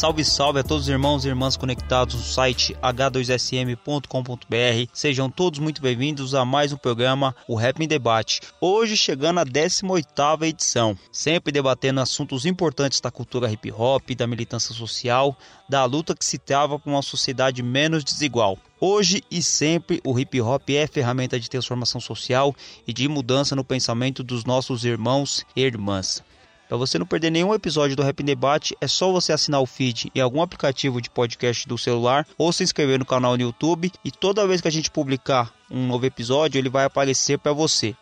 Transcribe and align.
Salve, 0.00 0.24
salve 0.24 0.60
a 0.60 0.62
todos 0.62 0.84
os 0.84 0.88
irmãos 0.88 1.26
e 1.26 1.28
irmãs 1.28 1.58
conectados 1.58 2.14
no 2.14 2.22
site 2.22 2.74
h2sm.com.br. 2.82 4.90
Sejam 4.94 5.28
todos 5.28 5.58
muito 5.58 5.82
bem-vindos 5.82 6.34
a 6.34 6.42
mais 6.42 6.72
um 6.72 6.78
programa, 6.78 7.36
o 7.46 7.54
Rap 7.54 7.84
em 7.84 7.86
Debate. 7.86 8.40
Hoje 8.58 8.96
chegando 8.96 9.40
à 9.40 9.44
18ª 9.44 10.44
edição, 10.44 10.96
sempre 11.12 11.52
debatendo 11.52 12.00
assuntos 12.00 12.46
importantes 12.46 12.98
da 12.98 13.10
cultura 13.10 13.52
hip 13.52 13.70
hop, 13.72 14.08
da 14.16 14.26
militância 14.26 14.74
social, 14.74 15.36
da 15.68 15.84
luta 15.84 16.16
que 16.16 16.24
se 16.24 16.38
trava 16.38 16.78
por 16.78 16.88
uma 16.88 17.02
sociedade 17.02 17.62
menos 17.62 18.02
desigual. 18.02 18.56
Hoje 18.80 19.22
e 19.30 19.42
sempre 19.42 20.00
o 20.02 20.18
hip 20.18 20.40
hop 20.40 20.66
é 20.70 20.86
ferramenta 20.86 21.38
de 21.38 21.50
transformação 21.50 22.00
social 22.00 22.56
e 22.86 22.92
de 22.94 23.06
mudança 23.06 23.54
no 23.54 23.62
pensamento 23.62 24.22
dos 24.22 24.46
nossos 24.46 24.82
irmãos 24.82 25.44
e 25.54 25.60
irmãs. 25.60 26.22
Para 26.70 26.78
você 26.78 27.00
não 27.00 27.04
perder 27.04 27.30
nenhum 27.30 27.52
episódio 27.52 27.96
do 27.96 28.02
Rap 28.04 28.22
Debate, 28.22 28.76
é 28.80 28.86
só 28.86 29.10
você 29.10 29.32
assinar 29.32 29.60
o 29.60 29.66
feed 29.66 30.08
em 30.14 30.20
algum 30.20 30.40
aplicativo 30.40 31.00
de 31.00 31.10
podcast 31.10 31.66
do 31.66 31.76
celular 31.76 32.24
ou 32.38 32.52
se 32.52 32.62
inscrever 32.62 32.96
no 32.96 33.04
canal 33.04 33.36
no 33.36 33.42
YouTube 33.42 33.90
e 34.04 34.10
toda 34.12 34.46
vez 34.46 34.60
que 34.60 34.68
a 34.68 34.70
gente 34.70 34.88
publicar 34.88 35.52
um 35.68 35.84
novo 35.88 36.06
episódio, 36.06 36.60
ele 36.60 36.68
vai 36.68 36.84
aparecer 36.84 37.40
para 37.40 37.52
você. 37.52 37.96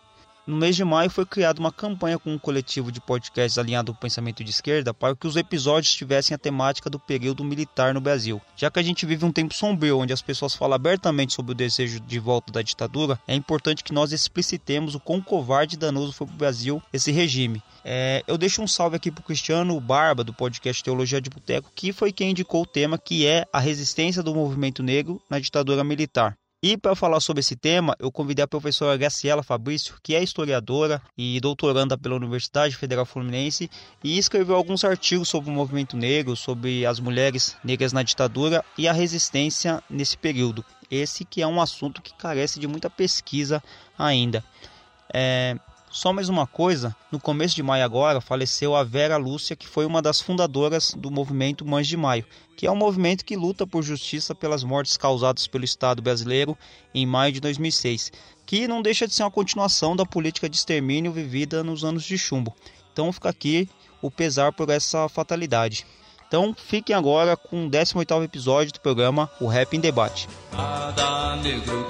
No 0.48 0.56
mês 0.56 0.74
de 0.74 0.82
maio 0.82 1.10
foi 1.10 1.26
criada 1.26 1.60
uma 1.60 1.70
campanha 1.70 2.18
com 2.18 2.32
um 2.32 2.38
coletivo 2.38 2.90
de 2.90 3.02
podcasts 3.02 3.58
alinhado 3.58 3.92
ao 3.92 3.98
pensamento 3.98 4.42
de 4.42 4.50
esquerda 4.50 4.94
para 4.94 5.14
que 5.14 5.26
os 5.26 5.36
episódios 5.36 5.92
tivessem 5.92 6.34
a 6.34 6.38
temática 6.38 6.88
do 6.88 6.98
período 6.98 7.44
militar 7.44 7.92
no 7.92 8.00
Brasil. 8.00 8.40
Já 8.56 8.70
que 8.70 8.78
a 8.78 8.82
gente 8.82 9.04
vive 9.04 9.26
um 9.26 9.30
tempo 9.30 9.52
sombrio 9.52 9.98
onde 9.98 10.14
as 10.14 10.22
pessoas 10.22 10.54
falam 10.54 10.74
abertamente 10.74 11.34
sobre 11.34 11.52
o 11.52 11.54
desejo 11.54 12.00
de 12.00 12.18
volta 12.18 12.50
da 12.50 12.62
ditadura, 12.62 13.20
é 13.28 13.34
importante 13.34 13.84
que 13.84 13.92
nós 13.92 14.10
explicitemos 14.10 14.94
o 14.94 15.00
quão 15.00 15.20
covarde 15.20 15.76
e 15.76 15.78
danoso 15.78 16.14
foi 16.14 16.26
para 16.26 16.34
o 16.34 16.38
Brasil 16.38 16.82
esse 16.94 17.12
regime. 17.12 17.62
É, 17.84 18.24
eu 18.26 18.38
deixo 18.38 18.62
um 18.62 18.66
salve 18.66 18.96
aqui 18.96 19.10
para 19.10 19.20
o 19.20 19.24
Cristiano 19.24 19.78
Barba, 19.78 20.24
do 20.24 20.32
podcast 20.32 20.82
Teologia 20.82 21.20
de 21.20 21.28
Boteco, 21.28 21.70
que 21.74 21.92
foi 21.92 22.10
quem 22.10 22.30
indicou 22.30 22.62
o 22.62 22.66
tema 22.66 22.96
que 22.96 23.26
é 23.26 23.44
a 23.52 23.60
resistência 23.60 24.22
do 24.22 24.34
movimento 24.34 24.82
negro 24.82 25.20
na 25.28 25.38
ditadura 25.38 25.84
militar. 25.84 26.38
E 26.60 26.76
para 26.76 26.96
falar 26.96 27.20
sobre 27.20 27.38
esse 27.38 27.54
tema, 27.54 27.94
eu 28.00 28.10
convidei 28.10 28.42
a 28.42 28.48
professora 28.48 28.96
Graciela 28.96 29.44
Fabrício, 29.44 29.94
que 30.02 30.16
é 30.16 30.20
historiadora 30.20 31.00
e 31.16 31.38
doutoranda 31.38 31.96
pela 31.96 32.16
Universidade 32.16 32.74
Federal 32.74 33.06
Fluminense 33.06 33.70
e 34.02 34.18
escreveu 34.18 34.56
alguns 34.56 34.82
artigos 34.82 35.28
sobre 35.28 35.50
o 35.50 35.52
movimento 35.52 35.96
negro, 35.96 36.34
sobre 36.34 36.84
as 36.84 36.98
mulheres 36.98 37.56
negras 37.62 37.92
na 37.92 38.02
ditadura 38.02 38.64
e 38.76 38.88
a 38.88 38.92
resistência 38.92 39.80
nesse 39.88 40.18
período. 40.18 40.64
Esse 40.90 41.24
que 41.24 41.40
é 41.40 41.46
um 41.46 41.60
assunto 41.60 42.02
que 42.02 42.12
carece 42.12 42.58
de 42.58 42.66
muita 42.66 42.90
pesquisa 42.90 43.62
ainda. 43.96 44.42
É, 45.14 45.56
só 45.90 46.12
mais 46.12 46.28
uma 46.28 46.44
coisa, 46.44 46.94
no 47.12 47.20
começo 47.20 47.54
de 47.54 47.62
maio 47.62 47.84
agora 47.84 48.20
faleceu 48.20 48.74
a 48.74 48.82
Vera 48.82 49.16
Lúcia, 49.16 49.54
que 49.54 49.68
foi 49.68 49.86
uma 49.86 50.02
das 50.02 50.20
fundadoras 50.20 50.92
do 50.92 51.08
movimento 51.08 51.64
Mães 51.64 51.86
de 51.86 51.96
Maio, 51.96 52.26
que 52.58 52.66
é 52.66 52.70
um 52.72 52.76
movimento 52.76 53.24
que 53.24 53.36
luta 53.36 53.64
por 53.64 53.84
justiça 53.84 54.34
pelas 54.34 54.64
mortes 54.64 54.96
causadas 54.96 55.46
pelo 55.46 55.64
Estado 55.64 56.02
brasileiro 56.02 56.58
em 56.92 57.06
maio 57.06 57.32
de 57.32 57.38
2006, 57.38 58.10
que 58.44 58.66
não 58.66 58.82
deixa 58.82 59.06
de 59.06 59.14
ser 59.14 59.22
uma 59.22 59.30
continuação 59.30 59.94
da 59.94 60.04
política 60.04 60.48
de 60.48 60.56
extermínio 60.56 61.12
vivida 61.12 61.62
nos 61.62 61.84
anos 61.84 62.02
de 62.02 62.18
chumbo. 62.18 62.52
Então 62.92 63.12
fica 63.12 63.28
aqui 63.28 63.68
o 64.02 64.10
pesar 64.10 64.52
por 64.52 64.70
essa 64.70 65.08
fatalidade. 65.08 65.86
Então 66.26 66.52
fiquem 66.52 66.96
agora 66.96 67.36
com 67.36 67.66
o 67.66 67.70
18º 67.70 68.24
episódio 68.24 68.72
do 68.72 68.80
programa 68.80 69.30
O 69.40 69.46
Rap 69.46 69.76
em 69.76 69.80
Debate. 69.80 70.28
Cada 70.50 71.36
negro 71.36 71.86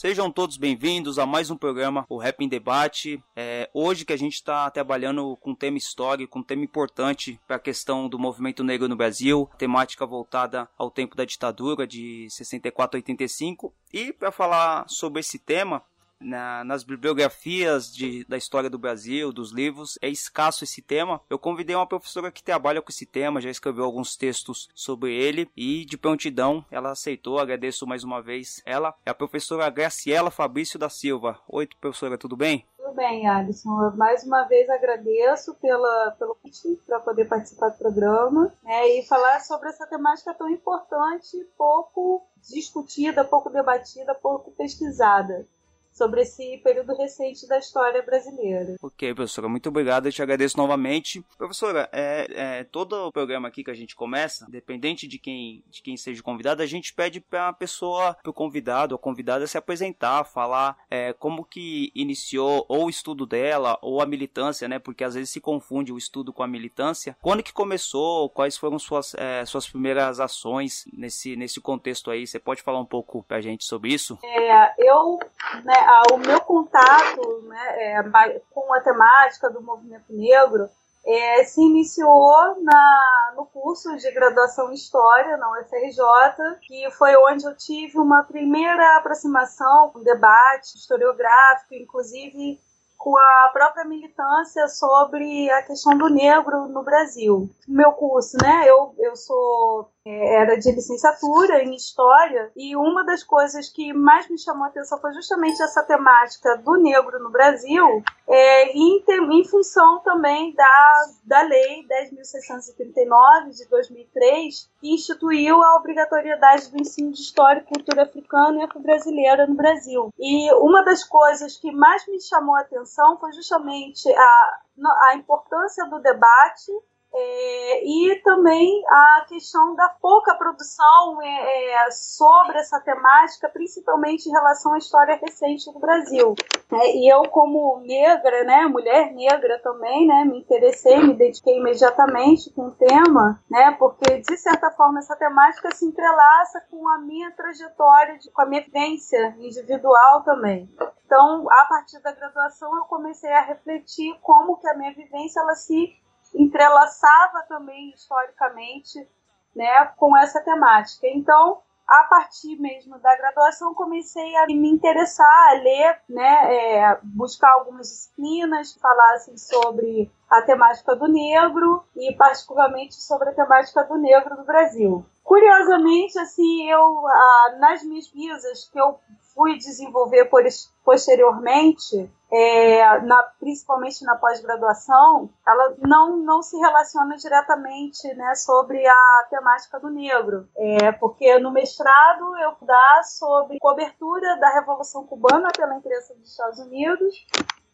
Sejam 0.00 0.30
todos 0.30 0.56
bem-vindos 0.56 1.18
a 1.18 1.26
mais 1.26 1.50
um 1.50 1.58
programa, 1.58 2.06
o 2.08 2.16
Rap 2.16 2.42
em 2.42 2.48
Debate. 2.48 3.22
É, 3.36 3.68
hoje 3.74 4.06
que 4.06 4.14
a 4.14 4.16
gente 4.16 4.32
está 4.32 4.70
trabalhando 4.70 5.36
com 5.36 5.50
um 5.50 5.54
tema 5.54 5.76
histórico, 5.76 6.38
um 6.38 6.42
tema 6.42 6.64
importante 6.64 7.38
para 7.46 7.56
a 7.56 7.60
questão 7.60 8.08
do 8.08 8.18
movimento 8.18 8.64
negro 8.64 8.88
no 8.88 8.96
Brasil, 8.96 9.46
temática 9.58 10.06
voltada 10.06 10.66
ao 10.78 10.90
tempo 10.90 11.14
da 11.14 11.26
ditadura 11.26 11.86
de 11.86 12.26
64 12.30 12.96
a 12.96 12.98
85. 13.00 13.74
E 13.92 14.10
para 14.10 14.32
falar 14.32 14.86
sobre 14.88 15.20
esse 15.20 15.38
tema, 15.38 15.82
na- 16.20 16.62
nas 16.64 16.82
bibliografias 16.84 17.92
de- 17.92 18.24
da 18.26 18.36
história 18.36 18.68
do 18.68 18.78
Brasil, 18.78 19.32
dos 19.32 19.52
livros, 19.52 19.98
é 20.02 20.08
escasso 20.08 20.64
esse 20.64 20.82
tema. 20.82 21.20
Eu 21.30 21.38
convidei 21.38 21.74
uma 21.74 21.86
professora 21.86 22.30
que 22.30 22.42
trabalha 22.42 22.82
com 22.82 22.90
esse 22.90 23.06
tema, 23.06 23.40
já 23.40 23.50
escreveu 23.50 23.84
alguns 23.84 24.16
textos 24.16 24.68
sobre 24.74 25.14
ele 25.14 25.50
e 25.56 25.84
de 25.84 25.96
prontidão 25.96 26.64
ela 26.70 26.90
aceitou. 26.90 27.38
Agradeço 27.38 27.86
mais 27.86 28.04
uma 28.04 28.20
vez 28.20 28.62
ela. 28.64 28.94
É 29.04 29.10
a 29.10 29.14
professora 29.14 29.68
Graciela 29.70 30.30
Fabrício 30.30 30.78
da 30.78 30.88
Silva. 30.88 31.38
Oi, 31.48 31.68
professora, 31.80 32.18
tudo 32.18 32.36
bem? 32.36 32.66
Tudo 32.76 32.94
bem, 32.94 33.26
Alisson. 33.28 33.82
Eu 33.84 33.96
mais 33.96 34.24
uma 34.24 34.44
vez 34.44 34.68
agradeço 34.68 35.54
pela, 35.54 36.10
pelo 36.18 36.34
convite 36.34 36.80
para 36.86 36.98
poder 37.00 37.26
participar 37.26 37.68
do 37.68 37.78
programa 37.78 38.52
né, 38.64 38.88
e 38.88 39.06
falar 39.06 39.40
sobre 39.40 39.68
essa 39.68 39.86
temática 39.86 40.34
tão 40.34 40.48
importante, 40.48 41.36
pouco 41.56 42.26
discutida, 42.48 43.24
pouco 43.24 43.48
debatida, 43.50 44.14
pouco 44.14 44.50
pesquisada 44.52 45.46
sobre 45.92 46.22
esse 46.22 46.58
período 46.58 46.94
recente 46.96 47.46
da 47.46 47.58
história 47.58 48.02
brasileira. 48.02 48.76
Ok, 48.82 49.14
professora, 49.14 49.48
muito 49.48 49.68
obrigado, 49.68 50.06
eu 50.06 50.12
te 50.12 50.22
agradeço 50.22 50.56
novamente. 50.56 51.22
Professora, 51.36 51.88
é, 51.92 52.58
é, 52.60 52.64
todo 52.64 53.08
o 53.08 53.12
programa 53.12 53.48
aqui 53.48 53.62
que 53.64 53.70
a 53.70 53.74
gente 53.74 53.94
começa, 53.96 54.46
dependente 54.48 55.06
de 55.06 55.18
quem, 55.18 55.62
de 55.68 55.82
quem 55.82 55.96
seja 55.96 56.20
o 56.20 56.24
convidado, 56.24 56.62
a 56.62 56.66
gente 56.66 56.94
pede 56.94 57.20
para 57.20 57.48
a 57.48 57.52
pessoa, 57.52 58.14
para 58.22 58.30
o 58.30 58.34
convidado 58.34 58.94
ou 58.94 58.98
convidada 58.98 59.46
se 59.46 59.58
apresentar, 59.58 60.24
falar 60.24 60.76
é, 60.90 61.12
como 61.12 61.44
que 61.44 61.90
iniciou 61.94 62.64
ou 62.68 62.86
o 62.86 62.90
estudo 62.90 63.26
dela 63.26 63.78
ou 63.82 64.00
a 64.00 64.06
militância, 64.06 64.68
né? 64.68 64.78
Porque 64.78 65.04
às 65.04 65.14
vezes 65.14 65.30
se 65.30 65.40
confunde 65.40 65.92
o 65.92 65.98
estudo 65.98 66.32
com 66.32 66.42
a 66.42 66.48
militância. 66.48 67.16
Quando 67.20 67.42
que 67.42 67.52
começou? 67.52 68.30
Quais 68.30 68.56
foram 68.56 68.78
suas, 68.78 69.14
é, 69.14 69.44
suas 69.44 69.68
primeiras 69.68 70.20
ações 70.20 70.84
nesse, 70.92 71.36
nesse 71.36 71.60
contexto 71.60 72.10
aí? 72.10 72.26
Você 72.26 72.38
pode 72.38 72.62
falar 72.62 72.78
um 72.80 72.86
pouco 72.86 73.22
para 73.22 73.38
a 73.38 73.40
gente 73.40 73.64
sobre 73.64 73.92
isso? 73.92 74.18
É, 74.24 74.74
eu, 74.78 75.18
né, 75.64 75.74
a- 75.74 75.79
o 76.12 76.18
meu 76.18 76.40
contato 76.40 77.42
né, 77.42 77.98
é, 77.98 78.42
com 78.50 78.72
a 78.72 78.80
temática 78.80 79.50
do 79.50 79.62
movimento 79.62 80.12
negro 80.12 80.68
é, 81.04 81.44
se 81.44 81.60
iniciou 81.60 82.62
na, 82.62 83.32
no 83.36 83.46
curso 83.46 83.96
de 83.96 84.10
graduação 84.12 84.70
em 84.70 84.74
História 84.74 85.36
na 85.36 85.50
UFRJ, 85.52 86.58
que 86.62 86.90
foi 86.92 87.16
onde 87.16 87.46
eu 87.46 87.56
tive 87.56 87.98
uma 87.98 88.22
primeira 88.24 88.98
aproximação, 88.98 89.92
um 89.96 90.02
debate 90.02 90.76
historiográfico, 90.76 91.74
inclusive 91.74 92.60
com 92.98 93.16
a 93.16 93.50
própria 93.50 93.84
militância 93.86 94.68
sobre 94.68 95.50
a 95.50 95.62
questão 95.62 95.96
do 95.96 96.10
negro 96.10 96.68
no 96.68 96.82
Brasil. 96.82 97.48
Meu 97.66 97.92
curso, 97.92 98.36
né? 98.42 98.64
Eu, 98.66 98.94
eu 98.98 99.16
sou 99.16 99.90
era 100.06 100.56
de 100.56 100.72
licenciatura 100.72 101.62
em 101.62 101.74
História, 101.74 102.50
e 102.56 102.74
uma 102.74 103.04
das 103.04 103.22
coisas 103.22 103.68
que 103.68 103.92
mais 103.92 104.28
me 104.30 104.38
chamou 104.38 104.64
a 104.64 104.68
atenção 104.68 104.98
foi 104.98 105.12
justamente 105.12 105.62
essa 105.62 105.82
temática 105.82 106.56
do 106.56 106.74
negro 106.78 107.22
no 107.22 107.30
Brasil, 107.30 108.02
é, 108.26 108.72
em, 108.72 109.04
em 109.06 109.44
função 109.44 110.00
também 110.00 110.54
da, 110.54 111.04
da 111.24 111.42
Lei 111.42 111.86
10.639 111.86 113.50
de 113.50 113.68
2003, 113.68 114.70
que 114.80 114.94
instituiu 114.94 115.62
a 115.62 115.76
obrigatoriedade 115.76 116.70
do 116.70 116.80
ensino 116.80 117.12
de 117.12 117.20
História 117.20 117.60
e 117.60 117.74
Cultura 117.74 118.04
africana 118.04 118.60
e 118.60 118.62
afro-brasileira 118.62 119.46
no 119.46 119.54
Brasil. 119.54 120.08
E 120.18 120.50
uma 120.54 120.82
das 120.82 121.04
coisas 121.04 121.58
que 121.58 121.70
mais 121.70 122.06
me 122.08 122.20
chamou 122.22 122.56
a 122.56 122.60
atenção 122.60 123.18
foi 123.18 123.32
justamente 123.32 124.10
a, 124.10 124.60
a 125.08 125.14
importância 125.14 125.84
do 125.86 125.98
debate 126.00 126.72
é, 127.12 127.84
e 127.84 128.20
também 128.22 128.82
a 128.88 129.24
questão 129.28 129.74
da 129.74 129.88
pouca 130.00 130.34
produção 130.34 131.20
é, 131.22 131.86
é, 131.86 131.90
sobre 131.90 132.58
essa 132.58 132.80
temática, 132.80 133.48
principalmente 133.48 134.28
em 134.28 134.32
relação 134.32 134.74
à 134.74 134.78
história 134.78 135.16
recente 135.16 135.72
do 135.72 135.78
Brasil. 135.78 136.34
É, 136.72 136.96
e 136.96 137.12
eu, 137.12 137.22
como 137.30 137.80
negra, 137.80 138.44
né, 138.44 138.66
mulher 138.66 139.12
negra 139.12 139.58
também, 139.60 140.06
né, 140.06 140.24
me 140.24 140.38
interessei, 140.38 141.02
me 141.02 141.14
dediquei 141.14 141.58
imediatamente 141.58 142.50
com 142.50 142.68
o 142.68 142.74
tema, 142.74 143.42
né, 143.50 143.72
porque 143.72 144.18
de 144.20 144.36
certa 144.36 144.70
forma 144.70 145.00
essa 145.00 145.16
temática 145.16 145.74
se 145.74 145.84
entrelaça 145.84 146.60
com 146.70 146.88
a 146.88 146.98
minha 146.98 147.32
trajetória, 147.32 148.18
de, 148.18 148.30
com 148.30 148.42
a 148.42 148.46
minha 148.46 148.62
vivência 148.62 149.34
individual 149.40 150.22
também. 150.22 150.68
Então, 151.04 151.44
a 151.50 151.64
partir 151.64 152.00
da 152.02 152.12
graduação, 152.12 152.72
eu 152.76 152.84
comecei 152.84 153.32
a 153.32 153.42
refletir 153.42 154.16
como 154.22 154.58
que 154.58 154.68
a 154.68 154.76
minha 154.76 154.94
vivência 154.94 155.40
ela 155.40 155.56
se 155.56 155.92
entrelaçava 156.34 157.42
também 157.48 157.90
historicamente 157.90 159.06
né, 159.54 159.86
com 159.96 160.16
essa 160.16 160.40
temática. 160.42 161.06
Então, 161.08 161.60
a 161.88 162.04
partir 162.04 162.56
mesmo 162.56 162.98
da 162.98 163.16
graduação, 163.16 163.74
comecei 163.74 164.36
a 164.36 164.46
me 164.46 164.70
interessar, 164.70 165.48
a 165.50 165.54
ler, 165.54 166.00
né, 166.08 166.54
é, 166.54 166.98
buscar 167.02 167.50
algumas 167.54 167.88
disciplinas 167.88 168.72
que 168.72 168.80
falassem 168.80 169.36
sobre 169.36 170.10
a 170.30 170.42
temática 170.42 170.94
do 170.94 171.08
negro 171.08 171.82
e 171.96 172.14
particularmente 172.14 172.94
sobre 172.94 173.30
a 173.30 173.34
temática 173.34 173.82
do 173.84 173.96
negro 173.98 174.36
no 174.36 174.44
Brasil. 174.44 175.04
Curiosamente, 175.24 176.18
assim, 176.18 176.70
eu 176.70 177.06
ah, 177.06 177.56
nas 177.58 177.82
minhas 177.82 178.06
pesquisas 178.06 178.68
que 178.72 178.80
eu 178.80 178.98
fui 179.34 179.56
desenvolver 179.56 180.26
por, 180.26 180.42
posteriormente, 180.84 182.10
é, 182.30 183.00
na, 183.00 183.22
principalmente 183.38 184.04
na 184.04 184.16
pós-graduação, 184.16 185.30
ela 185.46 185.74
não, 185.78 186.16
não 186.18 186.42
se 186.42 186.56
relaciona 186.58 187.16
diretamente 187.16 188.12
né, 188.14 188.34
sobre 188.34 188.86
a 188.86 189.26
temática 189.30 189.80
do 189.80 189.90
negro. 189.90 190.48
É, 190.56 190.92
porque 190.92 191.38
no 191.38 191.50
mestrado 191.50 192.36
eu 192.38 192.54
dá 192.62 193.02
sobre 193.04 193.58
cobertura 193.58 194.36
da 194.38 194.50
Revolução 194.50 195.06
Cubana 195.06 195.48
pela 195.56 195.76
imprensa 195.76 196.14
dos 196.14 196.30
Estados 196.30 196.58
Unidos 196.58 197.14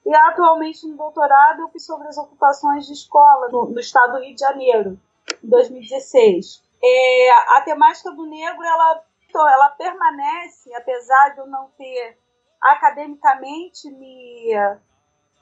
e 0.06 0.14
atualmente 0.14 0.86
no 0.86 0.96
doutorado 0.96 1.68
sobre 1.78 2.06
as 2.06 2.16
ocupações 2.16 2.86
de 2.86 2.92
escola 2.92 3.48
no, 3.48 3.78
estado 3.80 4.12
do 4.12 4.20
Rio 4.20 4.34
de 4.34 4.40
Janeiro, 4.40 4.98
em 5.42 5.48
2016. 5.48 6.62
É, 6.82 7.30
a 7.56 7.62
temática 7.62 8.12
do 8.12 8.24
negro 8.24 8.64
ela 8.64 9.02
ela 9.48 9.68
permanece, 9.70 10.72
apesar 10.74 11.34
de 11.34 11.40
eu 11.40 11.46
não 11.46 11.68
ter 11.76 12.16
academicamente 12.62 13.90
me 13.90 14.54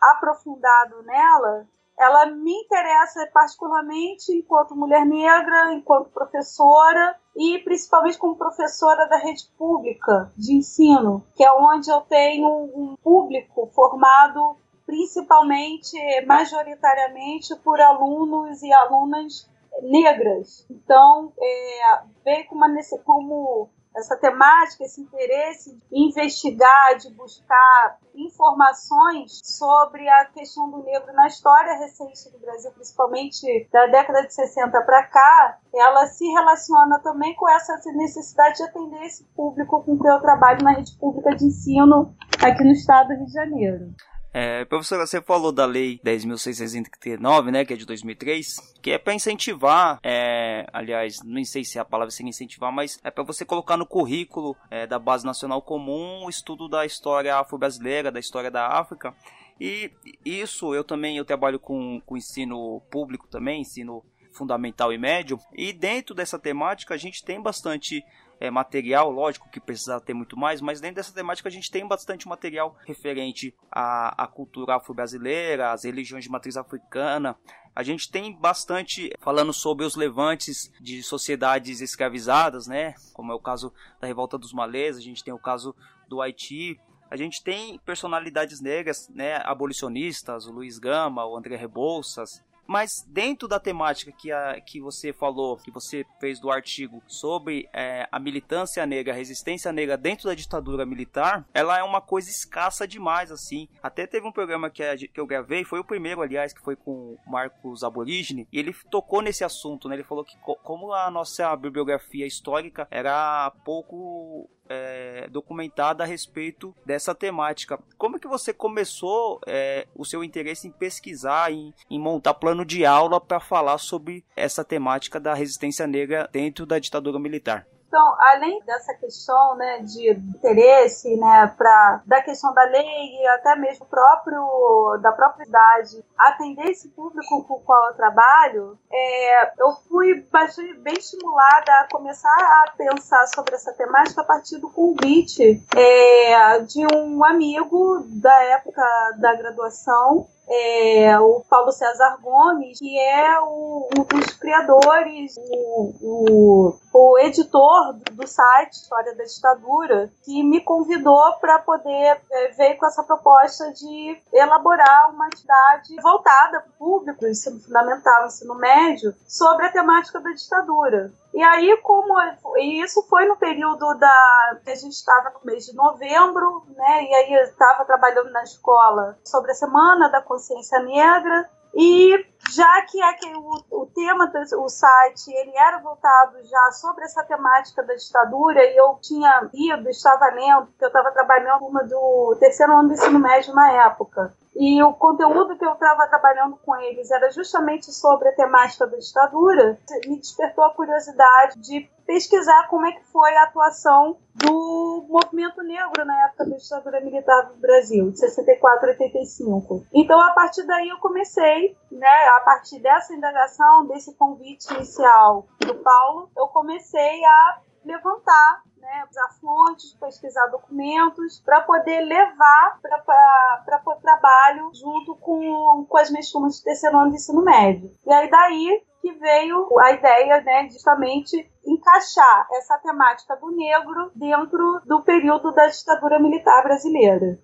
aprofundado 0.03 1.01
nela, 1.03 1.65
ela 1.99 2.27
me 2.27 2.53
interessa 2.53 3.27
particularmente 3.33 4.33
enquanto 4.37 4.77
mulher 4.77 5.07
negra, 5.07 5.73
enquanto 5.73 6.11
professora 6.11 7.17
e 7.37 7.59
principalmente 7.61 8.19
como 8.19 8.37
professora 8.37 9.07
da 9.09 9.17
rede 9.17 9.49
pública 9.57 10.33
de 10.37 10.55
ensino, 10.55 11.25
que 11.37 11.45
é 11.45 11.53
onde 11.53 11.91
eu 11.91 12.01
tenho 12.03 12.49
um 12.49 12.97
público 13.03 13.71
formado 13.75 14.57
principalmente, 14.87 15.97
majoritariamente 16.27 17.57
por 17.57 17.81
alunos 17.81 18.63
e 18.63 18.73
alunas 18.73 19.49
negras. 19.83 20.67
Então, 20.71 21.33
é, 21.41 22.01
veio 22.25 22.47
como, 22.47 22.65
como 23.05 23.71
essa 23.97 24.17
temática, 24.17 24.85
esse 24.85 25.01
interesse 25.01 25.79
em 25.93 26.09
investigar, 26.09 26.97
de 26.99 27.11
buscar 27.11 27.99
informações 28.15 29.41
sobre 29.43 30.09
a 30.09 30.27
questão 30.27 30.71
do 30.71 30.83
negro 30.83 31.13
na 31.13 31.27
história 31.27 31.79
recente 31.79 32.31
do 32.31 32.39
Brasil, 32.39 32.71
principalmente 32.73 33.69
da 33.73 33.87
década 33.87 34.27
de 34.27 34.35
60 34.35 34.83
para 34.83 35.05
cá, 35.05 35.59
ela 35.75 36.07
se 36.07 36.27
relaciona 36.27 36.99
também 37.01 37.35
com 37.35 37.49
essa 37.49 37.81
necessidade 37.93 38.59
de 38.59 38.63
atender 38.65 39.05
esse 39.05 39.25
público 39.37 39.83
com 39.83 39.99
que 39.99 40.09
eu 40.09 40.21
trabalho 40.21 40.63
na 40.63 40.73
rede 40.73 40.97
pública 40.99 41.35
de 41.37 41.47
ensino 41.47 42.15
aqui 42.43 42.65
no 42.65 42.73
estado 42.73 43.09
do 43.09 43.15
Rio 43.15 43.27
de 43.27 43.33
Janeiro. 43.33 43.95
É, 44.37 44.65
professora, 44.65 45.07
você 45.07 45.23
falou 45.23 45.53
da 45.53 45.65
lei 45.65 46.01
10.639, 46.05 47.53
né, 47.53 47.65
que 47.65 47.73
é 47.73 47.77
de 47.77 47.87
2003, 47.87 48.75
que 48.83 48.91
é 48.91 48.99
para 48.99 49.15
incentivar, 49.15 50.01
é, 50.03 50.67
aliás, 50.73 51.23
não 51.23 51.45
sei 51.45 51.63
se 51.63 51.79
é 51.79 51.81
a 51.81 51.85
palavra 51.85 52.11
seria 52.11 52.31
incentivar, 52.31 52.73
mas 52.73 52.99
é 53.05 53.13
para 53.13 53.23
você 53.23 53.45
colocar 53.45 53.77
no 53.77 53.87
currículo 53.87 54.57
é, 54.69 54.89
da 54.89 54.99
Base 54.99 55.25
Nacional 55.25 55.63
Comum 55.63 56.25
o 56.25 56.29
estudo 56.29 56.69
da 56.69 56.85
história 56.85 57.37
afro-brasileira, 57.37 58.11
da 58.11 58.19
história 58.19 58.51
da 58.51 58.67
África. 58.67 59.15
E 59.61 59.93
isso 60.25 60.75
eu 60.75 60.83
também 60.83 61.17
eu 61.17 61.25
trabalho 61.25 61.61
com, 61.61 62.03
com 62.05 62.17
ensino 62.17 62.83
público 62.91 63.29
também, 63.29 63.61
ensino 63.61 64.05
fundamental 64.33 64.93
e 64.93 64.99
médio. 64.99 65.39
E 65.53 65.73
dentro 65.73 66.13
dessa 66.13 66.41
temática 66.41 66.93
a 66.93 66.99
gente 66.99 67.25
tem 67.25 67.41
bastante 67.41 68.05
é, 68.41 68.51
material, 68.51 69.11
lógico 69.11 69.49
que 69.51 69.61
precisa 69.61 70.01
ter 70.01 70.15
muito 70.15 70.37
mais, 70.37 70.61
mas 70.61 70.81
dentro 70.81 70.97
dessa 70.97 71.15
temática 71.15 71.49
a 71.49 71.53
gente 71.53 71.71
tem 71.71 71.87
bastante 71.87 72.29
material 72.29 72.77
referente 72.87 73.55
à, 73.71 74.25
à 74.25 74.27
cultura 74.27 74.77
afro-brasileira, 74.77 75.73
às 75.73 75.85
religiões 75.85 76.25
de 76.25 76.31
matriz 76.31 76.57
africana. 76.57 77.37
A 77.75 77.83
gente 77.83 78.11
tem 78.11 78.33
bastante 78.39 79.11
falando 79.21 79.53
sobre 79.53 79.85
os 79.85 79.97
levantes 79.97 80.71
de 80.81 81.03
sociedades 81.03 81.81
escravizadas, 81.81 82.69
né? 82.69 82.95
Como 83.13 83.33
é 83.33 83.35
o 83.35 83.41
caso 83.41 83.73
da 84.01 84.07
Revolta 84.07 84.39
dos 84.39 84.53
Malês, 84.53 84.97
a 84.97 85.01
gente 85.01 85.25
tem 85.25 85.35
o 85.35 85.39
caso 85.39 85.75
do 86.09 86.23
Haiti, 86.23 86.79
a 87.11 87.17
gente 87.17 87.43
tem 87.43 87.79
personalidades 87.79 88.61
negras, 88.61 89.09
né, 89.09 89.37
abolicionistas, 89.45 90.47
o 90.47 90.53
Luiz 90.53 90.79
Gama, 90.79 91.25
o 91.25 91.37
André 91.37 91.57
Rebouças, 91.57 92.43
mas 92.67 93.05
dentro 93.09 93.47
da 93.47 93.61
temática 93.61 94.13
que, 94.13 94.31
a, 94.33 94.61
que 94.61 94.81
você 94.81 95.13
falou, 95.13 95.57
que 95.57 95.71
você 95.71 96.05
fez 96.21 96.41
do 96.41 96.51
artigo 96.51 97.03
sobre 97.07 97.69
é, 97.73 98.09
a 98.11 98.19
militância 98.19 98.85
negra, 98.87 99.13
a 99.13 99.17
resistência 99.17 99.73
negra 99.73 99.97
dentro 99.97 100.29
da 100.29 100.35
ditadura 100.35 100.87
militar, 100.87 101.47
ela 101.53 101.79
é 101.79 101.83
uma 101.83 102.01
coisa 102.01 102.31
escassa 102.31 102.87
demais, 102.87 103.31
assim. 103.31 103.69
Até 103.83 104.07
teve 104.07 104.27
um 104.27 104.33
programa 104.33 104.71
que, 104.71 104.83
a, 104.83 104.97
que 104.97 105.21
eu 105.21 105.27
gravei, 105.27 105.65
foi 105.65 105.79
o 105.79 105.85
primeiro, 105.85 106.23
aliás, 106.23 106.53
que 106.53 106.63
foi 106.63 106.77
com 106.77 106.91
o 106.91 107.19
Marcos 107.27 107.85
Aborígene, 107.85 108.49
e 108.53 108.59
ele 108.59 108.75
tocou 108.91 109.21
nesse 109.21 109.45
assunto, 109.45 109.89
né? 109.89 109.97
Ele 109.97 110.05
falou 110.05 110.25
que 110.25 110.37
co 110.39 110.57
como 110.57 110.93
a 110.93 111.11
nossa 111.11 111.55
bibliografia 111.57 112.27
histórica 112.27 112.89
era 112.91 113.53
pouco 113.65 114.49
é, 114.69 115.29
documentada 115.31 116.03
a 116.03 116.07
respeito 116.07 116.75
dessa 116.85 117.15
temática. 117.15 117.79
Como 117.99 118.19
que 118.19 118.29
você 118.29 118.53
começou 118.53 119.41
é, 119.47 119.87
o 119.95 120.05
seu 120.05 120.23
interesse 120.23 120.69
em 120.69 120.73
pesquisar, 120.73 121.53
em, 121.53 121.73
em 121.91 121.99
montar 121.99 122.35
plano 122.35 122.65
de 122.65 122.85
aula 122.85 123.21
para 123.21 123.41
falar 123.41 123.79
sobre 123.79 124.25
essa 124.37 124.65
temática 124.65 125.21
da 125.21 125.35
resistência 125.35 125.87
negra 125.87 126.29
dentro 126.33 126.67
da 126.67 126.79
ditadura 126.79 127.19
militar? 127.19 127.67
Então, 127.95 128.17
além 128.19 128.61
dessa 128.65 128.93
questão 128.95 129.55
né, 129.55 129.79
de 129.79 130.11
interesse 130.11 131.15
né, 131.15 131.47
pra, 131.57 132.03
da 132.05 132.21
questão 132.23 132.53
da 132.53 132.65
lei 132.65 132.83
e 132.83 133.29
até 133.29 133.55
mesmo 133.55 133.87
próprio, 133.87 134.99
da 135.01 135.13
própria 135.13 135.45
idade 135.45 136.05
atender 136.19 136.71
esse 136.71 136.89
público 136.89 137.45
com 137.45 137.55
o 137.55 137.61
qual 137.61 137.87
eu 137.87 137.95
trabalho, 137.95 138.77
é, 138.93 139.53
eu 139.63 139.77
fui 139.89 140.27
bastante, 140.29 140.75
bem 140.79 140.95
estimulada 140.95 141.73
a 141.73 141.89
começar 141.89 142.29
a 142.29 142.73
pensar 142.77 143.29
sobre 143.29 143.55
essa 143.55 143.73
temática 143.73 144.23
a 144.23 144.25
partir 144.25 144.59
do 144.59 144.69
convite 144.71 145.63
é, 145.77 146.59
de 146.63 146.85
um 146.97 147.25
amigo 147.25 148.05
da 148.09 148.43
época 148.43 148.83
da 149.19 149.37
graduação 149.37 150.27
é, 150.49 151.19
o 151.19 151.43
Paulo 151.49 151.73
César 151.73 152.19
Gomes, 152.21 152.79
que 152.79 152.99
é 152.99 153.41
o, 153.41 153.89
um 153.99 154.03
dos 154.05 154.33
criadores, 154.35 155.37
o, 155.39 155.95
o, 156.03 156.77
o, 156.93 157.19
editor 157.19 157.95
do 158.13 158.27
site 158.27 158.73
História 158.73 159.15
da 159.17 159.25
Ditadura, 159.25 160.11
que 160.23 160.43
me 160.43 160.61
convidou 160.61 161.35
para 161.41 161.59
poder 161.61 162.21
é, 162.31 162.49
ver 162.49 162.75
com 162.77 162.87
essa 162.87 163.03
proposta 163.03 163.73
de 163.73 164.21
elaborar 164.33 165.11
uma 165.11 165.27
atividade 165.27 165.97
voltada 166.03 166.61
para 166.61 166.71
o 166.71 166.79
público, 166.79 167.27
ensino 167.27 167.61
fundamental, 167.61 168.27
ensino 168.27 168.55
médio, 168.55 169.15
sobre 169.27 169.67
a 169.67 169.73
temática 169.73 170.21
da 170.21 170.31
ditadura. 170.31 171.11
E 171.35 171.43
aí, 171.43 171.77
como 171.83 172.15
e 172.59 172.81
isso 172.81 173.03
foi 173.09 173.27
no 173.27 173.37
período 173.37 173.99
da 173.99 174.61
que 174.65 174.71
a 174.71 174.75
gente 174.77 174.93
estava 174.93 175.31
no 175.31 175.41
mês 175.45 175.67
de 175.67 175.75
novembro, 175.75 176.65
né? 176.77 177.03
E 177.03 177.13
aí 177.13 177.33
eu 177.35 177.43
estava 177.43 177.85
trabalhando 177.85 178.31
na 178.31 178.45
escola 178.45 179.19
sobre 179.25 179.51
a 179.51 179.55
semana 179.55 180.09
da 180.11 180.23
consciência 180.23 180.79
negra. 180.79 181.51
E 181.75 182.25
já 182.53 182.83
que 182.83 183.03
aquele, 183.03 183.35
o, 183.35 183.65
o 183.69 183.87
tema 183.87 184.29
do 184.29 184.69
site 184.69 185.29
ele 185.33 185.57
era 185.57 185.79
voltado 185.79 186.41
já 186.45 186.71
sobre 186.71 187.03
essa 187.05 187.25
temática 187.25 187.83
da 187.83 187.95
ditadura 187.95 188.63
e 188.63 188.77
eu 188.77 188.97
tinha 189.03 189.51
ido, 189.53 189.91
estava 189.91 190.27
lendo, 190.27 190.67
porque 190.67 190.85
eu 190.85 190.89
estava 190.89 191.11
trabalhando 191.11 191.65
uma 191.67 191.83
do 191.83 192.37
terceiro 192.39 192.79
ano 192.79 192.91
do 192.91 192.95
ensino 192.95 193.19
médio 193.19 193.53
na 193.53 193.73
época. 193.87 194.33
E 194.57 194.83
o 194.83 194.93
conteúdo 194.93 195.57
que 195.57 195.65
eu 195.65 195.73
estava 195.73 196.07
trabalhando 196.07 196.57
com 196.65 196.77
eles 196.77 197.11
era 197.11 197.31
justamente 197.31 197.93
sobre 197.93 198.29
a 198.29 198.35
temática 198.35 198.87
da 198.87 198.97
ditadura, 198.97 199.79
me 200.07 200.19
despertou 200.19 200.65
a 200.65 200.75
curiosidade 200.75 201.61
de 201.61 201.91
pesquisar 202.07 202.69
como 202.69 202.87
é 202.87 202.93
que 202.93 203.05
foi 203.07 203.35
a 203.37 203.45
atuação 203.45 204.19
do 204.35 205.07
movimento 205.09 205.63
negro 205.63 206.05
na 206.05 206.27
época 206.27 206.45
da 206.45 206.57
ditadura 206.57 207.01
militar 207.01 207.47
do 207.47 207.55
Brasil, 207.61 208.11
de 208.11 208.19
64 208.19 208.87
a 208.87 208.93
85. 208.93 209.87
Então, 209.93 210.21
a 210.21 210.31
partir 210.31 210.65
daí, 210.65 210.89
eu 210.89 210.99
comecei, 210.99 211.77
né, 211.91 212.29
a 212.37 212.41
partir 212.41 212.79
dessa 212.81 213.15
indagação, 213.15 213.87
desse 213.87 214.15
convite 214.15 214.73
inicial 214.75 215.47
do 215.61 215.75
Paulo, 215.77 216.31
eu 216.37 216.47
comecei 216.49 217.25
a 217.25 217.61
levantar 217.85 218.63
né, 218.85 219.05
usar 219.11 219.29
fontes, 219.41 219.95
pesquisar 219.95 220.47
documentos, 220.49 221.41
para 221.45 221.63
poder 221.63 222.03
levar 222.03 222.79
para 222.81 223.83
o 223.87 223.95
trabalho 223.97 224.71
junto 224.75 225.17
com, 225.17 225.87
com 225.89 225.99
as 225.99 226.11
minhas 226.11 226.31
turmas 226.31 226.57
de 226.57 226.65
terceiro 226.65 226.99
ano 226.99 227.11
de 227.11 227.17
ensino 227.17 227.43
médio. 227.43 227.91
E 228.07 228.13
aí 228.13 228.31
daí 228.31 228.85
que 229.01 229.13
veio 229.13 229.69
a 229.81 229.93
ideia, 229.93 230.41
né, 230.43 230.69
justamente 230.71 231.51
encaixar 231.67 232.47
essa 232.53 232.79
temática 232.79 233.37
do 233.37 233.51
negro 233.51 234.11
dentro 234.15 234.81
do 234.85 235.03
período 235.03 235.53
da 235.53 235.67
ditadura 235.67 236.19
militar 236.19 236.63
brasileira. 236.63 237.39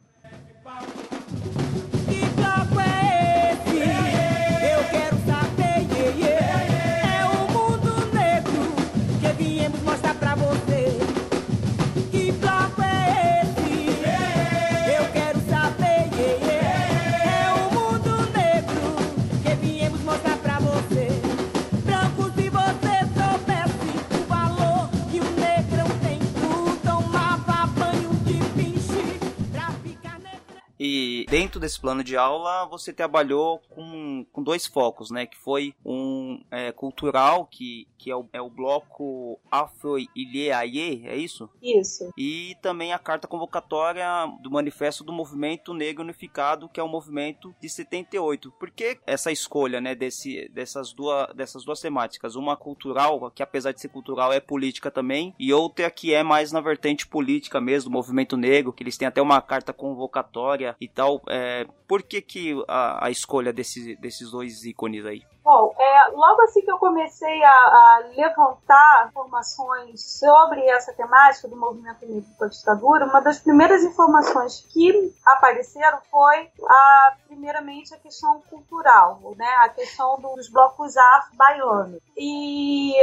Dentro 31.30 31.60
desse 31.60 31.80
plano 31.80 32.02
de 32.02 32.16
aula 32.16 32.66
você 32.66 32.92
trabalhou 32.92 33.60
com, 33.70 34.26
com 34.32 34.42
dois 34.42 34.66
focos, 34.66 35.12
né? 35.12 35.26
Que 35.26 35.38
foi 35.38 35.72
um 35.84 36.42
é, 36.50 36.72
cultural, 36.72 37.46
que, 37.46 37.86
que 37.96 38.10
é, 38.10 38.16
o, 38.16 38.28
é 38.32 38.42
o 38.42 38.50
bloco 38.50 39.38
Afro-Ilhéaie, 39.48 41.06
é 41.06 41.16
isso? 41.16 41.48
Isso. 41.62 42.12
E 42.18 42.56
também 42.60 42.92
a 42.92 42.98
carta 42.98 43.28
convocatória 43.28 44.04
do 44.42 44.50
Manifesto 44.50 45.04
do 45.04 45.12
Movimento 45.12 45.72
Negro 45.72 46.02
Unificado, 46.02 46.68
que 46.68 46.80
é 46.80 46.82
o 46.82 46.88
movimento 46.88 47.54
de 47.60 47.68
78. 47.68 48.50
Por 48.58 48.70
que 48.70 48.98
essa 49.06 49.30
escolha, 49.30 49.80
né, 49.80 49.94
desse, 49.94 50.48
dessas, 50.48 50.92
duas, 50.92 51.32
dessas 51.34 51.64
duas 51.64 51.80
temáticas? 51.80 52.34
Uma 52.34 52.56
cultural, 52.56 53.30
que 53.30 53.42
apesar 53.42 53.70
de 53.70 53.80
ser 53.80 53.88
cultural 53.88 54.32
é 54.32 54.40
política 54.40 54.90
também, 54.90 55.32
e 55.38 55.52
outra 55.52 55.88
que 55.92 56.12
é 56.12 56.24
mais 56.24 56.50
na 56.50 56.60
vertente 56.60 57.06
política 57.06 57.60
mesmo, 57.60 57.88
do 57.88 57.92
movimento 57.92 58.36
negro, 58.36 58.72
que 58.72 58.82
eles 58.82 58.96
têm 58.96 59.06
até 59.06 59.22
uma 59.22 59.40
carta 59.40 59.72
convocatória 59.72 60.74
e 60.80 60.88
tal. 60.88 61.19
É, 61.28 61.66
por 61.86 62.02
que, 62.02 62.20
que 62.20 62.64
a, 62.68 63.06
a 63.06 63.10
escolha 63.10 63.52
desse, 63.52 63.96
desses 63.96 64.30
dois 64.30 64.64
ícones 64.64 65.04
aí? 65.04 65.22
Bom, 65.42 65.74
é, 65.78 66.08
logo 66.12 66.42
assim 66.42 66.60
que 66.60 66.70
eu 66.70 66.78
comecei 66.78 67.42
a, 67.42 67.50
a, 67.50 68.02
levantar 68.14 69.08
informações 69.08 70.18
sobre 70.18 70.64
essa 70.66 70.92
temática 70.92 71.48
do 71.48 71.56
movimento 71.56 72.06
negro 72.06 72.28
a 72.40 72.46
ditadura, 72.46 73.06
uma 73.06 73.20
das 73.20 73.38
primeiras 73.38 73.82
informações 73.82 74.60
que 74.70 75.12
apareceram 75.24 75.98
foi, 76.10 76.48
a, 76.68 77.16
primeiramente, 77.26 77.94
a 77.94 77.98
questão 77.98 78.40
cultural, 78.50 79.20
né, 79.36 79.48
a 79.62 79.68
questão 79.70 80.20
dos 80.20 80.48
blocos 80.48 80.96
afro-baianos. 80.96 82.00
E 82.16 82.94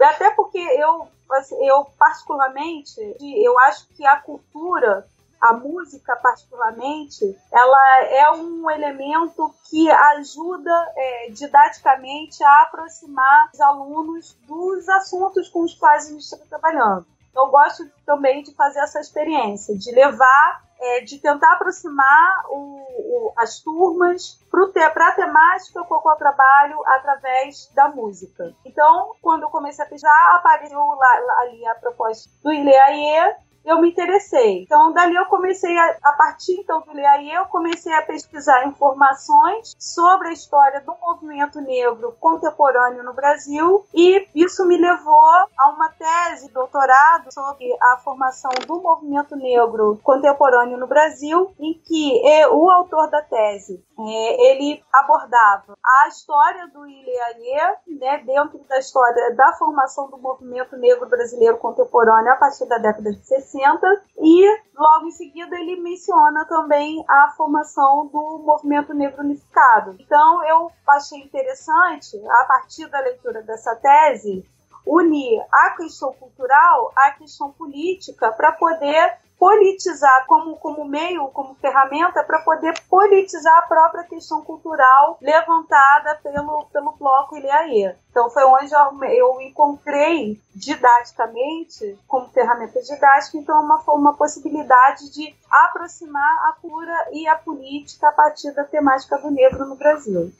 até 0.00 0.30
porque 0.30 0.58
eu, 0.58 1.08
assim, 1.32 1.56
eu 1.66 1.86
particularmente, 1.98 3.00
eu 3.20 3.58
acho 3.60 3.88
que 3.96 4.06
a 4.06 4.16
cultura 4.16 5.06
a 5.40 5.54
música 5.54 6.14
particularmente, 6.16 7.36
ela 7.50 8.04
é 8.04 8.30
um 8.32 8.70
elemento 8.70 9.54
que 9.68 9.90
ajuda 9.90 10.92
é, 10.96 11.30
didaticamente 11.30 12.42
a 12.44 12.62
aproximar 12.62 13.48
os 13.52 13.60
alunos 13.60 14.36
dos 14.46 14.88
assuntos 14.88 15.48
com 15.48 15.62
os 15.62 15.74
quais 15.74 16.06
a 16.06 16.10
gente 16.10 16.22
está 16.22 16.36
trabalhando. 16.48 17.06
Eu 17.34 17.46
gosto 17.46 17.88
também 18.04 18.42
de 18.42 18.52
fazer 18.54 18.80
essa 18.80 19.00
experiência, 19.00 19.76
de 19.78 19.92
levar, 19.92 20.64
é, 20.78 21.00
de 21.02 21.18
tentar 21.18 21.52
aproximar 21.52 22.44
o, 22.50 22.56
o, 22.56 23.32
as 23.36 23.60
turmas 23.60 24.38
para 24.50 25.08
a 25.08 25.12
temática 25.12 25.84
com 25.84 25.94
a 25.94 26.00
qual 26.00 26.14
eu 26.14 26.18
trabalho 26.18 26.82
através 26.86 27.70
da 27.74 27.88
música. 27.88 28.52
Então, 28.64 29.14
quando 29.22 29.44
eu 29.44 29.50
comecei 29.50 29.84
a 29.84 29.88
pesquisar, 29.88 30.36
apareceu 30.36 30.78
lá, 30.80 31.40
ali 31.40 31.66
a 31.66 31.74
proposta 31.76 32.28
do 32.42 32.52
Ileaie, 32.52 33.36
eu 33.64 33.80
me 33.80 33.90
interessei. 33.90 34.62
Então, 34.62 34.92
dali 34.92 35.14
eu 35.14 35.26
comecei, 35.26 35.76
a, 35.76 35.96
a 36.02 36.12
partir 36.12 36.60
então 36.60 36.80
do 36.80 36.90
aí 36.90 37.32
eu 37.32 37.44
comecei 37.46 37.92
a 37.92 38.02
pesquisar 38.02 38.66
informações 38.66 39.74
sobre 39.78 40.28
a 40.28 40.32
história 40.32 40.80
do 40.80 40.94
movimento 41.00 41.60
negro 41.60 42.16
contemporâneo 42.20 43.02
no 43.02 43.12
Brasil 43.12 43.84
e 43.94 44.26
isso 44.34 44.66
me 44.66 44.76
levou 44.76 45.46
a 45.58 45.70
uma 45.70 45.88
tese 45.90 46.50
doutorado 46.52 47.32
sobre 47.32 47.66
a 47.82 47.98
formação 47.98 48.50
do 48.66 48.80
movimento 48.80 49.36
negro 49.36 49.98
contemporâneo 50.02 50.78
no 50.78 50.86
Brasil, 50.86 51.54
em 51.58 51.74
que 51.74 52.22
o 52.50 52.70
autor 52.70 53.08
da 53.10 53.22
tese 53.22 53.82
é, 53.98 54.50
ele 54.50 54.82
abordava 54.92 55.76
a 55.84 56.08
história 56.08 56.68
do 56.68 56.86
Ileaie, 56.86 57.76
né, 57.98 58.18
dentro 58.24 58.58
da 58.68 58.78
história 58.78 59.34
da 59.34 59.52
formação 59.54 60.08
do 60.08 60.18
movimento 60.18 60.76
negro 60.76 61.08
brasileiro 61.08 61.58
contemporâneo 61.58 62.32
a 62.32 62.36
partir 62.36 62.66
da 62.66 62.78
década 62.78 63.10
de 63.10 63.26
60 63.26 63.49
60 63.50 63.86
e 64.18 64.60
logo 64.76 65.06
em 65.06 65.10
seguida 65.10 65.58
ele 65.58 65.80
menciona 65.80 66.44
também 66.44 67.04
a 67.08 67.32
formação 67.36 68.06
do 68.06 68.42
movimento 68.44 68.94
negro 68.94 69.22
unificado. 69.22 69.96
Então 69.98 70.44
eu 70.46 70.70
achei 70.88 71.20
interessante, 71.20 72.16
a 72.28 72.44
partir 72.44 72.86
da 72.88 73.00
leitura 73.00 73.42
dessa 73.42 73.74
tese, 73.76 74.44
unir 74.86 75.44
a 75.52 75.70
questão 75.70 76.12
cultural 76.14 76.92
à 76.96 77.10
questão 77.12 77.52
política 77.52 78.32
para 78.32 78.52
poder 78.52 79.18
politizar 79.40 80.26
como, 80.26 80.54
como 80.56 80.84
meio, 80.84 81.26
como 81.28 81.54
ferramenta 81.54 82.22
para 82.22 82.40
poder 82.40 82.74
politizar 82.90 83.56
a 83.56 83.62
própria 83.62 84.04
questão 84.04 84.42
cultural 84.42 85.16
levantada 85.18 86.20
pelo, 86.22 86.66
pelo 86.66 86.92
bloco 86.92 87.38
Ileaê. 87.38 87.94
Então 88.10 88.28
foi 88.28 88.44
onde 88.44 88.70
eu, 88.74 89.04
eu 89.04 89.40
encontrei 89.40 90.38
didaticamente, 90.54 91.98
como 92.06 92.28
ferramenta 92.28 92.82
didática, 92.82 93.38
então 93.38 93.64
uma, 93.64 93.82
uma 93.88 94.12
possibilidade 94.14 95.10
de 95.10 95.34
aproximar 95.50 96.48
a 96.48 96.52
cura 96.60 97.08
e 97.12 97.26
a 97.26 97.34
política 97.34 98.08
a 98.08 98.12
partir 98.12 98.52
da 98.52 98.64
temática 98.64 99.16
do 99.16 99.30
negro 99.30 99.64
no 99.64 99.74
Brasil. 99.74 100.30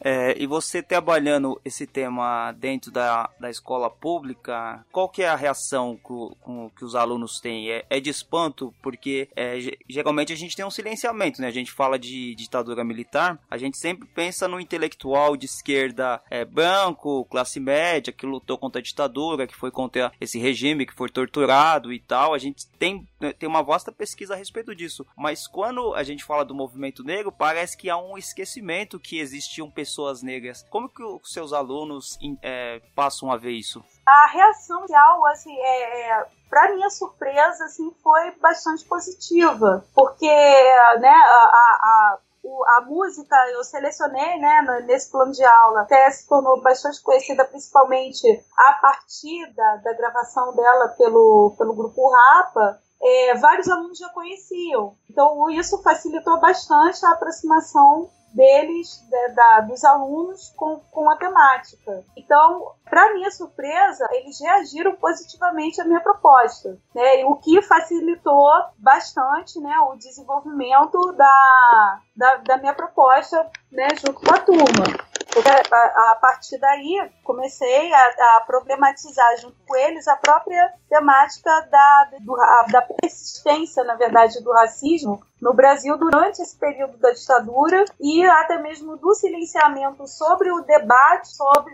É, 0.00 0.34
e 0.40 0.46
você 0.46 0.82
trabalhando 0.82 1.60
esse 1.64 1.86
tema 1.86 2.52
dentro 2.52 2.90
da, 2.90 3.30
da 3.38 3.50
escola 3.50 3.90
pública, 3.90 4.84
qual 4.92 5.08
que 5.08 5.22
é 5.22 5.28
a 5.28 5.36
reação 5.36 5.98
com, 6.02 6.34
com 6.40 6.70
que 6.70 6.84
os 6.84 6.94
alunos 6.94 7.40
têm? 7.40 7.70
É, 7.70 7.84
é 7.90 8.00
de 8.00 8.10
espanto, 8.10 8.72
porque 8.82 9.28
é, 9.34 9.58
geralmente 9.88 10.32
a 10.32 10.36
gente 10.36 10.56
tem 10.56 10.64
um 10.64 10.70
silenciamento, 10.70 11.40
né? 11.40 11.48
A 11.48 11.52
gente 11.52 11.72
fala 11.72 11.98
de 11.98 12.34
ditadura 12.34 12.84
militar, 12.84 13.38
a 13.50 13.58
gente 13.58 13.76
sempre 13.76 14.08
pensa 14.08 14.46
no 14.46 14.60
intelectual 14.60 15.36
de 15.36 15.46
esquerda 15.46 16.22
é, 16.30 16.44
branco, 16.44 17.26
classe 17.30 17.58
média, 17.58 18.12
que 18.12 18.26
lutou 18.26 18.58
contra 18.58 18.80
a 18.80 18.82
ditadura, 18.82 19.46
que 19.46 19.56
foi 19.56 19.70
contra 19.70 20.12
esse 20.20 20.38
regime, 20.38 20.86
que 20.86 20.94
foi 20.94 21.08
torturado 21.08 21.92
e 21.92 21.98
tal. 21.98 22.34
A 22.34 22.38
gente 22.38 22.66
tem, 22.78 23.06
tem 23.38 23.48
uma 23.48 23.62
vasta 23.62 23.90
pesquisa 23.90 24.34
a 24.34 24.36
respeito 24.36 24.74
disso. 24.74 25.06
Mas 25.16 25.46
quando 25.46 25.94
a 25.94 26.02
gente 26.02 26.24
fala 26.24 26.44
do 26.44 26.54
movimento 26.54 27.02
negro, 27.02 27.32
parece 27.32 27.76
que 27.76 27.90
há 27.90 27.96
um 27.96 28.16
esquecimento 28.16 29.00
que 29.00 29.18
existiam 29.18 29.70
pessoas 29.70 29.87
pessoas 29.88 30.22
negras. 30.22 30.64
Como 30.70 30.88
que 30.88 31.02
os 31.02 31.32
seus 31.32 31.52
alunos 31.52 32.18
é, 32.42 32.80
passam 32.94 33.32
a 33.32 33.36
ver 33.36 33.52
isso? 33.52 33.82
A 34.06 34.26
reação 34.26 34.86
social, 34.88 35.26
assim, 35.26 35.56
é, 35.58 36.10
é 36.10 36.26
para 36.48 36.74
minha 36.74 36.90
surpresa, 36.90 37.64
assim, 37.64 37.90
foi 38.02 38.30
bastante 38.40 38.84
positiva, 38.84 39.84
porque, 39.94 40.26
né, 40.26 41.08
a, 41.08 42.16
a 42.16 42.18
a 42.66 42.80
música 42.82 43.36
eu 43.52 43.62
selecionei, 43.62 44.38
né, 44.38 44.82
nesse 44.86 45.10
plano 45.10 45.32
de 45.32 45.44
aula, 45.44 45.82
até 45.82 46.10
se 46.10 46.26
tornou 46.26 46.62
bastante 46.62 47.02
conhecida, 47.02 47.44
principalmente 47.44 48.26
a 48.56 48.72
partir 48.80 49.52
da, 49.54 49.76
da 49.76 49.92
gravação 49.92 50.54
dela 50.54 50.88
pelo, 50.96 51.54
pelo 51.58 51.74
grupo 51.74 52.08
Rapa. 52.08 52.80
É, 53.00 53.34
vários 53.34 53.68
alunos 53.68 53.98
já 53.98 54.08
conheciam. 54.08 54.96
Então, 55.08 55.48
isso 55.50 55.82
facilitou 55.82 56.40
bastante 56.40 57.04
a 57.06 57.12
aproximação 57.12 58.10
deles, 58.32 59.04
de, 59.08 59.28
da, 59.34 59.60
dos 59.60 59.84
alunos, 59.84 60.52
com, 60.56 60.80
com 60.90 61.10
a 61.10 61.16
temática. 61.16 62.04
Então, 62.16 62.72
para 62.84 63.14
minha 63.14 63.30
surpresa, 63.30 64.06
eles 64.12 64.40
reagiram 64.40 64.96
positivamente 64.96 65.80
à 65.80 65.84
minha 65.84 66.00
proposta, 66.00 66.78
né? 66.94 67.24
o 67.24 67.36
que 67.36 67.60
facilitou 67.62 68.48
bastante 68.78 69.60
né, 69.60 69.74
o 69.90 69.96
desenvolvimento 69.96 71.12
da, 71.12 72.00
da, 72.16 72.36
da 72.36 72.56
minha 72.58 72.74
proposta 72.74 73.50
né, 73.72 73.88
junto 73.96 74.20
com 74.20 74.34
a 74.34 74.38
turma. 74.38 75.07
Porque 75.32 75.48
a, 75.48 76.12
a, 76.12 76.18
partir 76.20 76.58
daí 76.58 77.10
comecei 77.22 77.92
a, 77.92 78.36
a, 78.36 78.40
problematizar 78.46 79.36
junto 79.38 79.56
com 79.66 79.76
eles 79.76 80.08
a 80.08 80.16
própria 80.16 80.72
temática 80.88 81.50
da, 81.70 82.10
do, 82.20 82.34
a, 82.34 82.66
da 82.70 82.82
persistência, 82.82 83.84
na 83.84 83.94
verdade, 83.94 84.42
do 84.42 84.52
racismo 84.52 85.22
no 85.40 85.54
Brasil 85.54 85.96
durante 85.96 86.42
esse 86.42 86.56
período 86.56 86.96
da 86.98 87.12
ditadura 87.12 87.84
e 88.00 88.24
até 88.24 88.58
mesmo 88.58 88.96
do 88.96 89.14
silenciamento 89.14 90.06
sobre 90.06 90.50
o 90.50 90.62
debate 90.62 91.28
sobre 91.28 91.72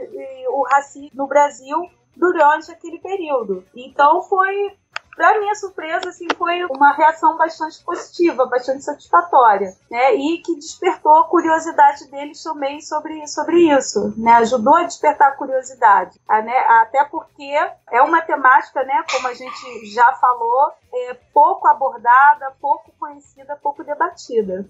o 0.48 0.62
racismo 0.64 1.10
no 1.14 1.26
Brasil 1.26 1.88
durante 2.16 2.70
aquele 2.70 2.98
período. 2.98 3.64
Então 3.74 4.22
foi 4.22 4.76
para 5.16 5.38
minha 5.38 5.54
surpresa, 5.54 6.08
assim, 6.08 6.26
foi 6.36 6.64
uma 6.64 6.92
reação 6.92 7.36
bastante 7.36 7.82
positiva, 7.84 8.46
bastante 8.46 8.82
satisfatória, 8.82 9.74
né? 9.90 10.14
E 10.14 10.38
que 10.38 10.54
despertou 10.56 11.20
a 11.20 11.28
curiosidade 11.28 12.10
deles 12.10 12.42
também 12.42 12.80
sobre, 12.80 13.26
sobre 13.28 13.72
isso, 13.72 14.12
né? 14.16 14.32
Ajudou 14.34 14.76
a 14.76 14.82
despertar 14.82 15.28
a 15.28 15.36
curiosidade, 15.36 16.18
né? 16.28 16.58
Até 16.80 17.04
porque 17.04 17.52
é 17.90 18.02
uma 18.02 18.22
temática, 18.22 18.82
né? 18.84 19.04
Como 19.10 19.28
a 19.28 19.34
gente 19.34 19.86
já 19.86 20.12
falou, 20.14 20.72
é 20.92 21.14
pouco 21.32 21.68
abordada, 21.68 22.52
pouco 22.60 22.92
conhecida, 22.98 23.56
pouco 23.56 23.84
debatida. 23.84 24.68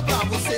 Pra 0.00 0.24
você 0.30 0.49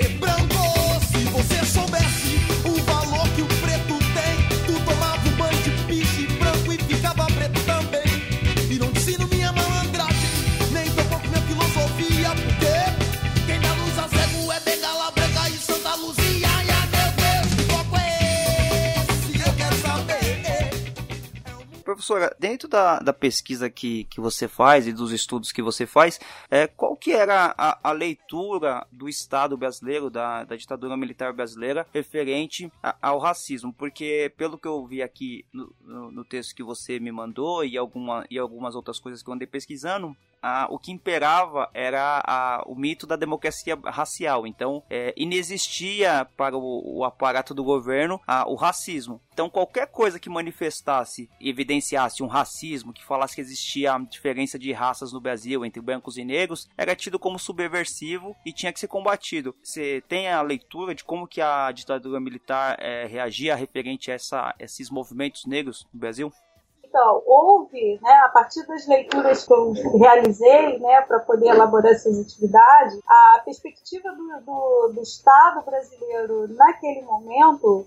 professora, 21.94 22.34
dentro 22.38 22.68
da, 22.68 22.98
da 22.98 23.12
pesquisa 23.12 23.68
que, 23.70 24.04
que 24.04 24.20
você 24.20 24.48
faz 24.48 24.86
e 24.86 24.92
dos 24.92 25.12
estudos 25.12 25.52
que 25.52 25.62
você 25.62 25.86
faz, 25.86 26.18
é, 26.50 26.66
qual 26.66 26.96
que 26.96 27.12
era 27.12 27.54
a, 27.56 27.78
a 27.82 27.92
leitura 27.92 28.86
do 28.90 29.08
Estado 29.08 29.56
brasileiro, 29.56 30.10
da, 30.10 30.44
da 30.44 30.56
ditadura 30.56 30.96
militar 30.96 31.32
brasileira, 31.32 31.86
referente 31.92 32.70
a, 32.82 32.96
ao 33.00 33.18
racismo? 33.18 33.72
Porque, 33.72 34.32
pelo 34.36 34.58
que 34.58 34.68
eu 34.68 34.84
vi 34.86 35.02
aqui 35.02 35.44
no, 35.52 35.74
no, 35.80 36.12
no 36.12 36.24
texto 36.24 36.54
que 36.54 36.62
você 36.62 36.98
me 36.98 37.12
mandou 37.12 37.64
e, 37.64 37.76
alguma, 37.76 38.24
e 38.30 38.38
algumas 38.38 38.74
outras 38.74 38.98
coisas 38.98 39.22
que 39.22 39.28
eu 39.28 39.34
andei 39.34 39.46
pesquisando, 39.46 40.16
a, 40.42 40.66
o 40.68 40.78
que 40.78 40.90
imperava 40.90 41.70
era 41.72 42.22
a, 42.26 42.62
o 42.66 42.74
mito 42.74 43.06
da 43.06 43.16
democracia 43.16 43.78
racial. 43.84 44.46
Então, 44.46 44.82
é, 44.90 45.14
inexistia 45.16 46.26
para 46.36 46.56
o, 46.56 46.98
o, 46.98 47.04
aparato 47.04 47.54
do 47.54 47.62
governo 47.62 48.20
a, 48.26 48.48
o 48.48 48.54
racismo. 48.54 49.20
Então, 49.32 49.48
qualquer 49.48 49.86
coisa 49.86 50.18
que 50.18 50.28
manifestasse, 50.28 51.30
evidenciasse 51.40 52.22
um 52.22 52.26
racismo, 52.26 52.92
que 52.92 53.04
falasse 53.04 53.36
que 53.36 53.40
existia 53.40 53.98
diferença 54.10 54.58
de 54.58 54.72
raças 54.72 55.12
no 55.12 55.20
Brasil 55.20 55.64
entre 55.64 55.80
brancos 55.80 56.16
e 56.16 56.24
negros, 56.24 56.68
era 56.76 56.96
tido 56.96 57.18
como 57.18 57.38
subversivo 57.38 58.34
e 58.44 58.52
tinha 58.52 58.72
que 58.72 58.80
ser 58.80 58.88
combatido. 58.88 59.54
Você 59.62 60.02
tem 60.08 60.28
a 60.28 60.42
leitura 60.42 60.94
de 60.94 61.04
como 61.04 61.26
que 61.26 61.40
a 61.40 61.70
ditadura 61.70 62.20
militar 62.20 62.76
é, 62.80 63.06
reagia 63.06 63.54
referente 63.54 64.10
a 64.10 64.14
essa, 64.14 64.54
esses 64.58 64.90
movimentos 64.90 65.46
negros 65.46 65.86
no 65.92 66.00
Brasil? 66.00 66.32
Então, 66.92 67.22
houve, 67.24 67.98
né, 68.02 68.12
a 68.22 68.28
partir 68.28 68.66
das 68.66 68.86
leituras 68.86 69.46
que 69.46 69.52
eu 69.54 69.72
realizei 69.98 70.78
né, 70.78 71.00
para 71.00 71.20
poder 71.20 71.48
elaborar 71.48 71.90
essas 71.90 72.20
atividades, 72.20 73.00
a 73.08 73.40
perspectiva 73.42 74.10
do, 74.12 74.40
do, 74.44 74.92
do 74.96 75.00
Estado 75.00 75.62
brasileiro 75.62 76.48
naquele 76.48 77.00
momento 77.00 77.86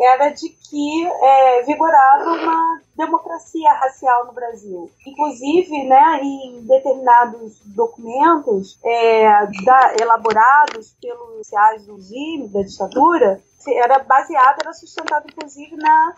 era 0.00 0.30
de 0.30 0.48
que 0.48 1.06
é, 1.06 1.62
vigorava 1.64 2.30
uma 2.30 2.80
democracia 2.96 3.70
racial 3.74 4.24
no 4.24 4.32
Brasil. 4.32 4.90
Inclusive, 5.06 5.84
né, 5.84 6.20
em 6.22 6.62
determinados 6.66 7.60
documentos 7.66 8.78
é, 8.82 9.46
da, 9.66 9.94
elaborados 10.00 10.96
pelos 10.98 11.34
oficiais 11.34 11.84
do 11.84 11.96
regime, 11.96 12.48
da 12.48 12.62
ditadura, 12.62 13.38
era 13.68 13.98
baseado, 13.98 14.60
era 14.62 14.72
sustentado 14.72 15.26
inclusive 15.28 15.76
na 15.76 16.14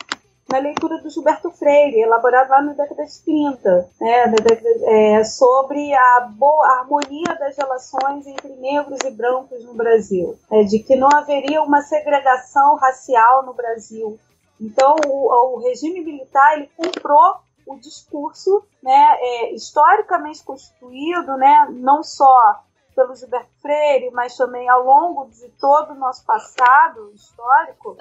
na 0.51 0.59
leitura 0.59 0.99
do 0.99 1.11
Gilberto 1.11 1.51
Freire, 1.51 2.01
elaborado 2.01 2.51
lá 2.51 2.63
na 2.63 2.73
década 2.73 3.05
de 3.05 3.23
30, 3.23 3.91
né, 4.01 4.35
é, 4.87 5.25
sobre 5.25 5.93
a 5.93 6.21
boa 6.21 6.67
harmonia 6.79 7.35
das 7.39 7.57
relações 7.57 8.27
entre 8.27 8.55
negros 8.57 8.99
e 9.05 9.11
brancos 9.11 9.63
no 9.65 9.75
Brasil, 9.75 10.39
é, 10.51 10.63
de 10.63 10.79
que 10.79 10.97
não 10.97 11.09
haveria 11.13 11.63
uma 11.63 11.83
segregação 11.83 12.77
racial 12.77 13.45
no 13.45 13.53
Brasil. 13.53 14.19
Então, 14.59 14.97
o, 15.07 15.57
o 15.57 15.61
regime 15.61 16.03
militar 16.03 16.57
ele 16.57 16.71
comprou 16.75 17.37
o 17.67 17.77
discurso 17.77 18.65
né, 18.83 19.19
é, 19.21 19.55
historicamente 19.55 20.43
constituído, 20.43 21.37
né, 21.37 21.69
não 21.71 22.03
só 22.03 22.63
pelo 22.97 23.15
Gilberto 23.15 23.51
Freire, 23.61 24.11
mas 24.13 24.35
também 24.35 24.69
ao 24.69 24.83
longo 24.83 25.27
de 25.27 25.49
todo 25.61 25.93
o 25.93 25.99
nosso 25.99 26.25
passado 26.25 27.13
histórico, 27.15 27.97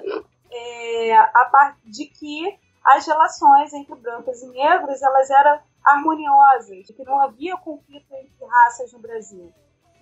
é, 0.50 1.16
a 1.16 1.48
parte 1.50 1.78
de 1.84 2.06
que 2.06 2.58
as 2.84 3.06
relações 3.06 3.72
entre 3.72 3.94
brancos 3.94 4.42
e 4.42 4.48
negros 4.48 5.02
elas 5.02 5.30
eram 5.30 5.60
harmoniosas, 5.84 6.86
que 6.86 7.04
não 7.04 7.20
havia 7.20 7.56
conflito 7.56 8.12
entre 8.14 8.46
raças 8.46 8.92
no 8.92 8.98
Brasil. 8.98 9.52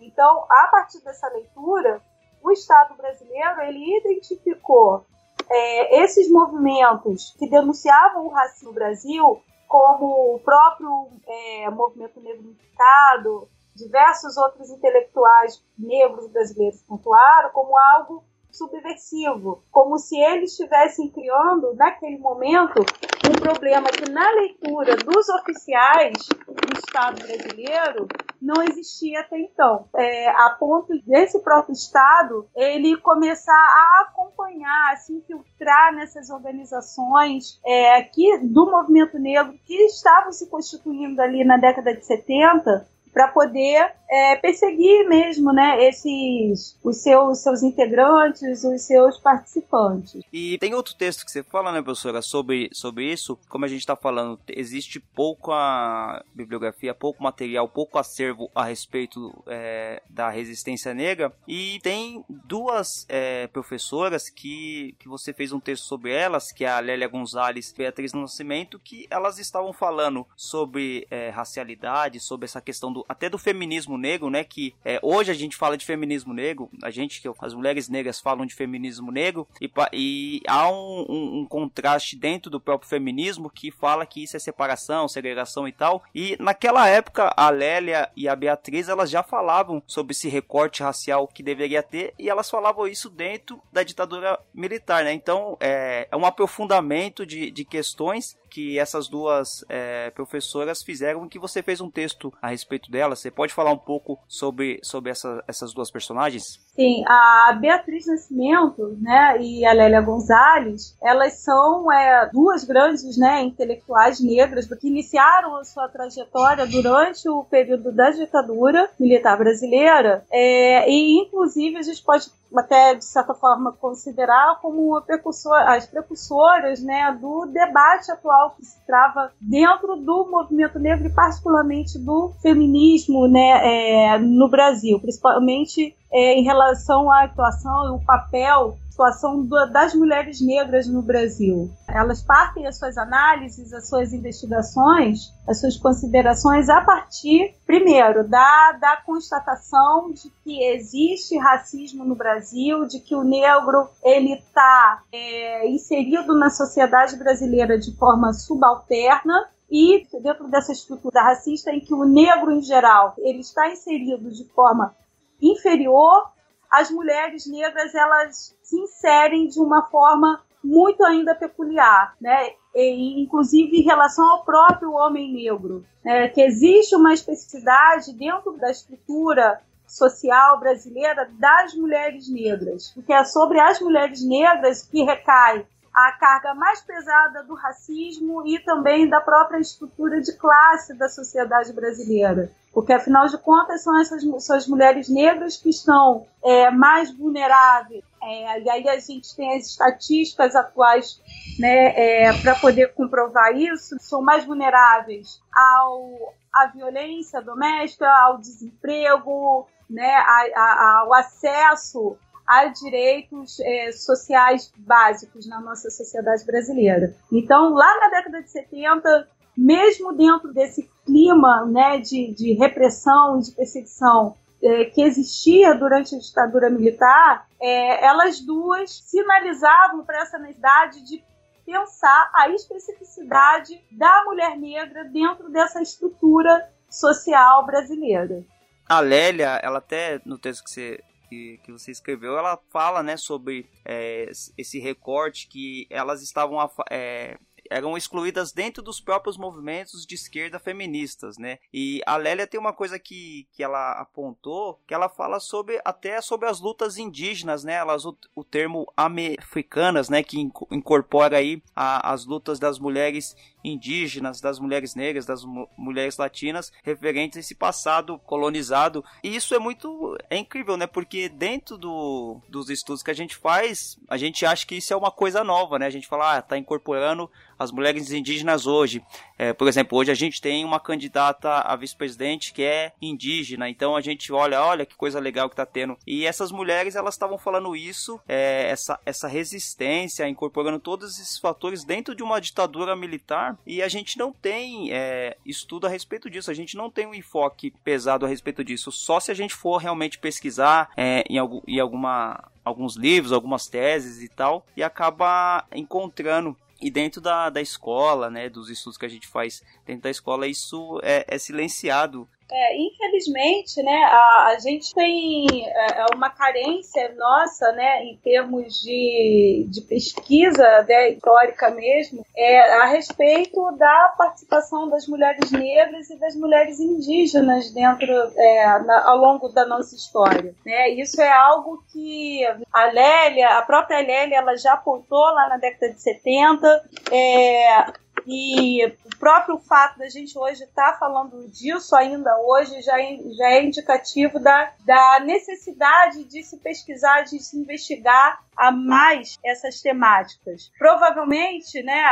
Então, 0.00 0.46
a 0.50 0.68
partir 0.68 1.00
dessa 1.02 1.28
leitura, 1.28 2.02
o 2.42 2.50
Estado 2.50 2.94
brasileiro 2.94 3.60
ele 3.62 3.98
identificou 3.98 5.04
é, 5.48 6.02
esses 6.02 6.30
movimentos 6.30 7.34
que 7.38 7.48
denunciavam 7.48 8.26
o 8.26 8.30
racismo 8.30 8.68
no 8.68 8.74
Brasil, 8.74 9.42
como 9.68 10.34
o 10.34 10.40
próprio 10.40 11.08
é, 11.26 11.70
movimento 11.70 12.20
negro 12.20 12.44
unificado, 12.44 13.48
diversos 13.74 14.36
outros 14.36 14.70
intelectuais 14.70 15.62
negros 15.78 16.28
brasileiros 16.28 16.82
pontuaram 16.82 17.50
como 17.50 17.76
algo 17.76 18.24
subversivo, 18.56 19.62
como 19.70 19.98
se 19.98 20.16
eles 20.18 20.52
estivessem 20.52 21.10
criando, 21.10 21.74
naquele 21.74 22.18
momento, 22.18 22.80
um 23.28 23.40
problema 23.40 23.88
que 23.88 24.10
na 24.10 24.28
leitura 24.32 24.96
dos 24.96 25.28
oficiais 25.28 26.16
do 26.46 26.78
Estado 26.78 27.22
brasileiro 27.22 28.06
não 28.40 28.62
existia 28.62 29.20
até 29.20 29.38
então. 29.38 29.88
É, 29.96 30.28
a 30.28 30.56
ponto 30.58 30.92
desse 31.06 31.40
próprio 31.40 31.72
Estado 31.72 32.48
ele 32.54 32.96
começar 32.98 33.52
a 33.52 34.06
acompanhar, 34.08 34.92
a 34.92 34.96
se 34.96 35.12
infiltrar 35.12 35.94
nessas 35.94 36.30
organizações 36.30 37.60
é, 37.64 38.08
do 38.42 38.70
movimento 38.70 39.18
negro 39.18 39.54
que 39.64 39.74
estavam 39.86 40.32
se 40.32 40.48
constituindo 40.48 41.20
ali 41.20 41.44
na 41.44 41.56
década 41.56 41.94
de 41.94 42.04
70 42.04 42.86
para 43.12 43.28
poder 43.28 43.94
é, 44.10 44.36
perseguir 44.36 45.08
mesmo, 45.08 45.52
né, 45.52 45.84
esses 45.84 46.76
os 46.82 46.98
seus, 46.98 47.38
seus 47.38 47.62
integrantes, 47.62 48.64
os 48.64 48.82
seus 48.82 49.18
participantes. 49.18 50.22
E 50.32 50.56
tem 50.58 50.74
outro 50.74 50.94
texto 50.94 51.24
que 51.24 51.30
você 51.30 51.42
fala, 51.42 51.72
né, 51.72 51.82
professora, 51.82 52.22
sobre, 52.22 52.68
sobre 52.72 53.12
isso. 53.12 53.38
Como 53.48 53.64
a 53.64 53.68
gente 53.68 53.80
está 53.80 53.96
falando, 53.96 54.38
existe 54.48 55.00
pouca 55.00 56.24
bibliografia, 56.34 56.94
pouco 56.94 57.22
material, 57.22 57.68
pouco 57.68 57.98
acervo 57.98 58.50
a 58.54 58.64
respeito 58.64 59.32
é, 59.46 60.02
da 60.08 60.30
resistência 60.30 60.94
negra. 60.94 61.32
E 61.46 61.78
tem 61.82 62.24
duas 62.28 63.06
é, 63.08 63.46
professoras 63.48 64.28
que, 64.28 64.94
que 64.98 65.08
você 65.08 65.32
fez 65.32 65.52
um 65.52 65.60
texto 65.60 65.84
sobre 65.84 66.12
elas, 66.12 66.52
que 66.52 66.64
é 66.64 66.68
a 66.68 66.80
Lélia 66.80 67.08
Gonzalez 67.08 67.70
e 67.70 67.76
Beatriz 67.76 68.12
Nascimento, 68.12 68.78
que 68.78 69.06
elas 69.10 69.38
estavam 69.38 69.72
falando 69.72 70.26
sobre 70.36 71.06
é, 71.10 71.30
racialidade, 71.30 72.20
sobre 72.20 72.44
essa 72.44 72.60
questão 72.60 72.92
do 72.92 73.04
até 73.08 73.28
do 73.28 73.38
feminismo 73.38 73.95
negro, 73.96 74.30
né? 74.30 74.44
Que 74.44 74.74
é, 74.84 74.98
hoje 75.02 75.30
a 75.30 75.34
gente 75.34 75.56
fala 75.56 75.76
de 75.76 75.84
feminismo 75.84 76.32
negro, 76.32 76.70
a 76.82 76.90
gente, 76.90 77.20
que 77.20 77.28
as 77.40 77.54
mulheres 77.54 77.88
negras 77.88 78.20
falam 78.20 78.46
de 78.46 78.54
feminismo 78.54 79.10
negro, 79.10 79.46
e, 79.60 79.70
e 79.92 80.42
há 80.46 80.70
um, 80.70 81.06
um, 81.08 81.38
um, 81.40 81.46
contraste 81.46 82.16
dentro 82.16 82.50
do 82.50 82.60
próprio 82.60 82.88
feminismo 82.88 83.50
que 83.50 83.70
fala 83.70 84.06
que 84.06 84.22
isso 84.22 84.36
é 84.36 84.40
separação, 84.40 85.08
segregação 85.08 85.66
e 85.66 85.72
tal. 85.72 86.02
E 86.14 86.36
naquela 86.40 86.88
época, 86.88 87.32
a 87.36 87.50
Lélia 87.50 88.10
e 88.16 88.28
a 88.28 88.36
Beatriz 88.36 88.88
elas 88.88 89.10
já 89.10 89.22
falavam 89.22 89.82
sobre 89.86 90.12
esse 90.12 90.28
recorte 90.28 90.82
racial 90.82 91.26
que 91.28 91.42
deveria 91.42 91.82
ter, 91.82 92.14
e 92.18 92.28
elas 92.28 92.50
falavam 92.50 92.86
isso 92.86 93.10
dentro 93.10 93.60
da 93.72 93.82
ditadura 93.82 94.38
militar, 94.54 95.04
né? 95.04 95.12
Então 95.12 95.56
é, 95.60 96.08
é 96.10 96.16
um 96.16 96.24
aprofundamento 96.24 97.26
de, 97.26 97.50
de 97.50 97.64
questões 97.64 98.36
que 98.56 98.78
essas 98.78 99.06
duas 99.06 99.62
é, 99.68 100.08
professoras 100.12 100.82
fizeram 100.82 101.28
que 101.28 101.38
você 101.38 101.62
fez 101.62 101.78
um 101.78 101.90
texto 101.90 102.32
a 102.40 102.48
respeito 102.48 102.90
delas. 102.90 103.20
Você 103.20 103.30
pode 103.30 103.52
falar 103.52 103.70
um 103.70 103.76
pouco 103.76 104.18
sobre, 104.26 104.80
sobre 104.82 105.10
essa, 105.10 105.44
essas 105.46 105.74
duas 105.74 105.90
personagens? 105.90 106.42
Sim, 106.76 107.02
a 107.06 107.56
Beatriz 107.58 108.06
Nascimento 108.06 108.98
né, 109.00 109.40
e 109.40 109.64
a 109.64 109.72
Lélia 109.72 110.02
Gonzalez, 110.02 110.94
elas 111.02 111.40
são 111.40 111.90
é, 111.90 112.28
duas 112.30 112.64
grandes 112.64 113.16
né, 113.16 113.42
intelectuais 113.42 114.20
negras 114.20 114.66
que 114.66 114.86
iniciaram 114.86 115.56
a 115.56 115.64
sua 115.64 115.88
trajetória 115.88 116.66
durante 116.66 117.26
o 117.30 117.42
período 117.44 117.90
da 117.90 118.10
ditadura 118.10 118.90
militar 119.00 119.38
brasileira 119.38 120.22
é, 120.30 120.86
e, 120.90 121.18
inclusive, 121.22 121.78
a 121.78 121.82
gente 121.82 122.02
pode 122.04 122.30
até 122.54 122.94
de 122.94 123.04
certa 123.04 123.34
forma 123.34 123.72
considerar 123.72 124.58
como 124.60 125.00
precursor, 125.02 125.54
as 125.54 125.86
precursoras 125.86 126.82
né, 126.82 127.16
do 127.20 127.46
debate 127.46 128.10
atual 128.10 128.54
que 128.56 128.64
se 128.64 128.84
trava 128.86 129.32
dentro 129.40 129.96
do 129.96 130.28
movimento 130.30 130.78
negro 130.78 131.06
e 131.06 131.12
particularmente 131.12 131.98
do 131.98 132.32
feminismo 132.40 133.26
né, 133.26 134.14
é, 134.14 134.18
no 134.18 134.48
Brasil, 134.48 135.00
principalmente 135.00 135.96
é, 136.12 136.34
em 136.34 136.44
relação 136.44 136.65
à 137.10 137.24
atuação 137.24 137.86
e 137.86 137.96
o 137.96 138.04
papel 138.04 138.76
situação 138.96 139.46
das 139.70 139.94
mulheres 139.94 140.40
negras 140.40 140.88
no 140.88 141.02
Brasil. 141.02 141.70
Elas 141.86 142.22
partem 142.22 142.66
as 142.66 142.78
suas 142.78 142.96
análises, 142.96 143.72
as 143.74 143.88
suas 143.88 144.14
investigações, 144.14 145.30
as 145.46 145.60
suas 145.60 145.76
considerações 145.76 146.70
a 146.70 146.80
partir, 146.80 147.54
primeiro, 147.66 148.26
da, 148.26 148.72
da 148.72 148.96
constatação 149.04 150.10
de 150.12 150.30
que 150.42 150.64
existe 150.64 151.36
racismo 151.36 152.04
no 152.06 152.14
Brasil, 152.14 152.86
de 152.86 152.98
que 152.98 153.14
o 153.14 153.22
negro 153.22 153.86
ele 154.02 154.32
está 154.32 155.02
é, 155.12 155.68
inserido 155.68 156.34
na 156.34 156.48
sociedade 156.48 157.16
brasileira 157.16 157.78
de 157.78 157.94
forma 157.96 158.32
subalterna 158.32 159.46
e 159.70 160.06
dentro 160.22 160.48
dessa 160.48 160.72
estrutura 160.72 161.22
racista 161.22 161.70
em 161.70 161.80
que 161.80 161.92
o 161.92 162.04
negro 162.04 162.50
em 162.50 162.62
geral 162.62 163.14
ele 163.18 163.40
está 163.40 163.68
inserido 163.68 164.30
de 164.30 164.44
forma 164.54 164.94
inferior, 165.42 166.30
as 166.76 166.90
mulheres 166.90 167.46
negras 167.46 167.94
elas 167.94 168.54
se 168.62 168.78
inserem 168.78 169.48
de 169.48 169.58
uma 169.58 169.86
forma 169.86 170.42
muito 170.62 171.02
ainda 171.04 171.34
peculiar, 171.34 172.14
né? 172.20 172.50
E, 172.74 173.22
inclusive 173.22 173.78
em 173.78 173.82
relação 173.82 174.28
ao 174.30 174.44
próprio 174.44 174.92
homem 174.92 175.32
negro, 175.32 175.86
né? 176.04 176.28
que 176.28 176.42
existe 176.42 176.94
uma 176.94 177.14
especificidade 177.14 178.12
dentro 178.12 178.52
da 178.58 178.70
estrutura 178.70 179.58
social 179.86 180.60
brasileira 180.60 181.30
das 181.38 181.72
mulheres 181.74 182.28
negras, 182.28 182.90
porque 182.90 183.12
é 183.12 183.24
sobre 183.24 183.58
as 183.58 183.80
mulheres 183.80 184.22
negras 184.22 184.82
que 184.82 185.02
recai 185.02 185.64
a 185.96 186.12
carga 186.12 186.52
mais 186.52 186.82
pesada 186.82 187.42
do 187.42 187.54
racismo 187.54 188.46
e 188.46 188.58
também 188.58 189.08
da 189.08 189.18
própria 189.18 189.58
estrutura 189.58 190.20
de 190.20 190.36
classe 190.36 190.92
da 190.92 191.08
sociedade 191.08 191.72
brasileira. 191.72 192.52
Porque, 192.70 192.92
afinal 192.92 193.26
de 193.26 193.38
contas, 193.38 193.82
são 193.82 193.98
essas 193.98 194.22
são 194.44 194.54
as 194.54 194.68
mulheres 194.68 195.08
negras 195.08 195.56
que 195.56 195.70
estão 195.70 196.26
é, 196.44 196.70
mais 196.70 197.10
vulneráveis. 197.10 198.04
É, 198.22 198.60
e 198.60 198.68
aí 198.68 198.86
a 198.90 198.98
gente 198.98 199.34
tem 199.34 199.56
as 199.56 199.68
estatísticas 199.68 200.54
atuais 200.54 201.18
né, 201.58 201.94
é, 201.96 202.42
para 202.42 202.54
poder 202.56 202.92
comprovar 202.92 203.56
isso, 203.56 203.96
são 203.98 204.20
mais 204.20 204.44
vulneráveis 204.44 205.40
ao, 205.50 206.34
à 206.52 206.66
violência 206.66 207.40
doméstica, 207.40 208.06
ao 208.06 208.36
desemprego, 208.36 209.66
né, 209.88 210.14
a, 210.14 210.44
a, 210.54 211.00
ao 211.00 211.14
acesso 211.14 212.18
a 212.46 212.66
direitos 212.66 213.58
é, 213.60 213.92
sociais 213.92 214.72
básicos 214.76 215.46
na 215.46 215.60
nossa 215.60 215.90
sociedade 215.90 216.44
brasileira. 216.44 217.14
Então, 217.32 217.74
lá 217.74 218.00
na 218.00 218.08
década 218.08 218.42
de 218.42 218.50
70, 218.50 219.28
mesmo 219.56 220.12
dentro 220.12 220.52
desse 220.52 220.88
clima 221.04 221.64
né, 221.66 221.98
de, 221.98 222.32
de 222.34 222.52
repressão 222.54 223.38
e 223.38 223.42
de 223.42 223.52
perseguição 223.52 224.36
é, 224.62 224.84
que 224.86 225.02
existia 225.02 225.74
durante 225.74 226.14
a 226.14 226.18
ditadura 226.18 226.70
militar, 226.70 227.46
é, 227.60 228.04
elas 228.04 228.40
duas 228.40 228.90
sinalizavam 228.90 230.04
para 230.04 230.22
essa 230.22 230.38
necessidade 230.38 231.04
de 231.04 231.22
pensar 231.64 232.30
a 232.34 232.48
especificidade 232.50 233.82
da 233.90 234.24
mulher 234.24 234.56
negra 234.56 235.04
dentro 235.04 235.50
dessa 235.50 235.82
estrutura 235.82 236.70
social 236.88 237.66
brasileira. 237.66 238.44
A 238.88 239.00
Lélia, 239.00 239.60
ela 239.62 239.78
até 239.78 240.20
no 240.24 240.38
texto 240.38 240.62
que 240.62 240.70
você 240.70 241.00
que, 241.28 241.58
que 241.64 241.72
você 241.72 241.90
escreveu, 241.90 242.36
ela 242.36 242.58
fala, 242.70 243.02
né, 243.02 243.16
sobre 243.16 243.68
é, 243.84 244.30
esse 244.56 244.78
recorte 244.78 245.48
que 245.48 245.86
elas 245.90 246.22
estavam 246.22 246.58
é, 246.90 247.38
eram 247.70 247.96
excluídas 247.96 248.52
dentro 248.52 248.82
dos 248.82 249.00
próprios 249.00 249.36
movimentos 249.36 250.06
de 250.06 250.14
esquerda 250.14 250.58
feministas, 250.58 251.36
né? 251.38 251.58
E 251.72 252.00
a 252.06 252.16
Lélia 252.16 252.46
tem 252.46 252.58
uma 252.58 252.72
coisa 252.72 252.98
que, 252.98 253.46
que 253.52 253.62
ela 253.62 253.92
apontou, 253.92 254.80
que 254.86 254.94
ela 254.94 255.08
fala 255.08 255.40
sobre 255.40 255.80
até 255.84 256.20
sobre 256.20 256.48
as 256.48 256.60
lutas 256.60 256.98
indígenas, 256.98 257.64
né? 257.64 257.74
Elas 257.74 258.04
o, 258.04 258.16
o 258.34 258.44
termo 258.44 258.86
africanas, 258.96 260.08
né, 260.08 260.22
que 260.22 260.38
incorpora 260.70 261.38
aí 261.38 261.62
a, 261.74 262.12
as 262.12 262.24
lutas 262.24 262.58
das 262.58 262.78
mulheres 262.78 263.34
indígenas, 263.64 264.40
das 264.40 264.58
mulheres 264.58 264.94
negras, 264.94 265.26
das 265.26 265.44
mulheres 265.76 266.16
latinas, 266.16 266.72
referentes 266.84 267.36
a 267.36 267.40
esse 267.40 267.54
passado 267.54 268.18
colonizado. 268.20 269.04
E 269.22 269.34
isso 269.34 269.54
é 269.54 269.58
muito 269.58 270.16
é 270.30 270.36
incrível, 270.36 270.76
né? 270.76 270.86
Porque 270.86 271.28
dentro 271.28 271.76
do, 271.76 272.40
dos 272.48 272.70
estudos 272.70 273.02
que 273.02 273.10
a 273.10 273.14
gente 273.14 273.36
faz, 273.36 273.98
a 274.08 274.16
gente 274.16 274.46
acha 274.46 274.66
que 274.66 274.76
isso 274.76 274.92
é 274.92 274.96
uma 274.96 275.10
coisa 275.10 275.42
nova, 275.42 275.78
né? 275.78 275.86
A 275.86 275.90
gente 275.90 276.06
fala, 276.06 276.36
ah, 276.36 276.42
tá 276.42 276.56
incorporando 276.56 277.30
as 277.58 277.70
mulheres 277.70 278.12
indígenas 278.12 278.66
hoje. 278.66 279.02
É, 279.38 279.52
por 279.52 279.68
exemplo, 279.68 279.98
hoje 279.98 280.10
a 280.10 280.14
gente 280.14 280.40
tem 280.40 280.64
uma 280.64 280.80
candidata 280.80 281.50
a 281.50 281.76
vice-presidente 281.76 282.52
que 282.52 282.62
é 282.62 282.92
indígena, 283.00 283.68
então 283.68 283.94
a 283.94 284.00
gente 284.00 284.32
olha, 284.32 284.62
olha 284.62 284.86
que 284.86 284.94
coisa 284.94 285.20
legal 285.20 285.48
que 285.48 285.56
tá 285.56 285.66
tendo. 285.66 285.96
E 286.06 286.24
essas 286.24 286.50
mulheres, 286.50 286.96
elas 286.96 287.14
estavam 287.14 287.38
falando 287.38 287.76
isso, 287.76 288.20
é, 288.26 288.68
essa, 288.70 288.98
essa 289.04 289.28
resistência, 289.28 290.28
incorporando 290.28 290.78
todos 290.78 291.18
esses 291.18 291.38
fatores 291.38 291.84
dentro 291.84 292.14
de 292.14 292.22
uma 292.22 292.40
ditadura 292.40 292.96
militar, 292.96 293.58
e 293.66 293.82
a 293.82 293.88
gente 293.88 294.18
não 294.18 294.32
tem 294.32 294.92
é, 294.92 295.36
estudo 295.44 295.86
a 295.86 295.90
respeito 295.90 296.30
disso, 296.30 296.50
a 296.50 296.54
gente 296.54 296.76
não 296.76 296.90
tem 296.90 297.06
um 297.06 297.14
enfoque 297.14 297.72
pesado 297.84 298.24
a 298.24 298.28
respeito 298.28 298.64
disso, 298.64 298.90
só 298.90 299.20
se 299.20 299.30
a 299.30 299.34
gente 299.34 299.54
for 299.54 299.78
realmente 299.78 300.18
pesquisar 300.18 300.90
é, 300.96 301.24
em, 301.28 301.38
algum, 301.38 301.60
em 301.66 301.78
alguma 301.80 302.42
alguns 302.66 302.96
livros, 302.96 303.32
algumas 303.32 303.68
teses 303.68 304.20
e 304.20 304.28
tal, 304.28 304.66
e 304.76 304.82
acaba 304.82 305.64
encontrando 305.72 306.56
e 306.80 306.90
dentro 306.90 307.20
da, 307.20 307.48
da 307.50 307.60
escola, 307.60 308.30
né, 308.30 308.48
dos 308.48 308.68
estudos 308.68 308.98
que 308.98 309.06
a 309.06 309.08
gente 309.08 309.26
faz 309.26 309.62
dentro 309.84 310.02
da 310.02 310.10
escola, 310.10 310.46
isso 310.46 311.00
é, 311.02 311.24
é 311.28 311.38
silenciado 311.38 312.28
é, 312.50 312.76
infelizmente, 312.80 313.82
né, 313.82 314.04
a, 314.04 314.52
a 314.54 314.58
gente 314.58 314.94
tem 314.94 315.66
é, 315.66 316.00
é, 316.00 316.06
uma 316.14 316.30
carência 316.30 317.12
nossa, 317.16 317.72
né, 317.72 318.04
em 318.04 318.16
termos 318.16 318.80
de, 318.80 319.66
de 319.68 319.80
pesquisa 319.80 320.82
né, 320.88 321.10
histórica 321.10 321.70
mesmo, 321.70 322.24
é, 322.36 322.60
a 322.82 322.86
respeito 322.86 323.60
da 323.72 324.14
participação 324.16 324.88
das 324.88 325.08
mulheres 325.08 325.50
negras 325.50 326.08
e 326.08 326.18
das 326.18 326.36
mulheres 326.36 326.78
indígenas 326.78 327.70
dentro, 327.72 328.12
é, 328.36 328.78
na, 328.80 329.08
ao 329.10 329.18
longo 329.18 329.48
da 329.48 329.66
nossa 329.66 329.96
história. 329.96 330.54
Né? 330.64 330.90
Isso 330.90 331.20
é 331.20 331.32
algo 331.32 331.82
que 331.92 332.44
a 332.72 332.84
Lélia, 332.86 333.58
a 333.58 333.62
própria 333.62 333.98
Lélia, 333.98 334.38
ela 334.38 334.56
já 334.56 334.74
apontou 334.74 335.18
lá 335.18 335.48
na 335.48 335.56
década 335.56 335.92
de 335.92 336.00
70. 336.00 336.84
É, 337.10 338.05
e 338.26 338.84
o 338.86 339.18
próprio 339.18 339.58
fato 339.58 339.98
da 339.98 340.08
gente 340.08 340.36
hoje 340.36 340.64
estar 340.64 340.92
tá 340.92 340.98
falando 340.98 341.48
disso 341.48 341.94
ainda 341.94 342.36
hoje 342.40 342.82
já 342.82 343.00
é, 343.00 343.18
já 343.36 343.50
é 343.50 343.64
indicativo 343.64 344.40
da, 344.40 344.72
da 344.84 345.20
necessidade 345.20 346.24
de 346.24 346.42
se 346.42 346.58
pesquisar, 346.58 347.22
de 347.22 347.38
se 347.38 347.56
investigar 347.56 348.40
a 348.56 348.72
mais 348.72 349.36
essas 349.44 349.80
temáticas. 349.80 350.72
Provavelmente, 350.78 351.82
né, 351.82 352.02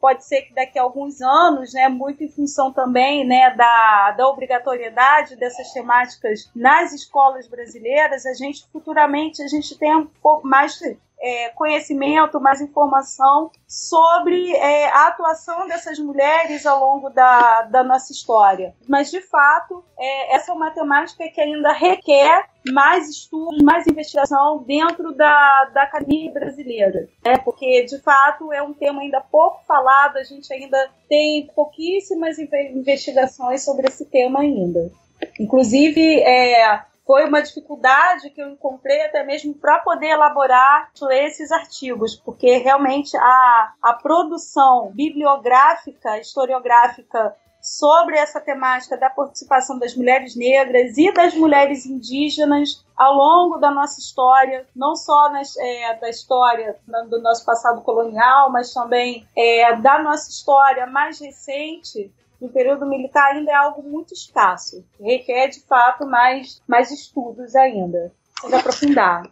pode 0.00 0.24
ser 0.24 0.42
que 0.42 0.54
daqui 0.54 0.78
a 0.78 0.82
alguns 0.82 1.22
anos, 1.22 1.72
né, 1.72 1.88
muito 1.88 2.24
em 2.24 2.28
função 2.28 2.72
também, 2.72 3.24
né, 3.26 3.54
da, 3.54 4.10
da 4.12 4.28
obrigatoriedade 4.28 5.36
dessas 5.36 5.72
temáticas 5.72 6.50
nas 6.54 6.92
escolas 6.92 7.46
brasileiras, 7.46 8.26
a 8.26 8.34
gente 8.34 8.66
futuramente 8.72 9.42
a 9.42 9.48
gente 9.48 9.78
tenha 9.78 9.98
um 9.98 10.06
pouco 10.20 10.46
mais 10.46 10.78
é, 11.22 11.50
conhecimento, 11.50 12.40
mais 12.40 12.60
informação 12.60 13.50
sobre 13.68 14.52
é, 14.56 14.88
a 14.88 15.06
atuação 15.06 15.68
dessas 15.68 15.98
mulheres 15.98 16.66
ao 16.66 16.80
longo 16.80 17.10
da, 17.10 17.62
da 17.62 17.84
nossa 17.84 18.12
história. 18.12 18.74
Mas, 18.88 19.10
de 19.10 19.20
fato, 19.20 19.84
é, 19.96 20.34
essa 20.34 20.50
é 20.50 20.54
uma 20.54 20.72
temática 20.72 21.28
que 21.28 21.40
ainda 21.40 21.72
requer 21.72 22.46
mais 22.72 23.08
estudos, 23.08 23.62
mais 23.62 23.86
investigação 23.86 24.64
dentro 24.66 25.14
da, 25.14 25.70
da 25.72 25.84
academia 25.84 26.32
brasileira. 26.32 27.08
Né? 27.24 27.38
Porque, 27.38 27.84
de 27.84 27.98
fato, 28.00 28.52
é 28.52 28.62
um 28.62 28.72
tema 28.72 29.02
ainda 29.02 29.20
pouco 29.20 29.64
falado, 29.64 30.16
a 30.16 30.24
gente 30.24 30.52
ainda 30.52 30.90
tem 31.08 31.46
pouquíssimas 31.54 32.36
investigações 32.38 33.64
sobre 33.64 33.86
esse 33.86 34.04
tema 34.06 34.40
ainda. 34.40 34.90
Inclusive, 35.38 36.20
é, 36.20 36.82
foi 37.06 37.26
uma 37.26 37.42
dificuldade 37.42 38.30
que 38.30 38.40
eu 38.40 38.48
encontrei 38.48 39.02
até 39.02 39.24
mesmo 39.24 39.54
para 39.54 39.78
poder 39.80 40.08
elaborar 40.08 40.90
esses 41.10 41.50
artigos, 41.50 42.14
porque 42.16 42.58
realmente 42.58 43.16
a, 43.16 43.72
a 43.82 43.94
produção 43.94 44.92
bibliográfica, 44.94 46.18
historiográfica 46.18 47.36
sobre 47.62 48.18
essa 48.18 48.40
temática 48.40 48.96
da 48.96 49.08
participação 49.08 49.78
das 49.78 49.94
mulheres 49.94 50.34
negras 50.34 50.98
e 50.98 51.12
das 51.12 51.32
mulheres 51.32 51.86
indígenas 51.86 52.84
ao 52.96 53.14
longo 53.14 53.58
da 53.58 53.70
nossa 53.70 54.00
história, 54.00 54.66
não 54.74 54.96
só 54.96 55.30
nas, 55.30 55.56
é, 55.56 55.94
da 55.94 56.10
história 56.10 56.76
do 57.08 57.22
nosso 57.22 57.44
passado 57.46 57.80
colonial, 57.82 58.50
mas 58.50 58.74
também 58.74 59.26
é, 59.36 59.76
da 59.76 60.02
nossa 60.02 60.28
história 60.28 60.86
mais 60.88 61.20
recente, 61.20 62.12
no 62.42 62.48
período 62.48 62.84
militar 62.84 63.36
ainda 63.36 63.52
é 63.52 63.54
algo 63.54 63.88
muito 63.88 64.12
escasso. 64.12 64.84
Requer, 65.00 65.48
de 65.48 65.60
fato, 65.60 66.04
mais, 66.04 66.60
mais 66.68 66.90
estudos 66.90 67.54
ainda. 67.54 68.12
Precisa 68.34 68.58
aprofundar. 68.58 69.22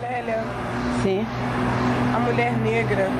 Lélia. 0.00 0.38
Sim. 1.02 1.20
A 2.16 2.18
mulher 2.20 2.56
negra 2.60 3.10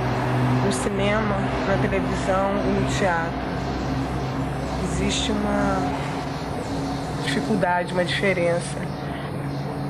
no 0.64 0.72
cinema, 0.72 1.36
na 1.66 1.76
televisão 1.82 2.50
e 2.64 2.80
no 2.80 2.98
teatro. 2.98 3.38
Existe 4.84 5.32
uma 5.32 5.76
dificuldade, 7.24 7.92
uma 7.92 8.06
diferença. 8.06 8.78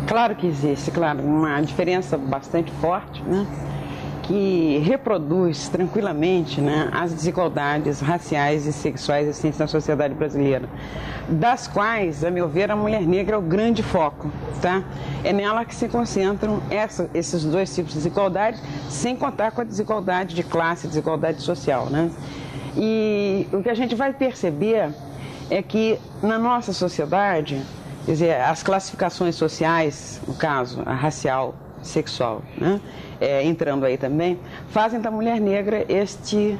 Claro 0.09 0.35
que 0.35 0.47
existe, 0.47 0.91
claro, 0.91 1.23
uma 1.23 1.61
diferença 1.61 2.19
bastante 2.19 2.73
forte, 2.73 3.23
né? 3.23 3.47
Que 4.29 4.79
reproduz 4.85 5.71
tranquilamente 5.71 6.61
né, 6.61 6.91
as 6.93 7.15
desigualdades 7.15 7.99
raciais 8.01 8.67
e 8.67 8.73
sexuais 8.75 9.27
existentes 9.27 9.59
na 9.59 9.67
sociedade 9.67 10.13
brasileira, 10.13 10.69
das 11.27 11.67
quais, 11.67 12.23
a 12.23 12.31
meu 12.31 12.47
ver, 12.47 12.71
a 12.71 12.77
mulher 12.77 13.01
negra 13.01 13.37
é 13.37 13.39
o 13.39 13.43
grande 13.43 13.83
foco. 13.83 14.31
Tá? 14.61 14.85
É 15.25 15.33
nela 15.33 15.65
que 15.65 15.75
se 15.75 15.89
concentram 15.89 16.61
essa, 16.69 17.09
esses 17.15 17.43
dois 17.43 17.75
tipos 17.75 17.93
de 17.93 17.99
desigualdade, 18.01 18.61
sem 18.91 19.17
contar 19.17 19.51
com 19.51 19.63
a 19.63 19.65
desigualdade 19.65 20.35
de 20.35 20.43
classe, 20.43 20.87
desigualdade 20.87 21.41
social. 21.41 21.87
Né? 21.87 22.11
E 22.77 23.49
o 23.51 23.63
que 23.63 23.71
a 23.71 23.75
gente 23.75 23.95
vai 23.95 24.13
perceber 24.13 24.91
é 25.49 25.63
que 25.63 25.99
na 26.23 26.39
nossa 26.39 26.75
sociedade, 26.75 27.65
quer 28.05 28.13
dizer, 28.13 28.41
as 28.43 28.63
classificações 28.63 29.37
sociais, 29.37 30.21
no 30.29 30.35
caso, 30.35 30.83
a 30.85 30.93
racial, 30.93 31.55
sexual, 31.83 32.43
né? 32.57 32.81
é, 33.21 33.45
entrando 33.45 33.85
aí 33.85 33.97
também, 33.97 34.39
fazem 34.71 35.01
da 35.01 35.11
mulher 35.11 35.41
negra 35.41 35.85
este, 35.89 36.59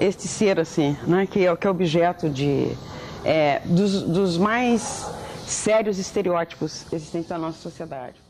este 0.00 0.26
ser 0.28 0.58
assim, 0.60 0.96
né, 1.06 1.26
que, 1.26 1.46
é, 1.46 1.56
que 1.56 1.66
é 1.66 1.70
objeto 1.70 2.28
de, 2.28 2.68
é, 3.24 3.60
dos, 3.64 4.02
dos 4.02 4.38
mais 4.38 5.10
sérios 5.46 5.98
estereótipos 5.98 6.86
existentes 6.92 7.28
na 7.28 7.38
nossa 7.38 7.58
sociedade. 7.58 8.23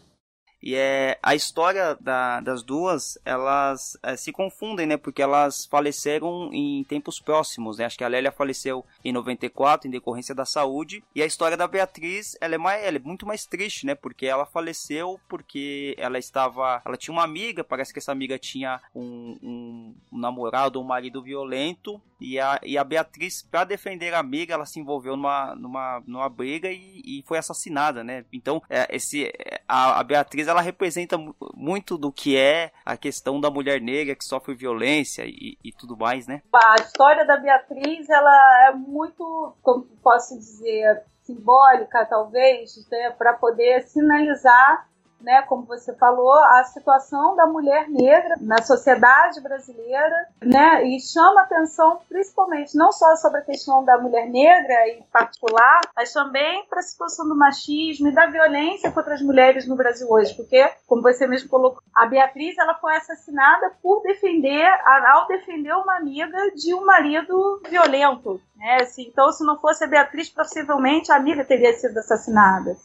E 0.65 0.75
é 0.75 1.19
a 1.23 1.35
história 1.35 1.95
da, 2.01 2.41
das 2.41 2.63
duas, 2.63 3.19
elas 3.23 3.99
é, 4.03 4.17
se 4.17 4.33
confundem, 4.33 4.87
né? 4.87 4.97
Porque 4.97 5.21
elas 5.21 5.67
faleceram 5.67 6.49
em 6.55 6.83
tempos 6.85 7.21
próximos, 7.21 7.77
né? 7.77 7.85
Acho 7.85 7.99
que 7.99 8.05
a 8.05 8.09
Lélia 8.09 8.33
faleceu 8.33 8.83
em 9.05 9.13
94 9.13 9.87
em 9.87 9.91
decorrência 9.91 10.35
da 10.35 10.47
saúde. 10.47 11.05
E 11.15 11.23
a 11.23 11.27
história 11.27 11.55
da 11.55 11.69
Beatriz, 11.69 12.35
ela 12.41 12.55
é, 12.55 12.59
mais, 12.59 12.83
ela 12.83 12.97
é 12.97 13.01
muito 13.01 13.27
mais 13.27 13.45
triste, 13.45 13.85
né? 13.85 13.95
Porque 13.95 14.25
ela 14.25 14.47
faleceu 14.47 15.21
porque 15.29 15.95
ela 15.99 16.19
estava, 16.19 16.81
ela 16.83 16.97
tinha 16.97 17.13
uma 17.13 17.25
amiga, 17.25 17.63
parece 17.63 17.93
que 17.93 17.99
essa 17.99 18.13
amiga 18.13 18.39
tinha 18.39 18.81
um, 18.95 19.37
um, 19.43 19.95
namorado 20.19 20.79
ou 20.79 20.85
um 20.85 20.89
marido 20.89 21.23
violento 21.23 22.01
e 22.21 22.39
a, 22.39 22.61
e 22.63 22.79
a 22.79 22.85
Beatriz, 22.85 23.43
para 23.43 23.65
defender 23.65 24.15
a 24.15 24.19
amiga, 24.19 24.55
ela 24.55 24.67
se 24.67 24.81
envolveu 24.81 25.17
numa, 25.17 25.55
numa, 25.55 26.03
numa 26.07 26.29
briga 26.29 26.69
e, 26.71 27.03
e 27.05 27.25
foi 27.27 27.39
assassinada, 27.39 28.03
né? 28.03 28.25
Então, 28.33 28.63
é, 28.69 28.87
esse, 28.95 29.33
a, 29.69 30.01
a 30.01 30.03
Beatriz, 30.03 30.49
ela 30.49 30.61
representa 30.61 31.17
muito 31.55 31.99
do 31.99 32.13
que 32.13 32.37
é 32.37 32.73
a 32.85 32.97
questão 32.97 33.41
da 33.41 33.51
mulher 33.51 33.81
negra 33.81 34.15
que 34.15 34.25
sofre 34.25 34.55
violência 34.55 35.25
e, 35.27 35.59
e 35.63 35.73
tudo 35.73 35.97
mais, 35.97 36.27
né? 36.27 36.43
A 36.53 36.77
história 36.81 37.25
da 37.27 37.37
Beatriz, 37.37 38.09
ela 38.09 38.69
é 38.69 38.73
muito, 38.73 39.55
como 39.63 39.85
posso 40.03 40.37
dizer, 40.37 41.03
simbólica, 41.23 42.07
talvez, 42.07 42.87
né, 42.91 43.11
para 43.11 43.35
poder 43.35 43.83
sinalizar 43.83 44.89
né, 45.25 45.43
como 45.43 45.65
você 45.65 45.95
falou, 45.95 46.35
a 46.35 46.63
situação 46.65 47.35
da 47.35 47.47
mulher 47.47 47.89
negra 47.89 48.37
na 48.41 48.63
sociedade 48.63 49.41
brasileira, 49.41 50.29
né, 50.43 50.87
e 50.87 51.01
chama 51.01 51.43
atenção 51.43 52.01
principalmente 52.09 52.77
não 52.77 52.93
só 52.93 53.17
sobre 53.17 53.39
a 53.41 53.45
questão 53.45 53.85
da 53.85 53.99
mulher 53.99 54.29
negra 54.29 54.89
em 54.89 55.03
particular, 55.13 55.81
mas 55.97 56.13
também 56.13 56.65
para 56.67 56.81
a 56.81 56.83
situação 56.83 57.27
do 57.29 57.37
machismo 57.37 58.09
e 58.09 58.13
da 58.15 58.27
violência 58.27 58.93
contra 58.93 59.15
as 59.15 59.23
mulheres 59.23 59.67
no 59.67 59.77
Brasil 59.77 60.09
hoje, 60.11 60.35
porque, 60.35 60.69
como 60.87 61.03
você 61.03 61.27
mesmo 61.27 61.49
colocou, 61.49 61.83
a 61.95 62.07
Beatriz 62.07 62.57
ela 62.59 62.75
foi 62.75 62.97
assassinada 62.97 63.73
por 63.83 64.03
defender, 64.03 64.69
ao 65.13 65.27
defender 65.27 65.73
uma 65.73 65.97
amiga 65.97 66.39
de 66.55 66.75
um 66.75 66.85
marido 66.85 67.61
violento. 67.69 68.41
Né? 68.57 68.79
Assim, 68.81 69.09
então, 69.09 69.33
se 69.33 69.45
não 69.45 69.59
fosse 69.59 69.85
a 69.85 69.87
Beatriz, 69.87 70.29
possivelmente 70.29 71.11
a 71.11 71.17
amiga 71.17 71.45
teria 71.45 71.73
sido 71.73 71.99
assassinada. 71.99 72.77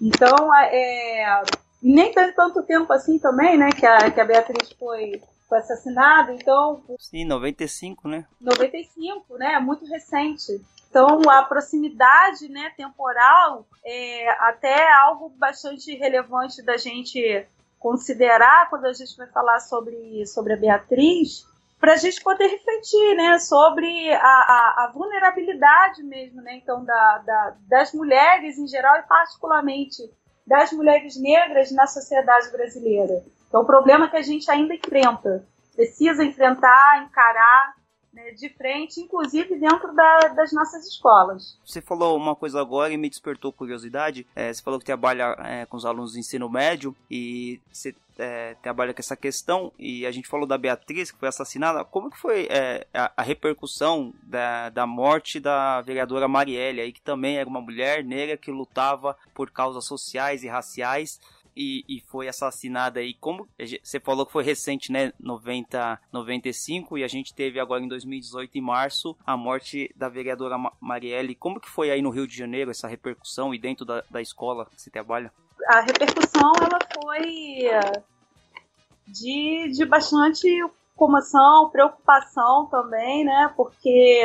Então, 0.00 0.54
é, 0.54 1.42
e 1.82 1.92
nem 1.92 2.12
tem 2.12 2.32
tanto 2.32 2.62
tempo 2.62 2.92
assim 2.92 3.18
também, 3.18 3.56
né, 3.56 3.70
que 3.70 3.86
a, 3.86 4.10
que 4.10 4.20
a 4.20 4.24
Beatriz 4.24 4.72
foi, 4.72 5.20
foi 5.48 5.58
assassinada, 5.58 6.32
então... 6.32 6.82
Sim, 6.98 7.24
95, 7.24 8.08
né? 8.08 8.26
95, 8.40 9.38
né, 9.38 9.58
muito 9.60 9.84
recente. 9.86 10.60
Então, 10.88 11.20
a 11.28 11.42
proximidade 11.42 12.48
né, 12.48 12.72
temporal 12.76 13.66
é 13.84 14.30
até 14.48 14.90
algo 14.94 15.28
bastante 15.36 15.94
relevante 15.94 16.62
da 16.62 16.76
gente 16.76 17.46
considerar 17.78 18.70
quando 18.70 18.86
a 18.86 18.92
gente 18.92 19.16
vai 19.16 19.26
falar 19.28 19.60
sobre, 19.60 20.26
sobre 20.26 20.54
a 20.54 20.56
Beatriz, 20.56 21.46
para 21.78 21.92
a 21.92 21.96
gente 21.96 22.22
poder 22.22 22.46
refletir 22.46 23.14
né, 23.14 23.38
sobre 23.38 24.10
a, 24.14 24.18
a, 24.18 24.84
a, 24.84 24.90
vulnerabilidade 24.92 26.02
mesmo, 26.02 26.40
né, 26.40 26.56
então, 26.56 26.84
da, 26.84 27.18
da, 27.18 27.56
das 27.68 27.92
mulheres 27.92 28.58
em 28.58 28.66
geral 28.66 28.96
e 28.96 29.02
particularmente 29.02 30.02
das 30.46 30.72
mulheres 30.72 31.16
negras 31.16 31.72
na 31.72 31.86
sociedade 31.86 32.50
brasileira. 32.50 33.24
Então, 33.48 33.62
o 33.62 33.66
problema 33.66 34.08
que 34.08 34.16
a 34.16 34.22
gente 34.22 34.50
ainda 34.50 34.74
enfrenta, 34.74 35.44
precisa 35.74 36.24
enfrentar, 36.24 37.02
encarar 37.02 37.74
né, 38.12 38.30
de 38.30 38.48
frente, 38.48 39.00
inclusive 39.00 39.58
dentro 39.58 39.94
da, 39.94 40.18
das 40.28 40.52
nossas 40.52 40.86
escolas. 40.86 41.58
Você 41.64 41.82
falou 41.82 42.16
uma 42.16 42.34
coisa 42.34 42.60
agora 42.60 42.92
e 42.92 42.96
me 42.96 43.10
despertou 43.10 43.52
curiosidade. 43.52 44.26
É, 44.34 44.52
você 44.52 44.62
falou 44.62 44.78
que 44.78 44.86
trabalha 44.86 45.36
é, 45.40 45.66
com 45.66 45.76
os 45.76 45.84
alunos 45.84 46.12
do 46.12 46.18
ensino 46.18 46.48
médio 46.48 46.96
e 47.10 47.60
você 47.70 47.94
é, 48.18 48.54
trabalha 48.62 48.94
com 48.94 49.00
essa 49.00 49.16
questão 49.16 49.72
e 49.78 50.06
a 50.06 50.10
gente 50.10 50.28
falou 50.28 50.46
da 50.46 50.58
Beatriz 50.58 51.10
que 51.10 51.18
foi 51.18 51.28
assassinada. 51.28 51.84
Como 51.84 52.10
que 52.10 52.18
foi 52.18 52.46
é, 52.50 52.86
a, 52.92 53.12
a, 53.16 53.22
repercussão 53.22 54.12
da, 54.22 54.70
da 54.70 54.86
morte 54.86 55.38
da 55.40 55.80
vereadora 55.82 56.28
Marielle, 56.28 56.80
aí, 56.80 56.92
que 56.92 57.02
também 57.02 57.38
era 57.38 57.48
uma 57.48 57.60
mulher 57.60 58.04
negra 58.04 58.36
que 58.36 58.50
lutava 58.50 59.16
por 59.34 59.50
causas 59.50 59.84
sociais 59.84 60.42
e 60.42 60.48
raciais? 60.48 61.20
e, 61.56 61.84
e, 61.88 62.00
foi 62.02 62.28
assassinada 62.28 63.00
aí. 63.00 63.14
Como 63.14 63.48
você 63.82 63.98
falou 63.98 64.26
que 64.26 64.32
foi 64.32 64.44
recente, 64.44 64.92
né? 64.92 65.12
90, 65.18 65.98
95 66.12 66.98
e 66.98 67.02
a 67.02 67.08
gente 67.08 67.34
teve 67.34 67.58
agora 67.58 67.82
em 67.82 67.88
2018 67.88 68.58
em 68.58 68.60
março 68.60 69.16
a 69.26 69.36
morte 69.36 69.90
da 69.96 70.08
vereadora 70.08 70.58
Marielle. 70.78 71.34
Como 71.34 71.58
que 71.58 71.70
foi 71.70 71.90
aí 71.90 72.02
no 72.02 72.10
Rio 72.10 72.26
de 72.26 72.36
Janeiro 72.36 72.70
essa 72.70 72.86
repercussão 72.86 73.54
e 73.54 73.58
dentro 73.58 73.86
da, 73.86 74.04
da 74.10 74.20
escola 74.20 74.66
que 74.66 74.80
você 74.80 74.90
trabalha? 74.90 75.32
A 75.68 75.80
repercussão 75.80 76.52
ela 76.60 76.78
foi 77.02 77.70
de, 79.06 79.70
de 79.72 79.84
bastante 79.84 80.48
comoção, 80.96 81.70
preocupação 81.70 82.66
também, 82.66 83.24
né? 83.24 83.52
Porque 83.56 84.22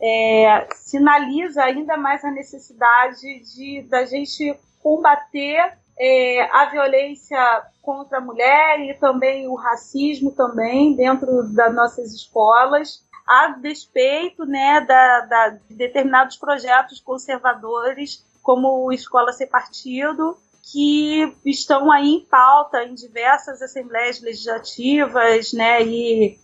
é, 0.00 0.68
sinaliza 0.74 1.62
ainda 1.62 1.96
mais 1.96 2.24
a 2.24 2.30
necessidade 2.30 3.40
de 3.54 3.82
da 3.88 4.04
gente 4.04 4.58
combater 4.82 5.76
é, 5.98 6.42
a 6.50 6.66
violência 6.70 7.38
contra 7.82 8.18
a 8.18 8.20
mulher 8.20 8.80
e 8.80 8.94
também 8.94 9.46
o 9.46 9.54
racismo 9.54 10.30
também 10.32 10.94
dentro 10.94 11.42
das 11.52 11.74
nossas 11.74 12.14
escolas, 12.14 13.04
a 13.26 13.48
despeito 13.48 14.46
né, 14.46 14.80
da, 14.80 15.20
da, 15.20 15.48
de 15.50 15.74
determinados 15.74 16.36
projetos 16.36 17.00
conservadores, 17.00 18.24
como 18.42 18.90
Escola 18.92 19.32
Sem 19.32 19.46
Partido, 19.46 20.36
que 20.70 21.36
estão 21.44 21.90
aí 21.90 22.08
em 22.08 22.24
pauta 22.24 22.84
em 22.84 22.94
diversas 22.94 23.60
assembleias 23.60 24.20
legislativas, 24.20 25.52
né, 25.52 25.82
e, 25.82 26.38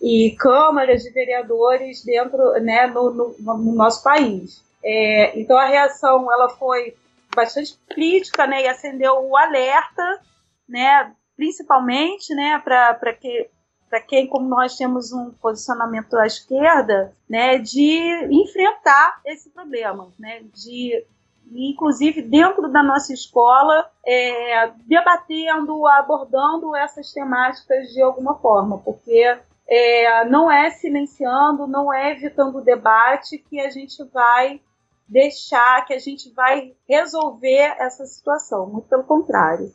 e 0.00 0.36
câmaras 0.38 1.02
de 1.02 1.10
vereadores 1.10 2.04
dentro, 2.04 2.52
né, 2.60 2.86
no, 2.86 3.10
no, 3.10 3.34
no 3.38 3.72
nosso 3.72 4.02
país. 4.02 4.64
É, 4.82 5.38
então 5.38 5.56
a 5.56 5.66
reação 5.66 6.32
ela 6.32 6.48
foi 6.48 6.96
bastante 7.34 7.78
crítica, 7.88 8.46
né, 8.46 8.62
e 8.62 8.68
acendeu 8.68 9.24
o 9.24 9.36
alerta, 9.36 10.20
né, 10.68 11.12
principalmente, 11.36 12.34
né, 12.34 12.60
para 12.64 13.14
que 13.14 13.48
para 13.88 14.00
quem, 14.00 14.28
como 14.28 14.48
nós 14.48 14.76
temos 14.76 15.12
um 15.12 15.32
posicionamento 15.32 16.14
à 16.16 16.24
esquerda, 16.24 17.12
né, 17.28 17.58
de 17.58 18.28
enfrentar 18.30 19.20
esse 19.26 19.50
problema, 19.50 20.12
né, 20.16 20.44
de 20.54 21.04
inclusive 21.50 22.22
dentro 22.22 22.70
da 22.70 22.82
nossa 22.82 23.12
escola, 23.12 23.90
é, 24.06 24.72
debatendo, 24.86 25.86
abordando 25.86 26.74
essas 26.76 27.12
temáticas 27.12 27.88
de 27.88 28.00
alguma 28.00 28.36
forma, 28.38 28.78
porque 28.78 29.38
é, 29.68 30.24
não 30.26 30.50
é 30.50 30.70
silenciando, 30.70 31.66
não 31.66 31.92
é 31.92 32.12
evitando 32.12 32.58
o 32.58 32.64
debate 32.64 33.38
que 33.38 33.60
a 33.60 33.70
gente 33.70 34.02
vai 34.12 34.60
deixar, 35.08 35.84
que 35.86 35.92
a 35.92 35.98
gente 35.98 36.32
vai 36.32 36.72
resolver 36.88 37.74
essa 37.78 38.06
situação, 38.06 38.66
muito 38.66 38.88
pelo 38.88 39.04
contrário. 39.04 39.72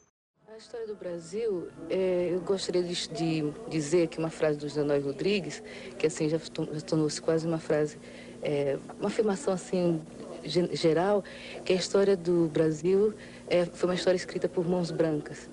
Na 0.48 0.58
história 0.58 0.88
do 0.88 0.96
Brasil, 0.96 1.68
é, 1.90 2.30
eu 2.32 2.40
gostaria 2.40 2.82
de, 2.82 3.10
de, 3.10 3.52
dizer 3.68 4.08
que 4.08 4.18
uma 4.18 4.30
frase 4.30 4.58
do 4.58 4.70
Janói 4.70 5.02
Rodrigues, 5.02 5.62
que 6.00 6.08
assim 6.08 6.30
já, 6.30 6.38
já 6.38 6.82
tornou-se 6.88 7.22
quase 7.22 7.46
uma 7.46 7.58
frase, 7.58 8.00
é, 8.42 8.80
uma 8.98 9.10
afirmação 9.10 9.54
assim 9.54 10.02
geral, 10.46 11.24
que 11.64 11.74
a 11.74 11.76
história 11.76 12.16
do 12.16 12.48
Brasil 12.48 13.14
é, 13.48 13.66
foi 13.66 13.90
uma 13.90 13.96
história 13.96 14.18
escrita 14.18 14.48
por 14.48 14.68
mãos 14.68 14.92
brancas. 14.92 15.50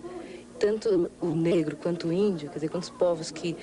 Tanto 0.59 1.11
o 1.21 1.35
negro 1.35 1.77
quanto 1.77 2.09
o 2.09 2.13
índio, 2.13 2.49
quer 2.49 2.57
dizer, 2.57 2.69
quantos 2.69 2.91
povos 2.91 3.31
que 3.31 3.57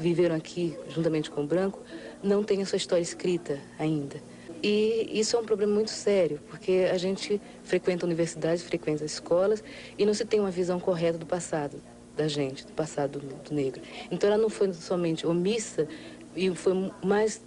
viveram 0.00 0.34
aqui 0.34 0.76
juntamente 0.88 1.30
com 1.30 1.42
o 1.42 1.46
branco, 1.46 1.80
não 2.22 2.42
têm 2.42 2.62
a 2.62 2.66
sua 2.66 2.76
história 2.76 3.02
escrita 3.02 3.60
ainda. 3.78 4.16
E 4.62 5.10
isso 5.12 5.36
é 5.36 5.38
um 5.38 5.44
problema 5.44 5.74
muito 5.74 5.90
sério, 5.90 6.40
porque 6.48 6.88
a 6.90 6.96
gente 6.96 7.40
frequenta 7.62 8.06
universidades, 8.06 8.62
frequenta 8.62 9.04
escolas 9.04 9.62
e 9.98 10.06
não 10.06 10.14
se 10.14 10.24
tem 10.24 10.40
uma 10.40 10.50
visão 10.50 10.80
correta 10.80 11.18
do 11.18 11.26
passado 11.26 11.80
da 12.16 12.28
gente, 12.28 12.64
do 12.64 12.72
passado 12.72 13.18
do, 13.18 13.54
negro. 13.54 13.82
Então 14.10 14.28
ela 14.28 14.38
não 14.38 14.48
foi 14.48 14.72
somente 14.72 15.26
omissa 15.26 15.86
e 16.36 16.54
foi 16.54 16.90
mais, 17.02 17.40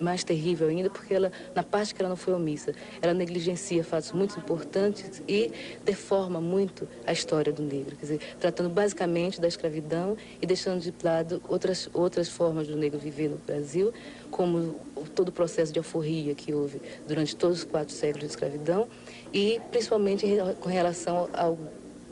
mais 0.00 0.22
terrível 0.22 0.68
ainda 0.68 0.90
porque 0.90 1.14
ela, 1.14 1.32
na 1.54 1.62
parte 1.62 1.94
que 1.94 2.02
ela 2.02 2.08
não 2.08 2.16
foi 2.16 2.34
omissa, 2.34 2.72
ela 3.00 3.14
negligencia 3.14 3.82
fatos 3.82 4.12
muito 4.12 4.38
importantes 4.38 5.22
e 5.26 5.50
deforma 5.84 6.40
muito 6.40 6.88
a 7.06 7.12
história 7.12 7.52
do 7.52 7.62
negro. 7.62 7.96
Quer 7.96 8.02
dizer, 8.02 8.20
tratando 8.38 8.68
basicamente 8.68 9.40
da 9.40 9.48
escravidão 9.48 10.16
e 10.40 10.46
deixando 10.46 10.80
de 10.80 10.92
lado 11.02 11.42
outras, 11.48 11.88
outras 11.92 12.28
formas 12.28 12.66
do 12.66 12.76
negro 12.76 12.98
viver 12.98 13.28
no 13.28 13.38
Brasil, 13.38 13.92
como 14.30 14.74
todo 15.14 15.28
o 15.28 15.32
processo 15.32 15.72
de 15.72 15.78
alforria 15.78 16.34
que 16.34 16.52
houve 16.52 16.80
durante 17.06 17.34
todos 17.34 17.58
os 17.58 17.64
quatro 17.64 17.94
séculos 17.94 18.20
de 18.20 18.30
escravidão 18.30 18.88
e 19.32 19.60
principalmente 19.70 20.26
com 20.60 20.68
relação 20.68 21.28
ao, 21.32 21.58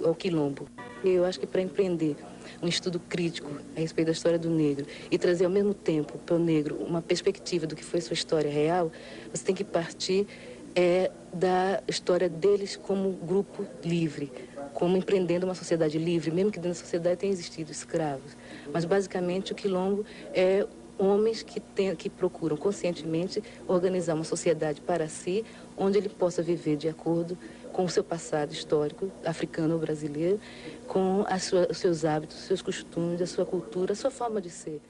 ao 0.03 0.15
quilombo. 0.15 0.67
Eu 1.05 1.25
acho 1.25 1.39
que 1.39 1.47
para 1.47 1.61
empreender 1.61 2.17
um 2.65 2.69
estudo 2.69 2.99
crítico 2.99 3.51
a 3.77 3.81
respeito 3.81 4.07
da 4.07 4.13
história 4.13 4.39
do 4.39 4.49
negro 4.49 4.87
e 5.11 5.19
trazer 5.19 5.45
ao 5.45 5.51
mesmo 5.51 5.75
tempo 5.75 6.19
para 6.19 6.35
o 6.35 6.39
negro 6.39 6.77
uma 6.77 7.03
perspectiva 7.03 7.67
do 7.67 7.77
que 7.77 7.85
foi 7.85 8.01
sua 8.01 8.15
história 8.15 8.51
real, 8.51 8.91
você 9.33 9.45
tem 9.45 9.55
que 9.55 9.65
partir 9.65 10.27
é, 10.75 11.11
da 11.33 11.83
história 11.87 12.29
deles 12.29 12.75
como 12.75 13.11
grupo 13.13 13.67
livre, 13.85 14.33
como 14.73 14.97
empreendendo 14.97 15.45
uma 15.47 15.55
sociedade 15.55 15.99
livre, 15.99 16.31
mesmo 16.31 16.51
que 16.51 16.59
dentro 16.59 16.71
da 16.79 16.83
sociedade 16.83 17.19
tenha 17.19 17.33
existido 17.33 17.71
escravos. 17.71 18.37
Mas 18.73 18.85
basicamente 18.85 19.53
o 19.53 19.55
quilombo 19.55 20.05
é 20.33 20.67
homens 20.99 21.43
que, 21.43 21.61
tem, 21.61 21.95
que 21.95 22.09
procuram 22.09 22.57
conscientemente 22.57 23.43
organizar 23.69 24.15
uma 24.15 24.25
sociedade 24.25 24.81
para 24.81 25.09
si, 25.09 25.45
onde 25.77 25.99
ele 25.99 26.09
possa 26.09 26.43
viver 26.43 26.77
de 26.77 26.89
acordo 26.89 27.37
com 27.75 27.85
o 27.85 27.89
seu 27.89 28.05
passado 28.05 28.53
histórico, 28.53 29.11
africano 29.27 29.75
ou 29.75 29.81
brasileiro, 29.81 30.41
com 30.87 31.27
sua, 31.41 31.67
os 31.69 31.77
seus 31.77 32.05
hábitos, 32.05 32.39
os 32.39 32.45
seus 32.45 32.63
costumes, 32.63 33.21
a 33.21 33.27
sua 33.27 33.45
cultura, 33.45 33.93
a 33.93 33.97
sua 33.97 34.13
forma 34.13 34.41
de 34.41 34.49
ser. 34.49 34.81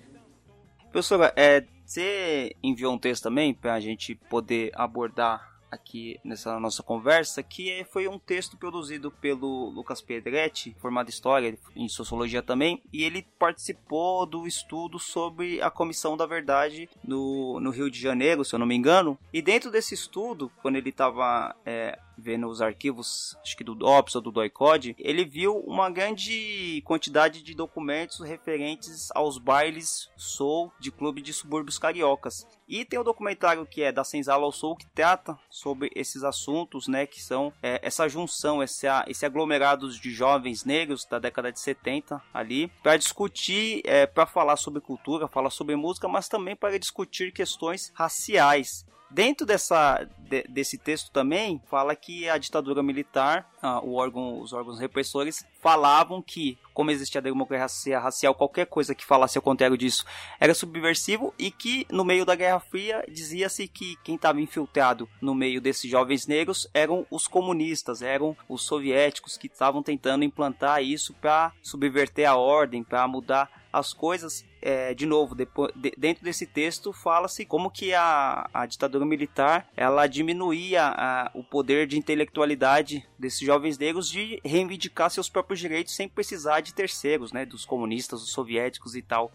Professora, 0.92 1.32
é, 1.34 1.64
você 1.84 2.54
enviou 2.62 2.92
um 2.92 2.98
texto 2.98 3.24
também 3.24 3.54
para 3.54 3.74
a 3.74 3.80
gente 3.80 4.14
poder 4.14 4.70
abordar 4.74 5.54
aqui 5.74 6.18
nessa 6.24 6.58
nossa 6.58 6.82
conversa, 6.82 7.42
que 7.42 7.84
foi 7.90 8.08
um 8.08 8.18
texto 8.18 8.56
produzido 8.56 9.10
pelo 9.10 9.68
Lucas 9.70 10.00
Pedretti, 10.00 10.74
formado 10.78 11.08
em 11.08 11.10
História, 11.10 11.58
em 11.76 11.88
Sociologia 11.88 12.42
também, 12.42 12.82
e 12.92 13.02
ele 13.02 13.26
participou 13.38 14.24
do 14.24 14.46
estudo 14.46 14.98
sobre 14.98 15.60
a 15.60 15.70
Comissão 15.70 16.16
da 16.16 16.26
Verdade 16.26 16.88
no, 17.02 17.60
no 17.60 17.70
Rio 17.70 17.90
de 17.90 18.00
Janeiro, 18.00 18.44
se 18.44 18.54
eu 18.54 18.58
não 18.58 18.66
me 18.66 18.76
engano, 18.76 19.18
e 19.32 19.42
dentro 19.42 19.70
desse 19.70 19.94
estudo, 19.94 20.50
quando 20.62 20.76
ele 20.76 20.90
estava 20.90 21.54
é, 21.66 21.98
vendo 22.16 22.48
os 22.48 22.61
arquivos, 22.61 23.37
acho 23.42 23.57
que 23.57 23.64
do 23.64 23.74
DOPS 23.74 24.16
ou 24.16 24.22
do 24.22 24.33
DOICOD, 24.33 24.96
ele 24.98 25.24
viu 25.24 25.59
uma 25.59 25.90
grande 25.90 26.83
quantidade 26.85 27.42
de 27.42 27.55
documentos 27.55 28.20
referentes 28.20 29.11
aos 29.14 29.38
bailes 29.38 30.11
soul 30.16 30.72
de 30.79 30.90
clube 30.90 31.20
de 31.20 31.33
subúrbios 31.33 31.79
cariocas. 31.79 32.46
E 32.66 32.85
tem 32.85 32.98
o 32.98 33.03
um 33.03 33.05
documentário 33.05 33.66
que 33.66 33.83
é 33.83 33.92
da 33.92 34.05
Senzala 34.05 34.44
ao 34.44 34.53
Soul 34.53 34.77
que 34.77 34.87
trata 34.87 35.38
sobre 35.50 35.90
esses 35.94 36.24
assuntos, 36.24 36.88
né, 36.88 37.07
que 37.07 37.22
são 37.22 37.53
é, 37.62 37.79
essa 37.83 38.09
junção, 38.09 38.62
esse, 38.62 38.87
esse 39.07 39.27
aglomerado 39.27 39.88
de 39.90 40.11
jovens 40.11 40.64
negros 40.64 41.05
da 41.05 41.18
década 41.18 41.53
de 41.53 41.61
70 41.61 42.22
ali, 42.33 42.68
para 42.83 42.96
discutir, 42.96 43.83
é, 43.85 44.07
para 44.07 44.27
falar 44.27 44.57
sobre 44.57 44.81
cultura, 44.81 45.29
falar 45.29 45.50
sobre 45.50 45.77
música, 45.77 46.09
mas 46.09 46.29
também 46.29 46.57
para 46.57 46.79
discutir 46.79 47.33
questões 47.33 47.92
raciais. 47.94 48.87
Dentro 49.14 49.46
dessa, 49.46 50.05
de, 50.18 50.42
desse 50.48 50.77
texto 50.77 51.09
também 51.12 51.62
fala 51.70 51.94
que 51.94 52.29
a 52.29 52.37
ditadura 52.37 52.83
militar, 52.83 53.48
ah, 53.62 53.81
órgão, 53.81 54.40
os 54.40 54.53
órgãos 54.53 54.81
repressores 54.81 55.46
falavam 55.61 56.20
que, 56.20 56.59
como 56.74 56.90
existia 56.90 57.20
a 57.20 57.22
democracia 57.22 58.00
racial, 58.00 58.35
qualquer 58.35 58.66
coisa 58.66 58.92
que 58.92 59.05
falasse 59.05 59.38
ao 59.38 59.42
contrário 59.42 59.79
disso 59.79 60.05
era 60.40 60.53
subversivo 60.53 61.33
e 61.38 61.53
que 61.53 61.87
no 61.92 62.05
meio 62.05 62.24
da 62.24 62.35
Guerra 62.35 62.59
Fria 62.59 63.05
dizia-se 63.09 63.68
que 63.68 63.94
quem 64.03 64.16
estava 64.16 64.40
infiltrado 64.40 65.09
no 65.20 65.33
meio 65.33 65.61
desses 65.61 65.88
jovens 65.88 66.27
negros 66.27 66.68
eram 66.74 67.07
os 67.09 67.29
comunistas, 67.29 68.03
eram 68.03 68.37
os 68.48 68.62
soviéticos 68.66 69.37
que 69.37 69.46
estavam 69.46 69.81
tentando 69.81 70.24
implantar 70.24 70.83
isso 70.83 71.14
para 71.14 71.53
subverter 71.62 72.29
a 72.29 72.35
ordem, 72.35 72.83
para 72.83 73.07
mudar 73.07 73.48
as 73.72 73.92
coisas 73.92 74.44
é, 74.66 74.94
de 74.94 75.05
novo, 75.05 75.35
depois, 75.35 75.70
de, 75.77 75.92
dentro 75.98 76.24
desse 76.24 76.46
texto 76.46 76.90
fala-se 76.90 77.44
como 77.44 77.70
que 77.70 77.92
a, 77.92 78.48
a 78.53 78.64
ditadura 78.64 79.05
militar 79.05 79.68
ela 79.77 80.07
diminuía 80.07 80.87
a, 80.87 81.31
o 81.35 81.44
poder 81.44 81.87
de 81.87 81.98
intelectualidade 81.98 83.07
desses 83.18 83.40
jovens 83.40 83.77
negros 83.77 84.09
de 84.09 84.40
reivindicar 84.42 85.11
seus 85.11 85.29
próprios 85.29 85.61
direitos 85.61 85.94
sem 85.94 86.09
precisar 86.09 86.61
de 86.61 86.72
terceiros, 86.72 87.31
né, 87.31 87.44
dos 87.44 87.66
comunistas, 87.66 88.20
dos 88.20 88.33
soviéticos 88.33 88.96
e 88.96 89.03
tal 89.03 89.31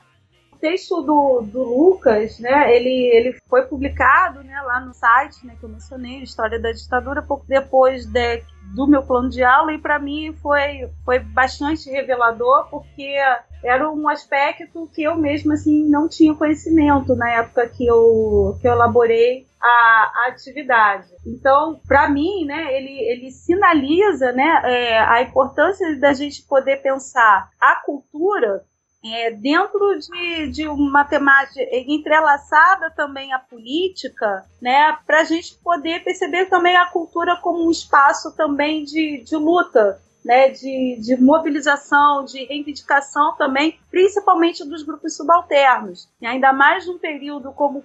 texto 0.60 1.02
do, 1.02 1.41
do 1.41 1.63
Lucas, 1.63 2.39
né, 2.39 2.76
ele, 2.76 3.10
ele 3.15 3.38
foi 3.48 3.63
publicado 3.63 4.43
né, 4.43 4.62
lá 4.62 4.80
no 4.80 4.93
site 4.93 5.45
né, 5.45 5.56
que 5.60 5.65
eu 5.65 5.69
mencionei, 5.69 6.22
História 6.22 6.60
da 6.60 6.72
Ditadura, 6.72 7.22
pouco 7.22 7.45
depois 7.48 8.06
de, 8.06 8.43
do 8.76 8.88
meu 8.88 9.04
plano 9.04 9.30
de 9.30 9.43
aula, 9.43 9.74
e 9.74 9.80
para 9.80 10.00
mim 10.00 10.34
foi, 10.41 10.89
foi 11.04 11.19
bastante 11.19 11.89
revelador, 11.89 12.67
porque 12.69 13.15
era 13.63 13.89
um 13.89 14.08
aspecto 14.08 14.89
que 14.93 15.04
eu 15.04 15.15
mesma 15.15 15.54
assim, 15.54 15.89
não 15.89 16.08
tinha 16.08 16.36
conhecimento 16.36 17.15
na 17.15 17.30
época 17.32 17.67
que 17.67 17.86
eu, 17.86 18.58
que 18.62 18.67
eu 18.67 18.74
elaborei 18.74 19.45
a, 19.62 19.67
a 19.67 20.28
atividade. 20.30 21.10
Então, 21.26 21.80
para 21.88 22.10
mim, 22.10 22.45
né, 22.45 22.74
ele, 22.76 23.00
ele 23.12 23.32
sinaliza 23.32 24.32
né, 24.32 24.62
é, 24.63 25.00
a 25.00 25.22
importância 25.22 25.98
da 26.00 26.13
gente 26.13 26.45
poder 26.48 26.82
pensar 26.82 27.50
a 27.60 27.76
cultura 27.86 28.63
é, 29.03 29.31
dentro 29.31 29.97
de, 29.97 30.47
de 30.47 30.67
uma 30.67 31.05
temática 31.05 31.62
entrelaçada 31.71 32.91
também 32.91 33.31
à 33.33 33.39
política, 33.39 34.45
né, 34.62 34.97
para 35.05 35.21
a 35.21 35.23
gente 35.23 35.55
poder 35.63 36.03
perceber 36.03 36.47
também 36.47 36.75
a 36.75 36.88
cultura 36.88 37.38
como 37.38 37.65
um 37.65 37.71
espaço 37.71 38.35
também 38.35 38.83
de, 38.83 39.23
de 39.23 39.35
luta, 39.35 40.01
né, 40.23 40.49
de, 40.49 40.99
de 41.01 41.15
mobilização, 41.15 42.25
de 42.25 42.43
reivindicação 42.43 43.35
também, 43.38 43.79
principalmente 43.89 44.67
dos 44.67 44.83
grupos 44.83 45.15
subalternos. 45.15 46.09
E 46.21 46.25
ainda 46.27 46.51
mais 46.51 46.85
num 46.85 46.99
período 46.99 47.53
como 47.53 47.83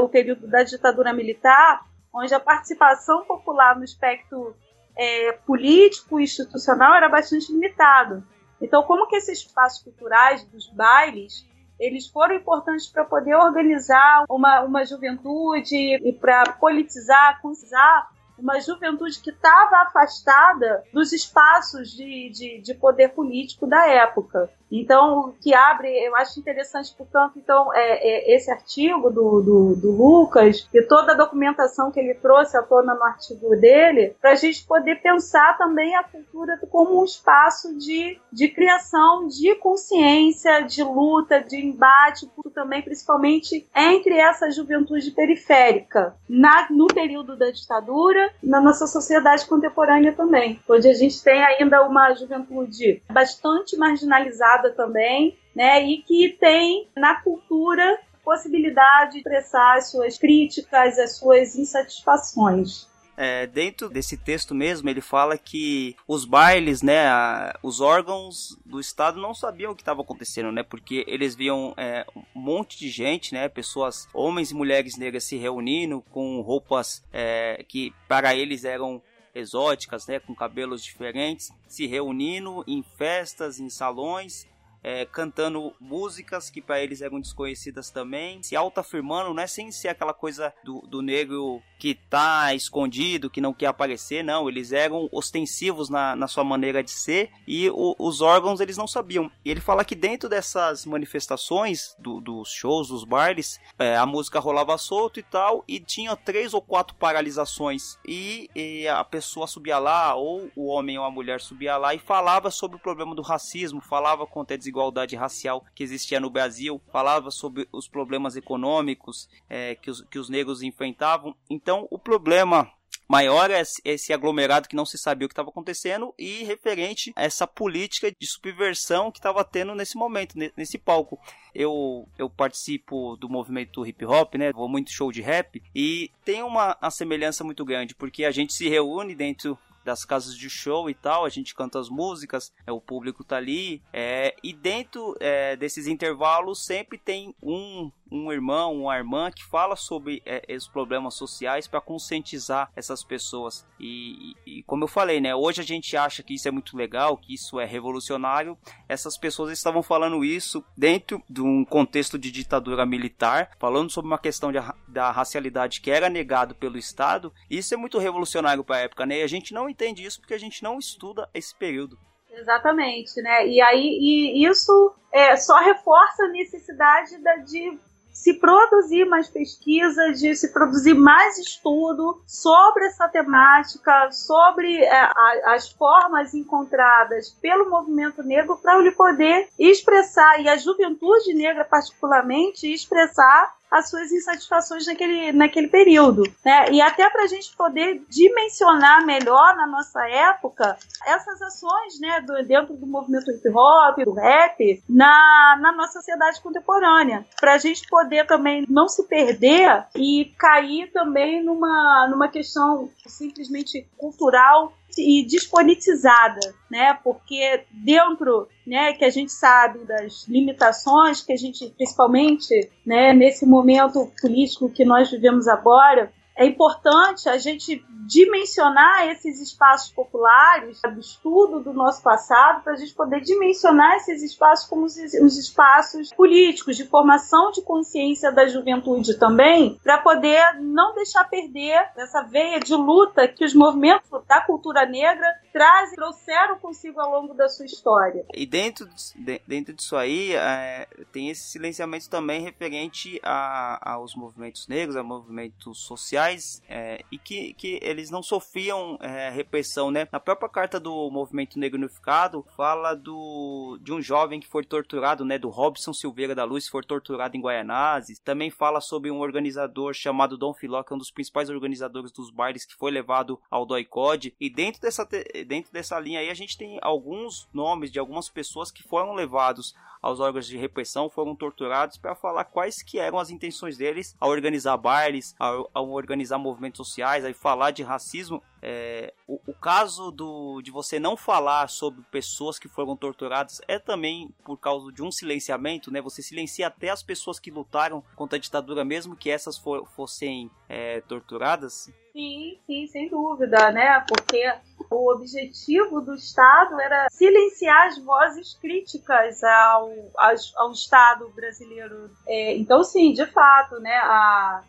o 0.00 0.08
período 0.08 0.48
da 0.48 0.64
ditadura 0.64 1.12
militar, 1.12 1.82
onde 2.12 2.34
a 2.34 2.40
participação 2.40 3.24
popular 3.24 3.76
no 3.76 3.84
espectro 3.84 4.56
é, 4.96 5.32
político 5.46 6.18
e 6.18 6.24
institucional 6.24 6.94
era 6.94 7.08
bastante 7.08 7.52
limitado. 7.52 8.24
Então, 8.60 8.82
como 8.82 9.06
que 9.06 9.16
esses 9.16 9.40
espaços 9.40 9.82
culturais 9.82 10.44
dos 10.44 10.68
bailes 10.68 11.46
eles 11.78 12.06
foram 12.06 12.34
importantes 12.34 12.86
para 12.86 13.04
poder 13.04 13.34
organizar 13.34 14.24
uma, 14.28 14.62
uma 14.62 14.84
juventude 14.84 15.76
e 15.76 16.12
para 16.12 16.52
politizar, 16.52 17.40
conscientizar 17.42 18.10
uma 18.38 18.60
juventude 18.60 19.18
que 19.20 19.30
estava 19.30 19.82
afastada 19.82 20.84
dos 20.92 21.12
espaços 21.12 21.90
de, 21.90 22.30
de, 22.30 22.60
de, 22.60 22.74
poder 22.74 23.08
político 23.10 23.66
da 23.66 23.88
época. 23.88 24.50
Então, 24.70 25.20
o 25.20 25.32
que 25.32 25.54
abre, 25.54 25.88
eu 25.88 26.16
acho 26.16 26.40
interessante, 26.40 26.94
portanto, 26.96 27.34
então, 27.36 27.72
é, 27.74 28.32
é 28.32 28.36
esse 28.36 28.50
artigo 28.50 29.10
do, 29.10 29.40
do, 29.40 29.76
do, 29.76 29.90
Lucas 29.96 30.68
e 30.74 30.82
toda 30.82 31.12
a 31.12 31.16
documentação 31.16 31.90
que 31.90 32.00
ele 32.00 32.14
trouxe 32.14 32.56
à 32.56 32.62
tona 32.62 32.94
no 32.94 33.02
artigo 33.02 33.56
dele, 33.56 34.14
para 34.20 34.32
a 34.32 34.34
gente 34.34 34.66
poder 34.66 34.96
pensar 34.96 35.56
também 35.56 35.94
a 35.94 36.02
cultura 36.02 36.58
como 36.70 37.00
um 37.00 37.04
espaço 37.04 37.76
de, 37.78 38.18
de 38.32 38.48
criação 38.48 39.28
de 39.28 39.54
consciência, 39.56 40.60
de 40.62 40.82
luta, 40.82 41.40
de 41.40 41.56
embate, 41.56 42.28
também, 42.56 42.80
principalmente 42.80 43.68
entre 43.76 44.14
essa 44.14 44.50
juventude 44.50 45.10
periférica, 45.10 46.14
na, 46.26 46.66
no 46.70 46.86
período 46.86 47.36
da 47.36 47.50
ditadura, 47.50 48.32
na 48.42 48.60
nossa 48.60 48.86
sociedade 48.86 49.46
contemporânea 49.46 50.12
também, 50.12 50.58
onde 50.66 50.88
a 50.88 50.94
gente 50.94 51.22
tem 51.22 51.44
ainda 51.44 51.86
uma 51.86 52.14
juventude 52.14 53.02
bastante 53.12 53.76
marginalizada 53.76 54.55
também, 54.72 55.36
né, 55.54 55.82
e 55.84 56.02
que 56.02 56.36
tem 56.38 56.88
na 56.96 57.20
cultura 57.22 57.98
possibilidade 58.24 59.12
de 59.12 59.18
expressar 59.18 59.76
as 59.76 59.90
suas 59.90 60.18
críticas, 60.18 60.98
as 60.98 61.16
suas 61.16 61.54
insatisfações. 61.54 62.88
É, 63.16 63.46
dentro 63.46 63.88
desse 63.88 64.16
texto 64.16 64.54
mesmo, 64.54 64.90
ele 64.90 65.00
fala 65.00 65.38
que 65.38 65.96
os 66.06 66.26
bailes, 66.26 66.82
né, 66.82 67.06
a, 67.06 67.58
os 67.62 67.80
órgãos 67.80 68.58
do 68.66 68.78
Estado 68.78 69.18
não 69.18 69.32
sabiam 69.32 69.72
o 69.72 69.74
que 69.74 69.80
estava 69.80 70.02
acontecendo, 70.02 70.52
né, 70.52 70.62
porque 70.62 71.02
eles 71.06 71.34
viam 71.34 71.72
é, 71.78 72.04
um 72.14 72.40
monte 72.40 72.78
de 72.78 72.90
gente, 72.90 73.32
né, 73.32 73.48
pessoas, 73.48 74.06
homens 74.12 74.50
e 74.50 74.54
mulheres 74.54 74.98
negras 74.98 75.24
se 75.24 75.36
reunindo 75.36 76.02
com 76.10 76.42
roupas 76.42 77.02
é, 77.10 77.64
que 77.66 77.94
para 78.06 78.34
eles 78.34 78.64
eram 78.64 79.00
exóticas, 79.36 80.06
né, 80.06 80.18
com 80.18 80.34
cabelos 80.34 80.82
diferentes, 80.82 81.52
se 81.68 81.86
reunindo 81.86 82.64
em 82.66 82.82
festas, 82.82 83.60
em 83.60 83.68
salões 83.68 84.46
é, 84.86 85.04
cantando 85.04 85.74
músicas 85.80 86.48
que 86.48 86.62
para 86.62 86.80
eles 86.80 87.00
eram 87.00 87.20
desconhecidas 87.20 87.90
também, 87.90 88.40
se 88.40 88.54
autoafirmando, 88.54 89.34
né, 89.34 89.44
sem 89.48 89.72
ser 89.72 89.88
aquela 89.88 90.14
coisa 90.14 90.54
do, 90.62 90.80
do 90.82 91.02
negro 91.02 91.60
que 91.76 91.92
tá 91.92 92.54
escondido, 92.54 93.28
que 93.28 93.40
não 93.40 93.52
quer 93.52 93.66
aparecer, 93.66 94.22
não, 94.22 94.48
eles 94.48 94.70
eram 94.70 95.08
ostensivos 95.10 95.90
na, 95.90 96.14
na 96.14 96.28
sua 96.28 96.44
maneira 96.44 96.84
de 96.84 96.92
ser 96.92 97.32
e 97.48 97.68
o, 97.68 97.96
os 97.98 98.20
órgãos 98.20 98.60
eles 98.60 98.76
não 98.76 98.86
sabiam. 98.86 99.28
E 99.44 99.50
ele 99.50 99.60
fala 99.60 99.84
que 99.84 99.96
dentro 99.96 100.28
dessas 100.28 100.86
manifestações, 100.86 101.96
do, 101.98 102.20
dos 102.20 102.48
shows, 102.48 102.88
dos 102.88 103.02
bailes, 103.02 103.58
é, 103.80 103.96
a 103.96 104.06
música 104.06 104.38
rolava 104.38 104.78
solto 104.78 105.18
e 105.18 105.22
tal, 105.24 105.64
e 105.66 105.80
tinha 105.80 106.14
três 106.14 106.54
ou 106.54 106.62
quatro 106.62 106.94
paralisações, 106.94 107.98
e, 108.06 108.48
e 108.54 108.86
a 108.86 109.02
pessoa 109.02 109.48
subia 109.48 109.78
lá, 109.78 110.14
ou 110.14 110.48
o 110.54 110.68
homem 110.68 110.96
ou 110.96 111.04
a 111.04 111.10
mulher 111.10 111.40
subia 111.40 111.76
lá 111.76 111.92
e 111.92 111.98
falava 111.98 112.52
sobre 112.52 112.76
o 112.76 112.80
problema 112.80 113.16
do 113.16 113.22
racismo, 113.22 113.80
falava 113.80 114.24
contra 114.24 114.54
a 114.54 114.56
desigualdade 114.56 114.75
desigualdade 114.76 115.16
racial 115.16 115.64
que 115.74 115.82
existia 115.82 116.20
no 116.20 116.28
Brasil, 116.28 116.80
falava 116.92 117.30
sobre 117.30 117.66
os 117.72 117.88
problemas 117.88 118.36
econômicos 118.36 119.28
é, 119.48 119.74
que, 119.74 119.90
os, 119.90 120.02
que 120.02 120.18
os 120.18 120.28
negros 120.28 120.62
enfrentavam. 120.62 121.34
Então, 121.48 121.88
o 121.90 121.98
problema 121.98 122.70
maior 123.08 123.50
é 123.50 123.62
esse 123.84 124.12
aglomerado 124.12 124.68
que 124.68 124.76
não 124.76 124.84
se 124.84 124.98
sabia 124.98 125.26
o 125.26 125.28
que 125.28 125.32
estava 125.32 125.48
acontecendo 125.48 126.12
e 126.18 126.42
referente 126.44 127.12
a 127.16 127.24
essa 127.24 127.46
política 127.46 128.10
de 128.10 128.26
subversão 128.26 129.10
que 129.10 129.18
estava 129.18 129.44
tendo 129.44 129.74
nesse 129.74 129.96
momento, 129.96 130.34
nesse 130.56 130.76
palco. 130.76 131.18
Eu, 131.54 132.06
eu 132.18 132.28
participo 132.28 133.16
do 133.16 133.28
movimento 133.28 133.86
hip 133.86 134.04
hop, 134.04 134.34
né? 134.34 134.52
Vou 134.52 134.68
muito 134.68 134.92
show 134.92 135.10
de 135.10 135.22
rap 135.22 135.62
e 135.74 136.10
tem 136.24 136.42
uma, 136.42 136.76
uma 136.82 136.90
semelhança 136.90 137.44
muito 137.44 137.64
grande 137.64 137.94
porque 137.94 138.24
a 138.24 138.30
gente 138.30 138.52
se 138.52 138.68
reúne 138.68 139.14
dentro 139.14 139.56
das 139.86 140.04
casas 140.04 140.36
de 140.36 140.50
show 140.50 140.90
e 140.90 140.94
tal, 140.94 141.24
a 141.24 141.28
gente 141.28 141.54
canta 141.54 141.78
as 141.78 141.88
músicas, 141.88 142.52
é, 142.66 142.72
o 142.72 142.80
público 142.80 143.22
tá 143.22 143.36
ali, 143.36 143.80
é, 143.92 144.34
e 144.42 144.52
dentro 144.52 145.16
é, 145.20 145.54
desses 145.54 145.86
intervalos 145.86 146.64
sempre 146.66 146.98
tem 146.98 147.32
um 147.40 147.90
um 148.10 148.32
irmão, 148.32 148.82
uma 148.82 148.96
irmã 148.96 149.30
que 149.30 149.44
fala 149.44 149.76
sobre 149.76 150.22
é, 150.24 150.42
esses 150.48 150.68
problemas 150.68 151.14
sociais 151.14 151.66
para 151.66 151.80
conscientizar 151.80 152.70
essas 152.76 153.02
pessoas. 153.02 153.66
E, 153.78 154.34
e, 154.46 154.62
como 154.64 154.84
eu 154.84 154.88
falei, 154.88 155.20
né, 155.20 155.34
hoje 155.34 155.60
a 155.60 155.64
gente 155.64 155.96
acha 155.96 156.22
que 156.22 156.34
isso 156.34 156.48
é 156.48 156.50
muito 156.50 156.76
legal, 156.76 157.16
que 157.16 157.34
isso 157.34 157.58
é 157.58 157.64
revolucionário. 157.64 158.56
Essas 158.88 159.18
pessoas 159.18 159.50
estavam 159.50 159.82
falando 159.82 160.24
isso 160.24 160.64
dentro 160.76 161.22
de 161.28 161.42
um 161.42 161.64
contexto 161.64 162.18
de 162.18 162.30
ditadura 162.30 162.86
militar, 162.86 163.50
falando 163.58 163.90
sobre 163.90 164.08
uma 164.08 164.18
questão 164.18 164.52
de, 164.52 164.58
da 164.88 165.10
racialidade 165.10 165.80
que 165.80 165.90
era 165.90 166.08
negado 166.08 166.54
pelo 166.54 166.78
Estado. 166.78 167.32
Isso 167.50 167.74
é 167.74 167.76
muito 167.76 167.98
revolucionário 167.98 168.64
para 168.64 168.76
a 168.76 168.80
época, 168.80 169.06
né? 169.06 169.18
E 169.18 169.22
a 169.22 169.26
gente 169.26 169.52
não 169.52 169.68
entende 169.68 170.04
isso 170.04 170.20
porque 170.20 170.34
a 170.34 170.38
gente 170.38 170.62
não 170.62 170.78
estuda 170.78 171.28
esse 171.34 171.54
período. 171.54 171.98
Exatamente, 172.30 173.20
né? 173.22 173.46
E 173.48 173.60
aí 173.62 173.98
e 173.98 174.46
isso 174.46 174.94
é, 175.10 175.36
só 175.36 175.58
reforça 175.58 176.24
a 176.24 176.28
necessidade 176.28 177.16
da, 177.22 177.36
de 177.36 177.78
se 178.16 178.32
produzir 178.32 179.04
mais 179.04 179.28
pesquisa, 179.28 180.12
de 180.12 180.34
se 180.34 180.50
produzir 180.52 180.94
mais 180.94 181.38
estudo 181.38 182.20
sobre 182.26 182.86
essa 182.86 183.06
temática, 183.08 184.10
sobre 184.10 184.82
é, 184.82 184.90
a, 184.90 185.54
as 185.54 185.70
formas 185.70 186.32
encontradas 186.32 187.28
pelo 187.42 187.68
movimento 187.68 188.22
negro 188.22 188.56
para 188.56 188.78
ele 188.78 188.92
poder 188.92 189.48
expressar, 189.58 190.40
e 190.40 190.48
a 190.48 190.56
juventude 190.56 191.34
negra 191.34 191.64
particularmente, 191.64 192.72
expressar 192.72 193.54
as 193.76 193.88
suas 193.88 194.10
insatisfações 194.12 194.86
naquele, 194.86 195.32
naquele 195.32 195.68
período. 195.68 196.22
Né? 196.44 196.70
E 196.72 196.80
até 196.80 197.08
para 197.10 197.24
a 197.24 197.26
gente 197.26 197.54
poder 197.56 198.02
dimensionar 198.08 199.04
melhor 199.04 199.56
na 199.56 199.66
nossa 199.66 200.06
época 200.08 200.76
essas 201.06 201.40
ações 201.42 202.00
né, 202.00 202.20
do, 202.20 202.42
dentro 202.44 202.76
do 202.76 202.86
movimento 202.86 203.30
hip 203.30 203.48
hop, 203.48 203.98
do 204.04 204.12
rap, 204.12 204.82
na, 204.88 205.58
na 205.60 205.72
nossa 205.72 205.94
sociedade 205.94 206.40
contemporânea. 206.40 207.24
Para 207.40 207.54
a 207.54 207.58
gente 207.58 207.86
poder 207.88 208.26
também 208.26 208.64
não 208.68 208.88
se 208.88 209.04
perder 209.04 209.86
e 209.94 210.32
cair 210.38 210.90
também 210.92 211.44
numa, 211.44 212.08
numa 212.08 212.28
questão 212.28 212.90
simplesmente 213.06 213.88
cultural 213.96 214.72
e 214.98 215.24
despolitizada, 215.24 216.40
né? 216.70 216.98
Porque 217.02 217.64
dentro, 217.70 218.48
né, 218.66 218.92
que 218.92 219.04
a 219.04 219.10
gente 219.10 219.32
sabe 219.32 219.84
das 219.84 220.26
limitações 220.28 221.20
que 221.20 221.32
a 221.32 221.36
gente, 221.36 221.68
principalmente, 221.76 222.70
né, 222.84 223.12
nesse 223.12 223.46
momento 223.46 224.10
político 224.20 224.68
que 224.68 224.84
nós 224.84 225.10
vivemos 225.10 225.48
agora, 225.48 226.12
é 226.36 226.44
importante 226.44 227.28
a 227.28 227.38
gente 227.38 227.84
dimensionar 228.06 229.08
esses 229.08 229.40
espaços 229.40 229.90
populares, 229.90 230.80
do 230.82 231.00
estudo 231.00 231.60
do 231.60 231.72
nosso 231.72 232.02
passado, 232.02 232.62
para 232.62 232.74
a 232.74 232.76
gente 232.76 232.94
poder 232.94 233.20
dimensionar 233.20 233.96
esses 233.96 234.22
espaços 234.22 234.68
como 234.68 234.84
os, 234.84 234.96
espaços 234.96 236.12
políticos, 236.12 236.76
de 236.76 236.84
formação 236.84 237.50
de 237.50 237.62
consciência 237.62 238.30
da 238.30 238.46
juventude 238.46 239.18
também, 239.18 239.78
para 239.82 239.98
poder 239.98 240.60
não 240.60 240.94
deixar 240.94 241.24
perder 241.24 241.90
essa 241.96 242.22
veia 242.22 242.60
de 242.60 242.74
luta 242.74 243.26
que 243.26 243.44
os 243.44 243.54
movimentos 243.54 244.08
da 244.28 244.40
cultura 244.40 244.86
negra 244.86 245.26
trazem, 245.52 245.96
trouxeram 245.96 246.58
consigo 246.58 247.00
ao 247.00 247.10
longo 247.10 247.34
da 247.34 247.48
sua 247.48 247.64
história. 247.64 248.24
E 248.34 248.46
dentro, 248.46 248.86
de, 249.16 249.40
dentro 249.46 249.74
disso 249.74 249.96
aí, 249.96 250.34
é, 250.34 250.86
tem 251.10 251.30
esse 251.30 251.42
silenciamento 251.48 252.08
também 252.08 252.42
referente 252.42 253.18
a, 253.22 253.94
aos 253.94 254.14
movimentos 254.14 254.68
negros, 254.68 254.96
a 254.96 255.02
movimentos 255.02 255.78
sociais, 255.80 256.25
é, 256.68 257.04
e 257.10 257.18
que, 257.18 257.54
que 257.54 257.78
eles 257.82 258.10
não 258.10 258.22
sofriam 258.22 258.98
é, 259.00 259.30
repressão, 259.30 259.90
né? 259.90 260.08
Na 260.10 260.20
própria 260.20 260.48
carta 260.48 260.80
do 260.80 261.10
Movimento 261.10 261.58
Negro 261.58 261.78
Unificado, 261.78 262.44
fala 262.56 262.94
do, 262.94 263.78
de 263.80 263.92
um 263.92 264.00
jovem 264.00 264.40
que 264.40 264.48
foi 264.48 264.64
torturado, 264.64 265.24
né? 265.24 265.38
Do 265.38 265.48
Robson 265.48 265.92
Silveira 265.92 266.34
da 266.34 266.44
Luz, 266.44 266.64
que 266.64 266.70
foi 266.70 266.82
torturado 266.82 267.36
em 267.36 267.40
Guaianazes. 267.40 268.18
Também 268.18 268.50
fala 268.50 268.80
sobre 268.80 269.10
um 269.10 269.20
organizador 269.20 269.94
chamado 269.94 270.36
Dom 270.36 270.54
Filó, 270.54 270.82
que 270.82 270.92
é 270.92 270.96
um 270.96 270.98
dos 270.98 271.10
principais 271.10 271.50
organizadores 271.50 272.12
dos 272.12 272.30
bailes, 272.30 272.64
que 272.64 272.74
foi 272.74 272.90
levado 272.90 273.40
ao 273.50 273.66
Doicode. 273.66 274.34
E 274.40 274.48
dentro 274.50 274.80
dessa 274.80 275.06
dentro 275.46 275.72
dessa 275.72 275.98
linha 275.98 276.20
aí 276.20 276.30
a 276.30 276.34
gente 276.34 276.56
tem 276.56 276.78
alguns 276.82 277.48
nomes 277.52 277.90
de 277.90 277.98
algumas 277.98 278.28
pessoas 278.28 278.70
que 278.70 278.82
foram 278.82 279.14
levados 279.14 279.74
aos 280.02 280.20
órgãos 280.20 280.46
de 280.46 280.56
repressão, 280.56 281.10
foram 281.10 281.34
torturados 281.34 281.98
para 281.98 282.14
falar 282.14 282.44
quais 282.44 282.82
que 282.82 282.98
eram 282.98 283.18
as 283.18 283.30
intenções 283.30 283.76
deles 283.76 284.14
ao 284.20 284.30
organizar 284.30 284.76
bailes, 284.76 285.34
ao, 285.38 285.68
ao 285.74 285.90
organizar 285.90 286.15
movimentos 286.38 286.78
sociais, 286.78 287.24
aí 287.24 287.34
falar 287.34 287.70
de 287.70 287.82
racismo. 287.82 288.42
É, 288.62 289.12
o, 289.28 289.38
o, 289.46 289.54
caso 289.54 290.10
do, 290.10 290.60
de 290.60 290.70
você 290.70 290.98
não 290.98 291.16
falar 291.16 291.68
sobre 291.68 292.02
pessoas 292.10 292.58
que 292.58 292.68
foram 292.68 292.96
torturadas 292.96 293.60
é 293.68 293.78
também 293.78 294.30
por 294.44 294.56
causa 294.56 294.90
de 294.90 295.02
um 295.02 295.10
silenciamento, 295.10 295.90
né? 295.90 296.00
Você 296.00 296.22
silencia 296.22 296.66
até 296.66 296.90
as 296.90 297.02
pessoas 297.02 297.38
que 297.38 297.50
lutaram 297.50 298.02
contra 298.16 298.36
a 298.36 298.40
ditadura, 298.40 298.84
mesmo 298.84 299.14
que 299.14 299.30
essas 299.30 299.56
for, 299.56 299.86
fossem 299.94 300.50
é, 300.68 301.00
torturadas. 301.02 301.90
Sim, 302.12 302.58
sim, 302.66 302.86
sem 302.86 303.10
dúvida, 303.10 303.70
né? 303.70 304.02
Porque 304.08 304.42
o 304.90 305.12
objetivo 305.12 306.00
do 306.00 306.14
Estado 306.14 306.80
era 306.80 307.08
silenciar 307.10 307.88
as 307.88 307.98
vozes 307.98 308.54
críticas 308.54 309.44
ao, 309.44 309.90
ao, 310.16 310.34
ao 310.56 310.72
Estado 310.72 311.28
brasileiro. 311.36 312.10
É, 312.26 312.56
então, 312.56 312.82
sim, 312.82 313.12
de 313.12 313.26
fato, 313.26 313.78
né? 313.80 313.96
A, 313.98 314.62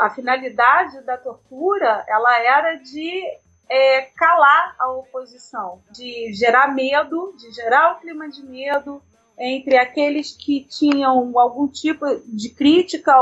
a 0.00 0.10
finalidade 0.10 1.00
da 1.02 1.16
tortura 1.16 2.04
ela 2.08 2.40
era 2.40 2.74
de 2.76 3.22
é, 3.68 4.02
calar 4.16 4.76
a 4.78 4.92
oposição, 4.92 5.82
de 5.90 6.32
gerar 6.32 6.74
medo, 6.74 7.34
de 7.36 7.50
gerar 7.52 7.92
o 7.92 8.00
clima 8.00 8.28
de 8.28 8.42
medo 8.44 9.02
entre 9.38 9.76
aqueles 9.76 10.32
que 10.32 10.64
tinham 10.64 11.36
algum 11.38 11.66
tipo 11.66 12.06
de 12.26 12.50
crítica 12.50 13.12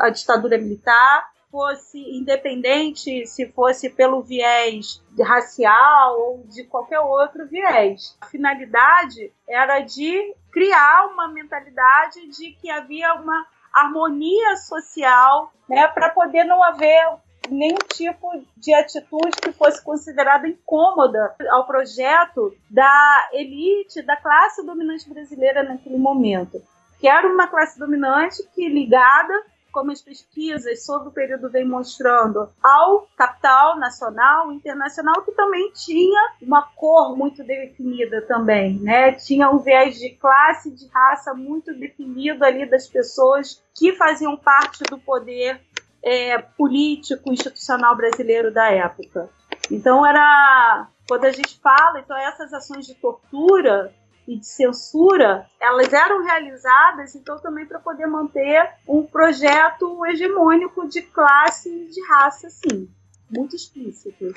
à 0.00 0.10
ditadura 0.10 0.58
militar, 0.58 1.30
fosse 1.50 1.98
independente 1.98 3.26
se 3.26 3.46
fosse 3.52 3.90
pelo 3.90 4.22
viés 4.22 5.02
racial 5.20 6.18
ou 6.18 6.44
de 6.46 6.64
qualquer 6.64 7.00
outro 7.00 7.46
viés. 7.46 8.16
A 8.20 8.26
finalidade 8.26 9.32
era 9.48 9.80
de 9.80 10.34
criar 10.52 11.08
uma 11.12 11.28
mentalidade 11.28 12.28
de 12.28 12.52
que 12.52 12.70
havia 12.70 13.14
uma 13.14 13.46
harmonia 13.72 14.56
social, 14.56 15.52
né, 15.68 15.86
para 15.88 16.10
poder 16.10 16.44
não 16.44 16.62
haver 16.62 17.04
nenhum 17.48 17.78
tipo 17.92 18.30
de 18.56 18.72
atitude 18.74 19.36
que 19.42 19.52
fosse 19.52 19.82
considerada 19.82 20.46
incômoda 20.46 21.34
ao 21.50 21.66
projeto 21.66 22.54
da 22.68 23.28
elite, 23.32 24.02
da 24.02 24.16
classe 24.16 24.64
dominante 24.64 25.08
brasileira 25.08 25.62
naquele 25.62 25.98
momento. 25.98 26.62
Que 26.98 27.08
era 27.08 27.26
uma 27.26 27.48
classe 27.48 27.78
dominante 27.78 28.42
que 28.54 28.68
ligada 28.68 29.32
como 29.70 29.90
as 29.90 30.02
pesquisas 30.02 30.84
sobre 30.84 31.08
o 31.08 31.12
período 31.12 31.50
vem 31.50 31.66
mostrando, 31.66 32.50
ao 32.62 33.08
capital 33.16 33.78
nacional, 33.78 34.52
internacional, 34.52 35.22
que 35.22 35.32
também 35.32 35.72
tinha 35.72 36.34
uma 36.42 36.62
cor 36.62 37.16
muito 37.16 37.42
definida 37.44 38.22
também, 38.22 38.78
né? 38.80 39.12
Tinha 39.12 39.50
um 39.50 39.58
viés 39.58 39.98
de 39.98 40.10
classe, 40.10 40.70
de 40.70 40.88
raça 40.88 41.34
muito 41.34 41.74
definido 41.74 42.44
ali 42.44 42.68
das 42.68 42.86
pessoas 42.86 43.62
que 43.74 43.92
faziam 43.92 44.36
parte 44.36 44.82
do 44.84 44.98
poder 44.98 45.60
é, 46.02 46.38
político, 46.38 47.32
institucional 47.32 47.96
brasileiro 47.96 48.52
da 48.52 48.70
época. 48.70 49.28
Então 49.70 50.04
era 50.04 50.88
quando 51.08 51.24
a 51.24 51.32
gente 51.32 51.58
fala, 51.60 51.98
então 51.98 52.16
essas 52.16 52.52
ações 52.52 52.86
de 52.86 52.94
tortura 52.94 53.92
e 54.30 54.38
de 54.38 54.46
censura, 54.46 55.44
elas 55.60 55.92
eram 55.92 56.22
realizadas, 56.22 57.16
então 57.16 57.36
também 57.40 57.66
para 57.66 57.80
poder 57.80 58.06
manter 58.06 58.74
um 58.86 59.02
projeto 59.02 60.06
hegemônico 60.06 60.88
de 60.88 61.02
classe 61.02 61.68
e 61.68 61.88
de 61.88 62.00
raça, 62.06 62.48
sim, 62.48 62.88
muito 63.28 63.56
explícito. 63.56 64.32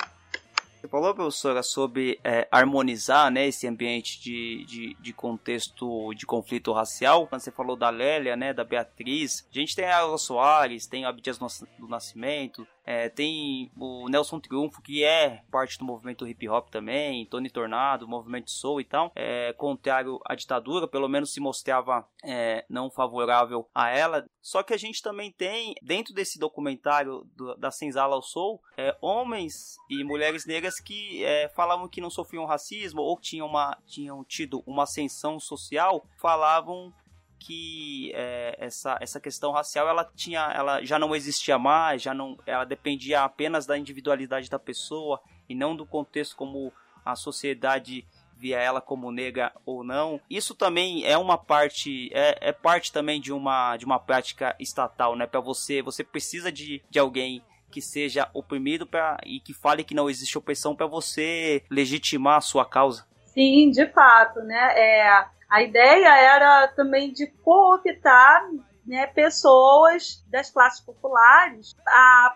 Você 0.80 0.88
falou, 0.88 1.14
professora, 1.14 1.62
sobre 1.62 2.18
é, 2.24 2.46
harmonizar 2.50 3.30
né, 3.30 3.46
esse 3.46 3.68
ambiente 3.68 4.20
de, 4.20 4.64
de, 4.66 4.96
de, 5.00 5.12
contexto 5.12 6.12
de 6.12 6.26
conflito 6.26 6.72
racial. 6.72 7.26
Quando 7.28 7.40
você 7.40 7.50
falou 7.50 7.74
da 7.76 7.88
Lélia, 7.88 8.36
né, 8.36 8.52
da 8.52 8.64
Beatriz, 8.64 9.46
a 9.50 9.58
gente 9.58 9.74
tem 9.74 9.86
a 9.86 10.00
Alva 10.00 10.18
Soares, 10.18 10.86
tem 10.86 11.04
a 11.04 11.08
Abdias 11.08 11.38
do 11.38 11.88
Nascimento, 11.88 12.66
é, 12.84 13.08
tem 13.08 13.70
o 13.76 14.08
Nelson 14.08 14.38
Triunfo, 14.38 14.82
que 14.82 15.02
é 15.02 15.42
parte 15.50 15.78
do 15.78 15.84
movimento 15.84 16.26
hip 16.26 16.48
hop 16.48 16.68
também, 16.68 17.26
Tony 17.26 17.48
Tornado, 17.48 18.06
movimento 18.06 18.50
soul 18.50 18.80
e 18.80 18.84
tal, 18.84 19.10
é, 19.14 19.52
contrário 19.54 20.20
à 20.26 20.34
ditadura, 20.34 20.86
pelo 20.86 21.08
menos 21.08 21.32
se 21.32 21.40
mostrava 21.40 22.06
é, 22.22 22.64
não 22.68 22.90
favorável 22.90 23.68
a 23.74 23.88
ela. 23.90 24.24
Só 24.40 24.62
que 24.62 24.74
a 24.74 24.76
gente 24.76 25.02
também 25.02 25.32
tem, 25.32 25.74
dentro 25.82 26.12
desse 26.12 26.38
documentário 26.38 27.26
do, 27.34 27.54
da 27.56 27.70
Senzala 27.70 28.14
ao 28.14 28.22
Soul, 28.22 28.60
é, 28.76 28.96
homens 29.00 29.76
e 29.88 30.04
mulheres 30.04 30.44
negras 30.46 30.78
que 30.78 31.24
é, 31.24 31.48
falavam 31.48 31.88
que 31.88 32.00
não 32.00 32.10
sofriam 32.10 32.44
racismo 32.44 33.00
ou 33.00 33.18
tinham, 33.18 33.46
uma, 33.46 33.76
tinham 33.86 34.22
tido 34.24 34.62
uma 34.66 34.82
ascensão 34.82 35.40
social, 35.40 36.06
falavam 36.20 36.92
que 37.38 38.10
é, 38.14 38.56
essa, 38.58 38.96
essa 39.00 39.20
questão 39.20 39.52
racial 39.52 39.88
ela 39.88 40.10
tinha 40.14 40.40
ela 40.54 40.82
já 40.82 40.98
não 40.98 41.14
existia 41.14 41.58
mais 41.58 42.00
já 42.00 42.14
não 42.14 42.38
ela 42.46 42.64
dependia 42.64 43.22
apenas 43.22 43.66
da 43.66 43.76
individualidade 43.76 44.48
da 44.48 44.58
pessoa 44.58 45.20
e 45.48 45.54
não 45.54 45.76
do 45.76 45.84
contexto 45.84 46.36
como 46.36 46.72
a 47.04 47.14
sociedade 47.14 48.06
via 48.36 48.58
ela 48.58 48.80
como 48.80 49.12
negra 49.12 49.52
ou 49.64 49.84
não. 49.84 50.20
Isso 50.28 50.54
também 50.54 51.04
é 51.04 51.16
uma 51.16 51.38
parte 51.38 52.10
é, 52.12 52.48
é 52.48 52.52
parte 52.52 52.92
também 52.92 53.20
de 53.20 53.32
uma 53.32 53.76
de 53.76 53.84
uma 53.84 53.98
prática 53.98 54.56
estatal 54.58 55.14
né? 55.16 55.26
Para 55.26 55.40
você 55.40 55.82
você 55.82 56.02
precisa 56.02 56.50
de, 56.50 56.82
de 56.90 56.98
alguém 56.98 57.42
que 57.70 57.80
seja 57.80 58.28
oprimido 58.32 58.86
pra, 58.86 59.18
e 59.24 59.40
que 59.40 59.52
fale 59.52 59.82
que 59.82 59.94
não 59.94 60.08
existe 60.08 60.38
opressão 60.38 60.76
para 60.76 60.86
você 60.86 61.64
legitimar 61.68 62.36
a 62.36 62.40
sua 62.40 62.64
causa. 62.64 63.06
Sim 63.26 63.70
de 63.70 63.86
fato 63.92 64.40
né? 64.40 64.72
É 64.76 65.26
a 65.48 65.62
ideia 65.62 66.08
era 66.08 66.68
também 66.68 67.12
de 67.12 67.26
cooptar 67.42 68.48
né, 68.86 69.06
pessoas 69.06 70.22
das 70.28 70.50
classes 70.50 70.80
populares 70.80 71.74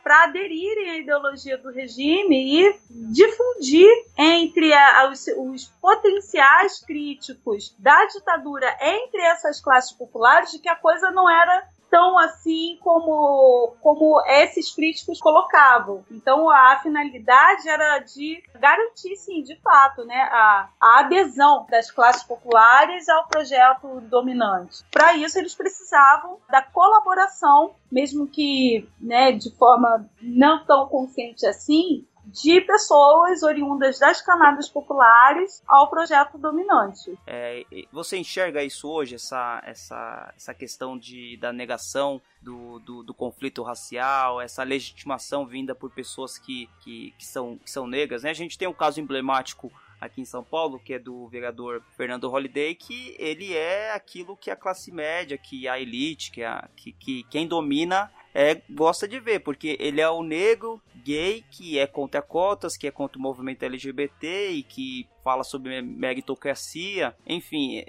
para 0.03 0.25
aderirem 0.25 0.91
à 0.91 0.97
ideologia 0.99 1.59
do 1.59 1.71
regime 1.71 2.63
e 2.63 2.81
difundir 3.13 3.91
entre 4.17 4.73
a, 4.73 5.11
os, 5.11 5.27
os, 5.37 5.67
potenciais 5.81 6.81
críticos 6.81 7.75
da 7.79 8.07
ditadura 8.07 8.67
entre 8.81 9.21
essas 9.21 9.61
classes 9.61 9.93
populares 9.93 10.51
de 10.51 10.59
que 10.59 10.69
a 10.69 10.77
coisa 10.77 11.11
não 11.11 11.29
era 11.29 11.69
tão 11.91 12.19
assim 12.19 12.79
como, 12.81 13.75
como 13.81 14.23
esses 14.27 14.75
críticos 14.75 15.21
colocavam. 15.21 16.05
Então 16.11 16.51
a 16.51 16.79
finalidade 16.83 17.69
era 17.69 17.99
de 17.99 18.43
garantir, 18.55 19.17
sim, 19.17 19.43
de 19.43 19.57
fato, 19.61 20.05
né, 20.05 20.29
a, 20.31 20.69
a 20.81 21.01
adesão 21.01 21.67
das 21.71 21.91
classes 21.91 22.23
populares 22.23 23.09
ao 23.09 23.27
projeto 23.29 24.01
dominante. 24.03 24.85
Para 24.91 25.15
isso 25.17 25.39
eles 25.39 25.55
precisavam 25.55 26.39
da 26.51 26.63
colaboração, 26.63 27.75
mesmo 27.91 28.27
que 28.27 28.89
né, 29.01 29.33
de 29.33 29.51
forma 29.57 30.09
não 30.21 30.65
tão 30.65 30.89
consciente 30.89 31.47
assim, 31.47 32.07
de 32.29 32.61
pessoas 32.61 33.43
oriundas 33.43 33.99
das 33.99 34.21
camadas 34.21 34.69
populares 34.69 35.63
ao 35.67 35.89
projeto 35.89 36.37
dominante. 36.37 37.19
É, 37.27 37.65
você 37.91 38.19
enxerga 38.19 38.63
isso 38.63 38.89
hoje, 38.89 39.15
essa, 39.15 39.63
essa, 39.65 40.33
essa 40.37 40.55
questão 40.55 40.99
de, 40.99 41.37
da 41.39 41.53
negação 41.53 42.21
do, 42.43 42.79
do, 42.81 43.03
do, 43.03 43.15
conflito 43.15 43.63
racial, 43.63 44.41
essa 44.41 44.63
legitimação 44.63 45.47
vinda 45.47 45.75
por 45.75 45.91
pessoas 45.91 46.39
que, 46.39 46.69
que, 46.81 47.15
que, 47.19 47.25
são, 47.25 47.57
que 47.59 47.71
são 47.71 47.87
negras? 47.87 48.23
Né? 48.23 48.31
A 48.31 48.35
gente 48.35 48.59
tem 48.59 48.69
um 48.69 48.75
caso 48.75 49.01
emblemático 49.01 49.73
aqui 50.01 50.21
em 50.21 50.25
São 50.25 50.45
Paulo, 50.45 50.79
que 50.79 50.95
é 50.95 50.99
do 50.99 51.27
vereador 51.29 51.83
Fernando 51.97 52.29
Holliday, 52.29 52.75
que 52.75 53.17
ele 53.19 53.55
é 53.55 53.93
aquilo 53.93 54.37
que 54.37 54.51
a 54.51 54.57
classe 54.57 54.93
média, 54.93 55.37
que 55.37 55.67
a 55.67 55.81
elite, 55.81 56.31
que, 56.31 56.45
a, 56.45 56.69
que, 56.77 56.93
que 56.93 57.25
quem 57.25 57.47
domina 57.49 58.11
é, 58.41 58.63
gosta 58.71 59.09
de 59.09 59.19
ver, 59.19 59.41
porque 59.41 59.77
ele 59.81 60.01
é 60.01 60.09
o 60.09 60.23
negro 60.23 60.81
gay 61.05 61.45
que 61.51 61.77
é 61.77 61.89
contra 61.89 62.23
cotas, 62.23 62.77
que 62.77 62.87
é 62.87 62.91
contra 62.93 63.19
o 63.19 63.21
movimento 63.21 63.65
LGBT 63.65 64.51
e 64.51 64.63
que 64.63 65.09
fala 65.25 65.43
sobre 65.43 65.83
meritocracia, 65.83 67.17
enfim, 67.27 67.85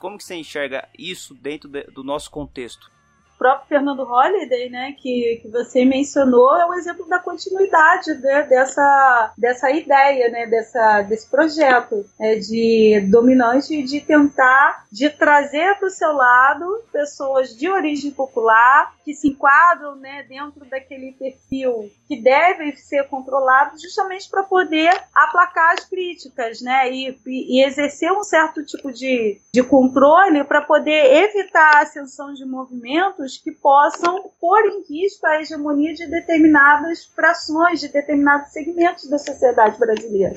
como 0.00 0.18
que 0.18 0.24
você 0.24 0.34
enxerga 0.34 0.88
isso 0.98 1.34
dentro 1.34 1.68
de, 1.68 1.84
do 1.84 2.02
nosso 2.02 2.28
contexto? 2.32 2.90
Próprio 3.38 3.68
Fernando 3.68 4.04
Holliday, 4.04 4.70
né, 4.70 4.94
que, 4.98 5.40
que 5.42 5.48
você 5.48 5.84
mencionou, 5.84 6.56
é 6.56 6.66
um 6.66 6.74
exemplo 6.74 7.06
da 7.08 7.18
continuidade 7.18 8.14
né, 8.14 8.42
dessa, 8.42 9.32
dessa 9.36 9.70
ideia, 9.70 10.28
né, 10.30 10.46
dessa, 10.46 11.02
desse 11.02 11.28
projeto 11.28 12.04
né, 12.18 12.36
de 12.36 13.00
dominante 13.10 13.82
de 13.82 14.00
tentar 14.00 14.86
de 14.90 15.10
trazer 15.10 15.76
para 15.78 15.88
o 15.88 15.90
seu 15.90 16.12
lado 16.12 16.82
pessoas 16.92 17.54
de 17.56 17.68
origem 17.68 18.10
popular 18.10 18.94
que 19.04 19.14
se 19.14 19.28
enquadram 19.28 19.96
né, 19.96 20.24
dentro 20.28 20.64
daquele 20.64 21.12
perfil 21.12 21.90
que 22.08 22.20
deve 22.20 22.76
ser 22.76 23.06
controlado 23.08 23.78
justamente 23.78 24.28
para 24.28 24.42
poder 24.42 24.90
aplacar 25.14 25.74
as 25.74 25.84
críticas 25.84 26.60
né, 26.60 26.90
e, 26.90 27.18
e, 27.26 27.64
exercer 27.64 28.10
um 28.12 28.24
certo 28.24 28.64
tipo 28.64 28.92
de, 28.92 29.40
de 29.52 29.62
controle 29.62 30.44
para 30.44 30.62
poder 30.62 31.24
evitar 31.24 31.76
a 31.76 31.82
ascensão 31.82 32.32
de 32.32 32.44
movimentos 32.44 33.25
que 33.34 33.50
possam 33.50 34.30
pôr 34.40 34.60
em 34.66 34.82
risco 34.82 35.26
a 35.26 35.40
hegemonia 35.40 35.94
de 35.94 36.06
determinadas 36.06 37.06
frações, 37.06 37.80
de 37.80 37.88
determinados 37.88 38.52
segmentos 38.52 39.08
da 39.08 39.18
sociedade 39.18 39.78
brasileira. 39.78 40.34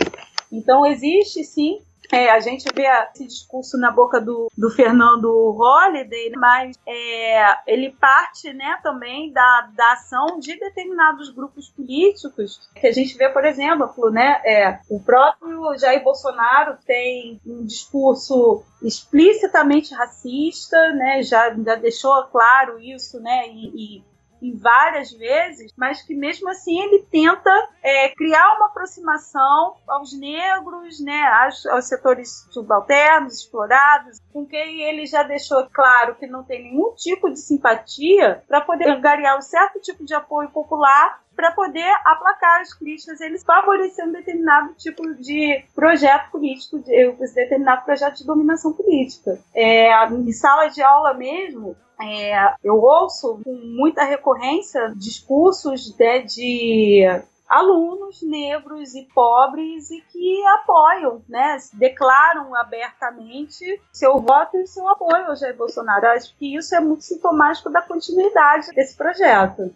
Então, 0.52 0.86
existe 0.86 1.44
sim 1.44 1.82
é, 2.12 2.32
a 2.32 2.40
gente 2.40 2.66
vê 2.74 2.86
esse 3.14 3.26
discurso 3.26 3.78
na 3.78 3.92
boca 3.92 4.20
do, 4.20 4.52
do 4.58 4.70
Fernando 4.72 5.52
Holliday, 5.52 6.32
mas 6.36 6.76
é, 6.88 7.72
ele 7.72 7.92
parte 7.92 8.52
né, 8.54 8.80
também 8.82 9.32
da, 9.32 9.70
da 9.76 9.94
ação 9.94 10.40
de 10.40 10.58
determinados 10.58 11.30
grupos 11.30 11.70
políticos, 11.70 12.70
que 12.76 12.88
a 12.88 12.92
gente 12.92 13.16
vê, 13.18 13.30
por 13.30 13.46
exemplo, 13.46 14.10
né, 14.10 14.42
é, 14.44 14.80
o 14.90 15.00
próprio 15.00 15.78
Jair 15.78 16.04
Bolsonaro 16.04 16.78
tem 16.86 17.40
um 17.46 17.64
discurso 17.64 18.64
explicitamente 18.82 19.94
racista, 19.94 20.94
né, 20.94 21.22
já, 21.22 21.54
já 21.54 21.76
deixou 21.76 22.24
claro 22.26 22.80
isso, 22.80 23.20
né, 23.20 23.48
e, 23.50 23.98
e 23.98 24.04
em 24.42 24.56
várias 24.56 25.12
vezes, 25.12 25.74
mas 25.78 26.02
que 26.02 26.16
mesmo 26.16 26.50
assim 26.50 26.80
ele 26.80 27.06
tenta 27.12 27.52
é, 27.84 28.10
criar 28.10 28.56
uma 28.56 28.68
aproximação 28.68 29.76
aos 29.88 30.18
negros, 30.18 31.00
né, 31.00 31.22
aos, 31.44 31.66
aos 31.68 31.86
setores 31.86 32.48
subalternos, 32.52 33.36
explorados, 33.36 34.20
com 34.32 34.46
quem 34.46 34.82
ele 34.82 35.06
já 35.06 35.24
deixou 35.24 35.68
claro 35.72 36.16
que 36.16 36.28
não 36.28 36.44
tem 36.44 36.64
nenhum 36.64 36.94
tipo 36.96 37.30
de 37.30 37.40
simpatia 37.40 38.44
para 38.48 38.62
poder 38.62 38.90
angariar 38.90 39.38
um 39.38 39.42
certo 39.42 39.80
tipo 39.80 40.06
de 40.06 40.14
apoio 40.14 40.50
popular 40.50 41.22
para 41.40 41.52
poder 41.52 41.90
aplacar 42.04 42.60
as 42.60 42.74
críticas, 42.74 43.22
eles 43.22 43.46
favorecer 43.46 44.06
um 44.06 44.12
determinado 44.12 44.74
tipo 44.74 45.02
de 45.16 45.64
projeto 45.74 46.32
político, 46.32 46.80
de, 46.80 47.14
determinado 47.34 47.86
projeto 47.86 48.18
de 48.18 48.26
dominação 48.26 48.74
política. 48.74 49.40
É, 49.56 49.90
em 50.08 50.34
sala 50.34 50.68
de 50.68 50.82
aula 50.82 51.14
mesmo, 51.14 51.78
é, 52.02 52.54
eu 52.64 52.82
ouço 52.82 53.42
com 53.44 53.54
muita 53.54 54.04
recorrência 54.04 54.94
discursos 54.96 55.96
né, 55.98 56.20
de 56.20 57.04
alunos 57.48 58.22
negros 58.22 58.94
e 58.94 59.04
pobres 59.14 59.90
e 59.90 60.02
que 60.02 60.46
apoiam, 60.48 61.22
né, 61.28 61.58
declaram 61.74 62.56
abertamente 62.56 63.82
seu 63.92 64.20
voto 64.20 64.58
e 64.58 64.68
seu 64.68 64.88
apoio 64.88 65.26
ao 65.26 65.36
Jair 65.36 65.58
Bolsonaro. 65.58 66.08
Acho 66.08 66.36
que 66.38 66.56
isso 66.56 66.76
é 66.76 66.80
muito 66.80 67.04
sintomático 67.04 67.72
da 67.72 67.82
continuidade 67.82 68.72
desse 68.74 68.96
projeto. 68.96 69.74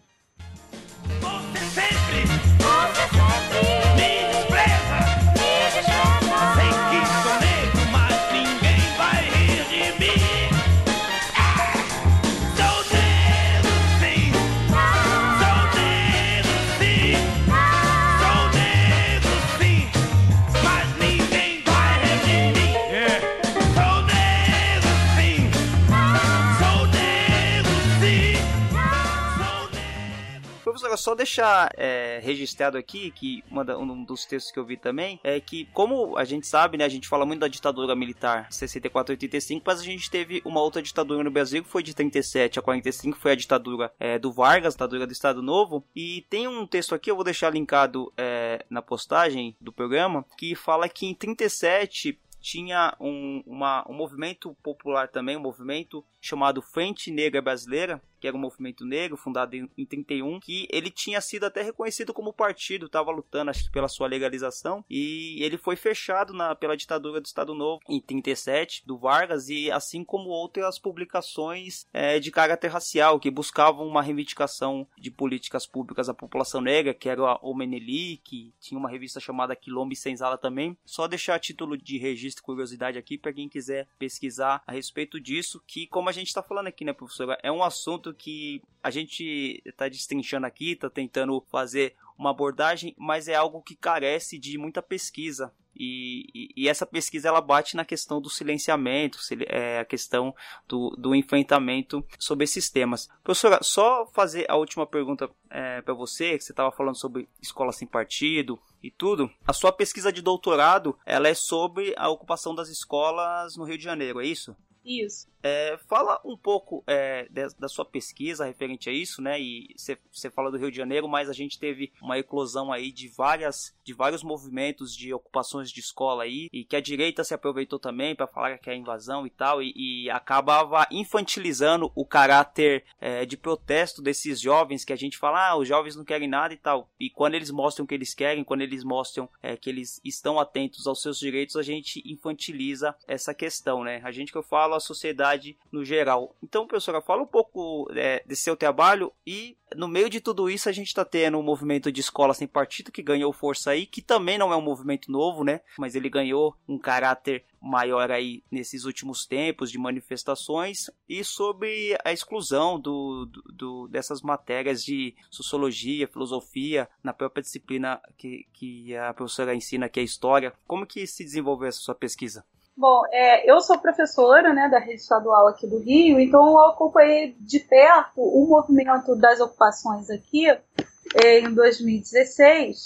Só 30.97 31.15
deixar 31.15 31.71
é, 31.77 32.19
registrado 32.21 32.77
aqui 32.77 33.11
que 33.11 33.43
da, 33.65 33.77
um 33.77 34.03
dos 34.03 34.25
textos 34.25 34.51
que 34.51 34.59
eu 34.59 34.65
vi 34.65 34.77
também 34.77 35.19
é 35.23 35.39
que, 35.39 35.65
como 35.73 36.17
a 36.17 36.23
gente 36.23 36.47
sabe, 36.47 36.77
né, 36.77 36.85
a 36.85 36.89
gente 36.89 37.07
fala 37.07 37.25
muito 37.25 37.39
da 37.39 37.47
ditadura 37.47 37.95
militar 37.95 38.47
64 38.51 39.13
85, 39.13 39.63
mas 39.65 39.79
a 39.79 39.83
gente 39.83 40.09
teve 40.09 40.41
uma 40.45 40.61
outra 40.61 40.81
ditadura 40.81 41.23
no 41.23 41.31
Brasil 41.31 41.63
que 41.63 41.69
foi 41.69 41.83
de 41.83 41.93
37 41.93 42.59
a 42.59 42.61
45, 42.61 43.17
foi 43.17 43.31
a 43.31 43.35
ditadura 43.35 43.91
é, 43.99 44.17
do 44.19 44.31
Vargas, 44.31 44.73
a 44.73 44.77
ditadura 44.77 45.07
do 45.07 45.13
Estado 45.13 45.41
Novo. 45.41 45.83
E 45.95 46.25
tem 46.29 46.47
um 46.47 46.65
texto 46.65 46.95
aqui, 46.95 47.11
eu 47.11 47.15
vou 47.15 47.23
deixar 47.23 47.49
linkado 47.49 48.11
é, 48.17 48.65
na 48.69 48.81
postagem 48.81 49.55
do 49.59 49.71
programa, 49.71 50.25
que 50.37 50.55
fala 50.55 50.89
que 50.89 51.05
em 51.05 51.13
37 51.13 52.19
tinha 52.43 52.95
um, 52.99 53.41
uma, 53.47 53.85
um 53.89 53.93
movimento 53.93 54.55
popular 54.61 55.07
também, 55.07 55.37
um 55.37 55.41
movimento 55.41 56.03
chamado 56.23 56.61
Frente 56.61 57.11
Negra 57.11 57.41
Brasileira, 57.41 58.01
que 58.23 58.27
era 58.27 58.37
um 58.37 58.39
movimento 58.39 58.85
negro 58.85 59.17
fundado 59.17 59.53
em, 59.53 59.69
em 59.77 59.85
31, 59.85 60.39
que 60.39 60.65
ele 60.71 60.89
tinha 60.89 61.19
sido 61.19 61.43
até 61.43 61.61
reconhecido 61.61 62.13
como 62.13 62.31
partido, 62.31 62.85
estava 62.85 63.11
lutando 63.11 63.51
acho 63.51 63.65
que 63.65 63.71
pela 63.71 63.89
sua 63.89 64.07
legalização, 64.07 64.85
e 64.89 65.43
ele 65.43 65.57
foi 65.57 65.75
fechado 65.75 66.33
na, 66.33 66.55
pela 66.55 66.77
ditadura 66.77 67.19
do 67.19 67.25
Estado 67.25 67.53
Novo 67.53 67.81
em 67.89 67.99
37, 67.99 68.87
do 68.87 68.97
Vargas, 68.97 69.49
e 69.49 69.69
assim 69.69 70.05
como 70.05 70.29
outras 70.29 70.79
publicações 70.79 71.85
é, 71.91 72.17
de 72.17 72.31
caráter 72.31 72.69
racial, 72.69 73.19
que 73.19 73.29
buscavam 73.29 73.85
uma 73.85 74.01
reivindicação 74.01 74.87
de 74.97 75.11
políticas 75.11 75.67
públicas 75.67 76.07
à 76.07 76.13
população 76.13 76.61
negra, 76.61 76.93
que 76.93 77.09
era 77.09 77.37
o 77.41 77.53
Meneli, 77.53 78.21
que 78.23 78.53
tinha 78.61 78.79
uma 78.79 78.89
revista 78.89 79.19
chamada 79.19 79.53
Quilombo 79.53 79.91
e 79.91 79.97
Senzala 79.97 80.37
também. 80.37 80.77
Só 80.85 81.09
deixar 81.09 81.39
título 81.39 81.77
de 81.77 81.97
registro 81.97 82.41
curiosidade 82.41 82.97
aqui 82.97 83.17
para 83.17 83.33
quem 83.33 83.49
quiser 83.49 83.85
pesquisar 83.99 84.63
a 84.65 84.71
respeito 84.71 85.19
disso, 85.19 85.61
que 85.67 85.87
como 85.87 86.07
a 86.07 86.12
gente 86.13 86.27
está 86.27 86.41
falando 86.41 86.67
aqui, 86.67 86.85
né, 86.85 86.93
professora, 86.93 87.37
é 87.43 87.51
um 87.51 87.61
assunto 87.61 88.13
que 88.13 88.61
a 88.81 88.89
gente 88.89 89.61
está 89.65 89.89
destrinchando 89.89 90.47
aqui, 90.47 90.71
está 90.71 90.89
tentando 90.89 91.43
fazer 91.49 91.95
uma 92.17 92.29
abordagem, 92.29 92.95
mas 92.97 93.27
é 93.27 93.35
algo 93.35 93.61
que 93.61 93.75
carece 93.75 94.37
de 94.39 94.57
muita 94.57 94.81
pesquisa. 94.81 95.51
E, 95.75 96.25
e, 96.33 96.49
e, 96.55 96.69
essa 96.69 96.85
pesquisa 96.85 97.27
ela 97.27 97.41
bate 97.41 97.75
na 97.75 97.83
questão 97.83 98.21
do 98.21 98.29
silenciamento, 98.29 99.17
é, 99.47 99.79
a 99.79 99.85
questão 99.85 100.33
do, 100.67 100.91
do 100.91 101.15
enfrentamento 101.15 102.05
sobre 102.19 102.43
esses 102.43 102.69
temas. 102.69 103.09
Professora, 103.23 103.59
só 103.61 104.05
fazer 104.13 104.45
a 104.49 104.55
última 104.55 104.85
pergunta 104.85 105.29
é, 105.49 105.81
para 105.81 105.93
você, 105.93 106.37
que 106.37 106.43
você 106.43 106.51
estava 106.51 106.71
falando 106.71 106.95
sobre 106.95 107.27
escola 107.41 107.71
sem 107.71 107.87
partido 107.87 108.59
e 108.81 108.91
tudo. 108.91 109.29
A 109.47 109.53
sua 109.53 109.71
pesquisa 109.71 110.13
de 110.13 110.21
doutorado 110.21 110.97
ela 111.05 111.27
é 111.27 111.33
sobre 111.33 111.93
a 111.97 112.09
ocupação 112.09 112.53
das 112.53 112.69
escolas 112.69 113.57
no 113.57 113.63
Rio 113.63 113.77
de 113.77 113.83
Janeiro, 113.83 114.21
é 114.21 114.25
isso? 114.25 114.55
Isso. 114.85 115.31
É, 115.41 115.77
fala 115.89 116.21
um 116.23 116.37
pouco 116.37 116.83
é, 116.87 117.27
de, 117.29 117.47
da 117.59 117.67
sua 117.67 117.83
pesquisa 117.83 118.45
referente 118.45 118.89
a 118.89 118.93
isso, 118.93 119.21
né? 119.21 119.39
E 119.39 119.75
você 120.09 120.29
fala 120.29 120.49
do 120.49 120.57
Rio 120.57 120.71
de 120.71 120.77
Janeiro, 120.77 121.07
mas 121.07 121.29
a 121.29 121.33
gente 121.33 121.59
teve 121.59 121.91
uma 122.01 122.17
eclosão 122.17 122.71
aí 122.71 122.91
de 122.91 123.09
várias, 123.09 123.75
de 123.83 123.93
vários 123.93 124.23
movimentos 124.23 124.95
de 124.95 125.13
ocupações 125.13 125.69
de 125.69 125.81
escola 125.81 126.23
aí, 126.23 126.47
e 126.51 126.63
que 126.63 126.75
a 126.75 126.81
direita 126.81 127.23
se 127.23 127.33
aproveitou 127.33 127.77
também 127.77 128.15
para 128.15 128.27
falar 128.27 128.57
que 128.57 128.69
é 128.69 128.75
invasão 128.75 129.27
e 129.27 129.29
tal, 129.29 129.61
e, 129.61 129.73
e 129.75 130.09
acabava 130.09 130.87
infantilizando 130.89 131.91
o 131.93 132.05
caráter 132.05 132.85
é, 132.99 133.25
de 133.25 133.35
protesto 133.35 134.01
desses 134.01 134.39
jovens 134.39 134.85
que 134.85 134.93
a 134.93 134.97
gente 134.97 135.17
fala, 135.17 135.49
ah, 135.49 135.57
os 135.57 135.67
jovens 135.67 135.95
não 135.95 136.05
querem 136.05 136.27
nada 136.27 136.53
e 136.53 136.57
tal. 136.57 136.89
E 136.97 137.09
quando 137.09 137.35
eles 137.35 137.51
mostram 137.51 137.85
que 137.85 137.93
eles 137.93 138.13
querem, 138.13 138.43
quando 138.43 138.61
eles 138.61 138.83
mostram 138.83 139.29
é, 139.41 139.57
que 139.57 139.69
eles 139.69 139.99
estão 140.05 140.39
atentos 140.39 140.87
aos 140.87 141.01
seus 141.01 141.19
direitos, 141.19 141.57
a 141.57 141.63
gente 141.63 142.01
infantiliza 142.05 142.95
essa 143.07 143.33
questão, 143.33 143.83
né? 143.83 144.01
A 144.05 144.11
gente 144.11 144.31
que 144.31 144.37
eu 144.37 144.43
falo 144.43 144.72
a 144.73 144.79
sociedade 144.79 145.57
no 145.71 145.83
geral. 145.83 146.35
Então, 146.43 146.67
professora, 146.67 147.01
fala 147.01 147.23
um 147.23 147.27
pouco 147.27 147.87
é, 147.95 148.23
seu 148.35 148.55
trabalho 148.55 149.11
e 149.25 149.57
no 149.75 149.87
meio 149.87 150.09
de 150.09 150.21
tudo 150.21 150.49
isso 150.49 150.69
a 150.69 150.71
gente 150.71 150.87
está 150.87 151.03
tendo 151.03 151.37
um 151.37 151.43
movimento 151.43 151.91
de 151.91 151.99
escola 151.99 152.33
sem 152.33 152.47
partido 152.47 152.91
que 152.91 153.01
ganhou 153.01 153.33
força 153.33 153.71
aí, 153.71 153.85
que 153.85 154.01
também 154.01 154.37
não 154.37 154.51
é 154.51 154.55
um 154.55 154.61
movimento 154.61 155.11
novo, 155.11 155.43
né? 155.43 155.61
Mas 155.77 155.95
ele 155.95 156.09
ganhou 156.09 156.55
um 156.67 156.77
caráter 156.77 157.43
maior 157.61 158.11
aí 158.11 158.43
nesses 158.51 158.83
últimos 158.83 159.25
tempos 159.25 159.71
de 159.71 159.77
manifestações 159.77 160.89
e 161.07 161.23
sobre 161.23 161.97
a 162.03 162.11
exclusão 162.11 162.79
do, 162.79 163.25
do, 163.25 163.41
do 163.53 163.87
dessas 163.87 164.21
matérias 164.21 164.83
de 164.83 165.15
sociologia, 165.29 166.07
filosofia 166.07 166.89
na 167.01 167.13
própria 167.13 167.41
disciplina 167.41 168.01
que, 168.17 168.45
que 168.53 168.95
a 168.95 169.13
professora 169.13 169.55
ensina, 169.55 169.89
que 169.89 169.99
é 169.99 170.03
história. 170.03 170.53
Como 170.67 170.85
que 170.85 171.07
se 171.07 171.23
desenvolveu 171.23 171.69
essa 171.69 171.79
sua 171.79 171.95
pesquisa? 171.95 172.45
Bom, 172.75 173.03
é, 173.11 173.49
eu 173.49 173.61
sou 173.61 173.77
professora 173.77 174.51
né, 174.51 174.67
da 174.67 174.79
rede 174.79 175.01
estadual 175.01 175.47
aqui 175.47 175.67
do 175.67 175.77
Rio, 175.77 176.19
então 176.19 176.43
eu 176.47 176.65
acompanhei 176.65 177.35
de 177.39 177.59
perto 177.59 178.19
o 178.19 178.47
movimento 178.47 179.15
das 179.15 179.39
ocupações 179.39 180.09
aqui 180.09 180.49
é, 180.49 181.39
em 181.39 181.53
2016 181.53 182.83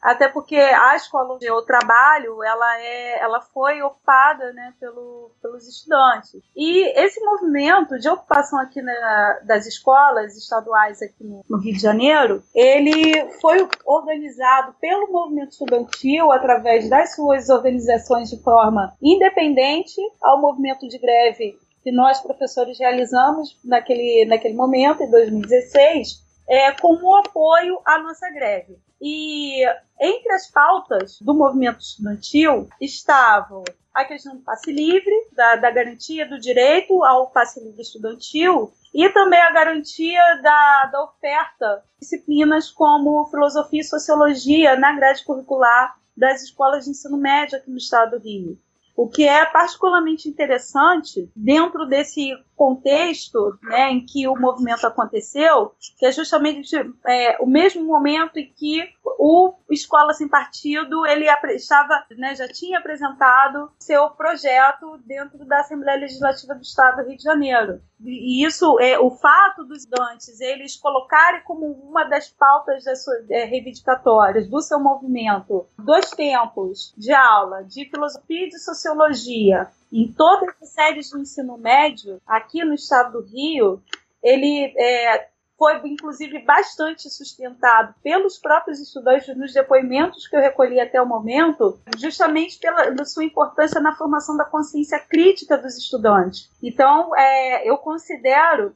até 0.00 0.28
porque 0.28 0.56
a 0.56 0.96
escola 0.96 1.34
onde 1.34 1.46
eu 1.46 1.60
trabalho, 1.62 2.42
ela, 2.42 2.80
é, 2.80 3.20
ela 3.20 3.40
foi 3.40 3.82
ocupada 3.82 4.52
né, 4.52 4.74
pelo, 4.80 5.30
pelos 5.42 5.68
estudantes. 5.68 6.40
E 6.56 6.88
esse 6.98 7.20
movimento 7.20 7.98
de 7.98 8.08
ocupação 8.08 8.58
aqui 8.60 8.80
na, 8.80 9.40
das 9.44 9.66
escolas 9.66 10.36
estaduais 10.36 11.02
aqui 11.02 11.22
no, 11.22 11.44
no, 11.48 11.58
Rio 11.58 11.74
de 11.74 11.80
Janeiro, 11.80 12.42
ele 12.54 13.30
foi 13.40 13.68
organizado 13.84 14.74
pelo 14.80 15.12
movimento 15.12 15.52
estudantil 15.52 16.32
através 16.32 16.88
das 16.88 17.14
suas 17.14 17.48
organizações 17.48 18.30
de 18.30 18.42
forma 18.42 18.94
independente 19.02 20.00
ao 20.22 20.40
movimento 20.40 20.88
de 20.88 20.98
greve 20.98 21.58
que 21.82 21.90
nós, 21.90 22.20
professores, 22.20 22.78
realizamos 22.78 23.58
naquele, 23.64 24.26
naquele 24.26 24.54
momento, 24.54 25.02
em 25.02 25.10
2016, 25.10 26.22
é, 26.48 26.72
como 26.72 27.16
apoio 27.16 27.80
à 27.86 27.98
nossa 27.98 28.28
greve. 28.30 28.76
E 29.00 29.64
entre 29.98 30.32
as 30.32 30.50
pautas 30.50 31.18
do 31.20 31.34
movimento 31.34 31.80
estudantil 31.80 32.68
estavam 32.80 33.64
a 33.94 34.04
questão 34.04 34.36
do 34.36 34.42
passe 34.42 34.70
livre, 34.70 35.12
da, 35.32 35.56
da, 35.56 35.70
garantia 35.70 36.28
do 36.28 36.38
direito 36.38 37.02
ao 37.02 37.30
passe 37.30 37.60
livre 37.60 37.82
estudantil 37.82 38.72
e 38.94 39.08
também 39.10 39.40
a 39.40 39.52
garantia 39.52 40.20
da, 40.42 40.86
da 40.92 41.04
oferta 41.04 41.82
de 41.94 42.00
disciplinas 42.00 42.70
como 42.70 43.26
filosofia 43.26 43.80
e 43.80 43.84
sociologia 43.84 44.76
na 44.76 44.92
grade 44.92 45.24
curricular 45.24 45.96
das 46.16 46.42
escolas 46.42 46.84
de 46.84 46.90
ensino 46.90 47.16
médio 47.16 47.58
aqui 47.58 47.70
no 47.70 47.78
estado 47.78 48.18
do 48.18 48.22
Rio. 48.22 48.58
O 48.96 49.08
que 49.08 49.26
é 49.26 49.46
particularmente 49.46 50.28
interessante 50.28 51.30
dentro 51.34 51.86
desse 51.86 52.32
contexto 52.60 53.58
né, 53.62 53.90
em 53.90 54.04
que 54.04 54.28
o 54.28 54.38
movimento 54.38 54.86
aconteceu, 54.86 55.72
que 55.98 56.04
é 56.04 56.12
justamente 56.12 56.76
é, 57.06 57.38
o 57.40 57.46
mesmo 57.46 57.82
momento 57.82 58.38
em 58.38 58.52
que 58.54 58.86
o 59.02 59.54
Escola 59.70 60.12
Sem 60.12 60.28
Partido 60.28 61.06
ele 61.06 61.24
estava, 61.54 62.04
né, 62.18 62.34
já 62.34 62.46
tinha 62.46 62.78
apresentado 62.78 63.72
seu 63.78 64.10
projeto 64.10 64.98
dentro 65.06 65.42
da 65.46 65.60
Assembleia 65.60 66.00
Legislativa 66.00 66.54
do 66.54 66.60
Estado 66.60 67.02
do 67.02 67.08
Rio 67.08 67.16
de 67.16 67.22
Janeiro. 67.22 67.80
E 68.04 68.44
isso 68.44 68.78
é 68.78 68.98
o 68.98 69.10
fato 69.10 69.64
dos 69.64 69.84
estudantes 69.84 70.38
eles 70.38 70.76
colocarem 70.76 71.42
como 71.44 71.64
uma 71.66 72.04
das 72.04 72.28
pautas 72.28 72.84
das 72.84 73.02
suas, 73.02 73.30
é, 73.30 73.44
reivindicatórias 73.44 74.46
do 74.46 74.60
seu 74.60 74.78
movimento 74.78 75.66
dois 75.78 76.10
tempos 76.10 76.92
de 76.94 77.12
aula 77.12 77.64
de 77.64 77.86
filosofia 77.86 78.46
e 78.46 78.50
de 78.50 78.58
sociologia 78.58 79.70
em 79.92 80.12
todas 80.12 80.54
as 80.62 80.68
séries 80.70 81.10
do 81.10 81.18
ensino 81.18 81.56
médio 81.58 82.20
aqui 82.26 82.64
no 82.64 82.74
estado 82.74 83.12
do 83.12 83.26
Rio, 83.26 83.82
ele 84.22 84.72
é, 84.76 85.28
foi 85.58 85.78
inclusive 85.84 86.38
bastante 86.38 87.10
sustentado 87.10 87.94
pelos 88.02 88.38
próprios 88.38 88.80
estudantes 88.80 89.36
nos 89.36 89.52
depoimentos 89.52 90.26
que 90.26 90.34
eu 90.34 90.40
recolhi 90.40 90.80
até 90.80 91.00
o 91.02 91.06
momento, 91.06 91.78
justamente 91.98 92.58
pela 92.58 93.04
sua 93.04 93.24
importância 93.24 93.78
na 93.80 93.94
formação 93.94 94.36
da 94.38 94.44
consciência 94.46 94.98
crítica 94.98 95.58
dos 95.58 95.76
estudantes. 95.76 96.50
Então, 96.62 97.14
é, 97.14 97.68
eu 97.68 97.76
considero 97.76 98.74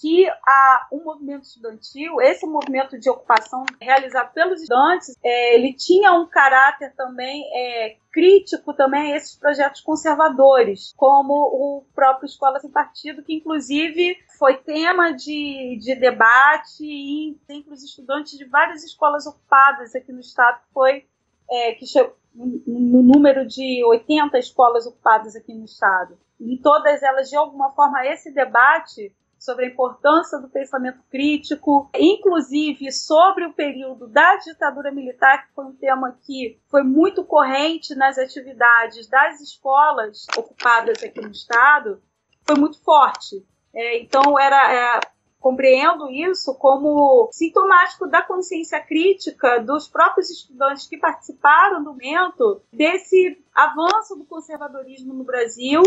que 0.00 0.26
a, 0.28 0.86
o 0.90 1.04
movimento 1.04 1.44
estudantil, 1.44 2.20
esse 2.22 2.46
movimento 2.46 2.98
de 2.98 3.10
ocupação 3.10 3.64
realizado 3.80 4.32
pelos 4.32 4.62
estudantes, 4.62 5.14
é, 5.22 5.54
ele 5.54 5.74
tinha 5.74 6.12
um 6.12 6.26
caráter 6.26 6.94
também 6.96 7.44
é, 7.52 7.96
crítico 8.10 8.72
também 8.72 9.12
a 9.12 9.16
esses 9.16 9.36
projetos 9.36 9.82
conservadores, 9.82 10.94
como 10.96 11.34
o 11.34 11.84
próprio 11.94 12.26
Escola 12.26 12.58
Sem 12.60 12.70
Partido, 12.70 13.22
que 13.22 13.34
inclusive 13.34 14.16
foi 14.38 14.56
tema 14.56 15.12
de, 15.12 15.78
de 15.80 15.94
debate 15.94 17.38
entre 17.48 17.72
os 17.72 17.84
estudantes 17.84 18.38
de 18.38 18.46
várias 18.46 18.82
escolas 18.82 19.26
ocupadas 19.26 19.94
aqui 19.94 20.12
no 20.12 20.20
estado, 20.20 20.60
que 20.60 20.72
foi 20.72 21.04
é, 21.50 21.72
que 21.74 21.86
chegou 21.86 22.16
no 22.34 23.02
número 23.02 23.46
de 23.46 23.84
80 23.84 24.38
escolas 24.38 24.86
ocupadas 24.86 25.34
aqui 25.34 25.52
no 25.52 25.64
estado. 25.64 26.16
Em 26.40 26.56
todas 26.56 27.02
elas, 27.02 27.28
de 27.28 27.36
alguma 27.36 27.70
forma, 27.72 28.06
esse 28.06 28.32
debate 28.32 29.12
sobre 29.40 29.64
a 29.64 29.68
importância 29.68 30.38
do 30.38 30.50
pensamento 30.50 31.00
crítico, 31.10 31.88
inclusive 31.94 32.92
sobre 32.92 33.46
o 33.46 33.54
período 33.54 34.06
da 34.06 34.36
ditadura 34.36 34.92
militar, 34.92 35.46
que 35.46 35.54
foi 35.54 35.64
um 35.64 35.74
tema 35.74 36.14
que 36.22 36.60
foi 36.68 36.82
muito 36.82 37.24
corrente 37.24 37.94
nas 37.94 38.18
atividades 38.18 39.08
das 39.08 39.40
escolas 39.40 40.26
ocupadas 40.36 41.02
aqui 41.02 41.22
no 41.22 41.30
Estado, 41.30 42.02
foi 42.46 42.56
muito 42.56 42.78
forte. 42.84 43.42
É, 43.74 43.98
então, 43.98 44.38
era. 44.38 44.72
É, 44.72 45.00
compreendo 45.40 46.10
isso 46.10 46.54
como 46.54 47.30
sintomático 47.32 48.06
da 48.06 48.22
consciência 48.22 48.78
crítica 48.78 49.58
dos 49.60 49.88
próprios 49.88 50.28
estudantes 50.28 50.86
que 50.86 50.98
participaram 50.98 51.82
do 51.82 51.92
momento 51.92 52.60
desse 52.70 53.42
avanço 53.54 54.16
do 54.16 54.24
conservadorismo 54.26 55.14
no 55.14 55.24
Brasil 55.24 55.82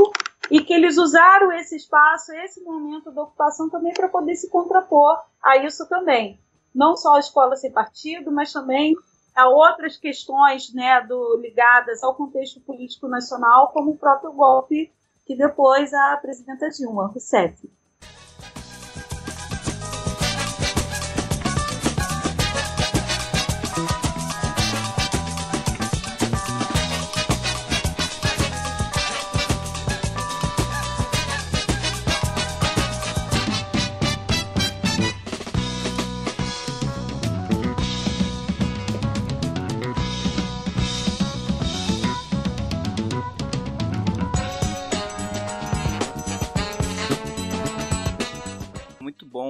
e 0.54 0.64
que 0.64 0.72
eles 0.72 1.00
usaram 1.00 1.52
esse 1.52 1.76
espaço, 1.76 2.32
esse 2.32 2.62
momento 2.62 3.10
da 3.10 3.24
ocupação 3.24 3.72
também 3.72 3.92
para 3.92 4.08
poder 4.08 4.36
se 4.36 4.52
contrapor 4.52 5.20
a 5.42 5.58
isso 5.58 5.90
também. 5.90 6.40
Não 6.76 6.96
só 6.96 7.16
a 7.16 7.20
escola 7.20 7.56
sem 7.56 7.72
partido, 7.72 8.32
mas 8.32 8.54
também 8.54 8.94
a 9.36 9.50
outras 9.50 9.98
questões 9.98 10.72
né, 10.72 11.02
do, 11.02 11.38
ligadas 11.38 12.04
ao 12.04 12.14
contexto 12.14 12.62
político 12.62 13.08
nacional, 13.08 13.72
como 13.72 13.94
o 13.94 13.98
próprio 13.98 14.32
golpe 14.32 14.94
que 15.26 15.36
depois 15.36 15.92
a 15.92 16.18
presidenta 16.18 16.70
Dilma 16.70 17.08
Rousseff. 17.08 17.68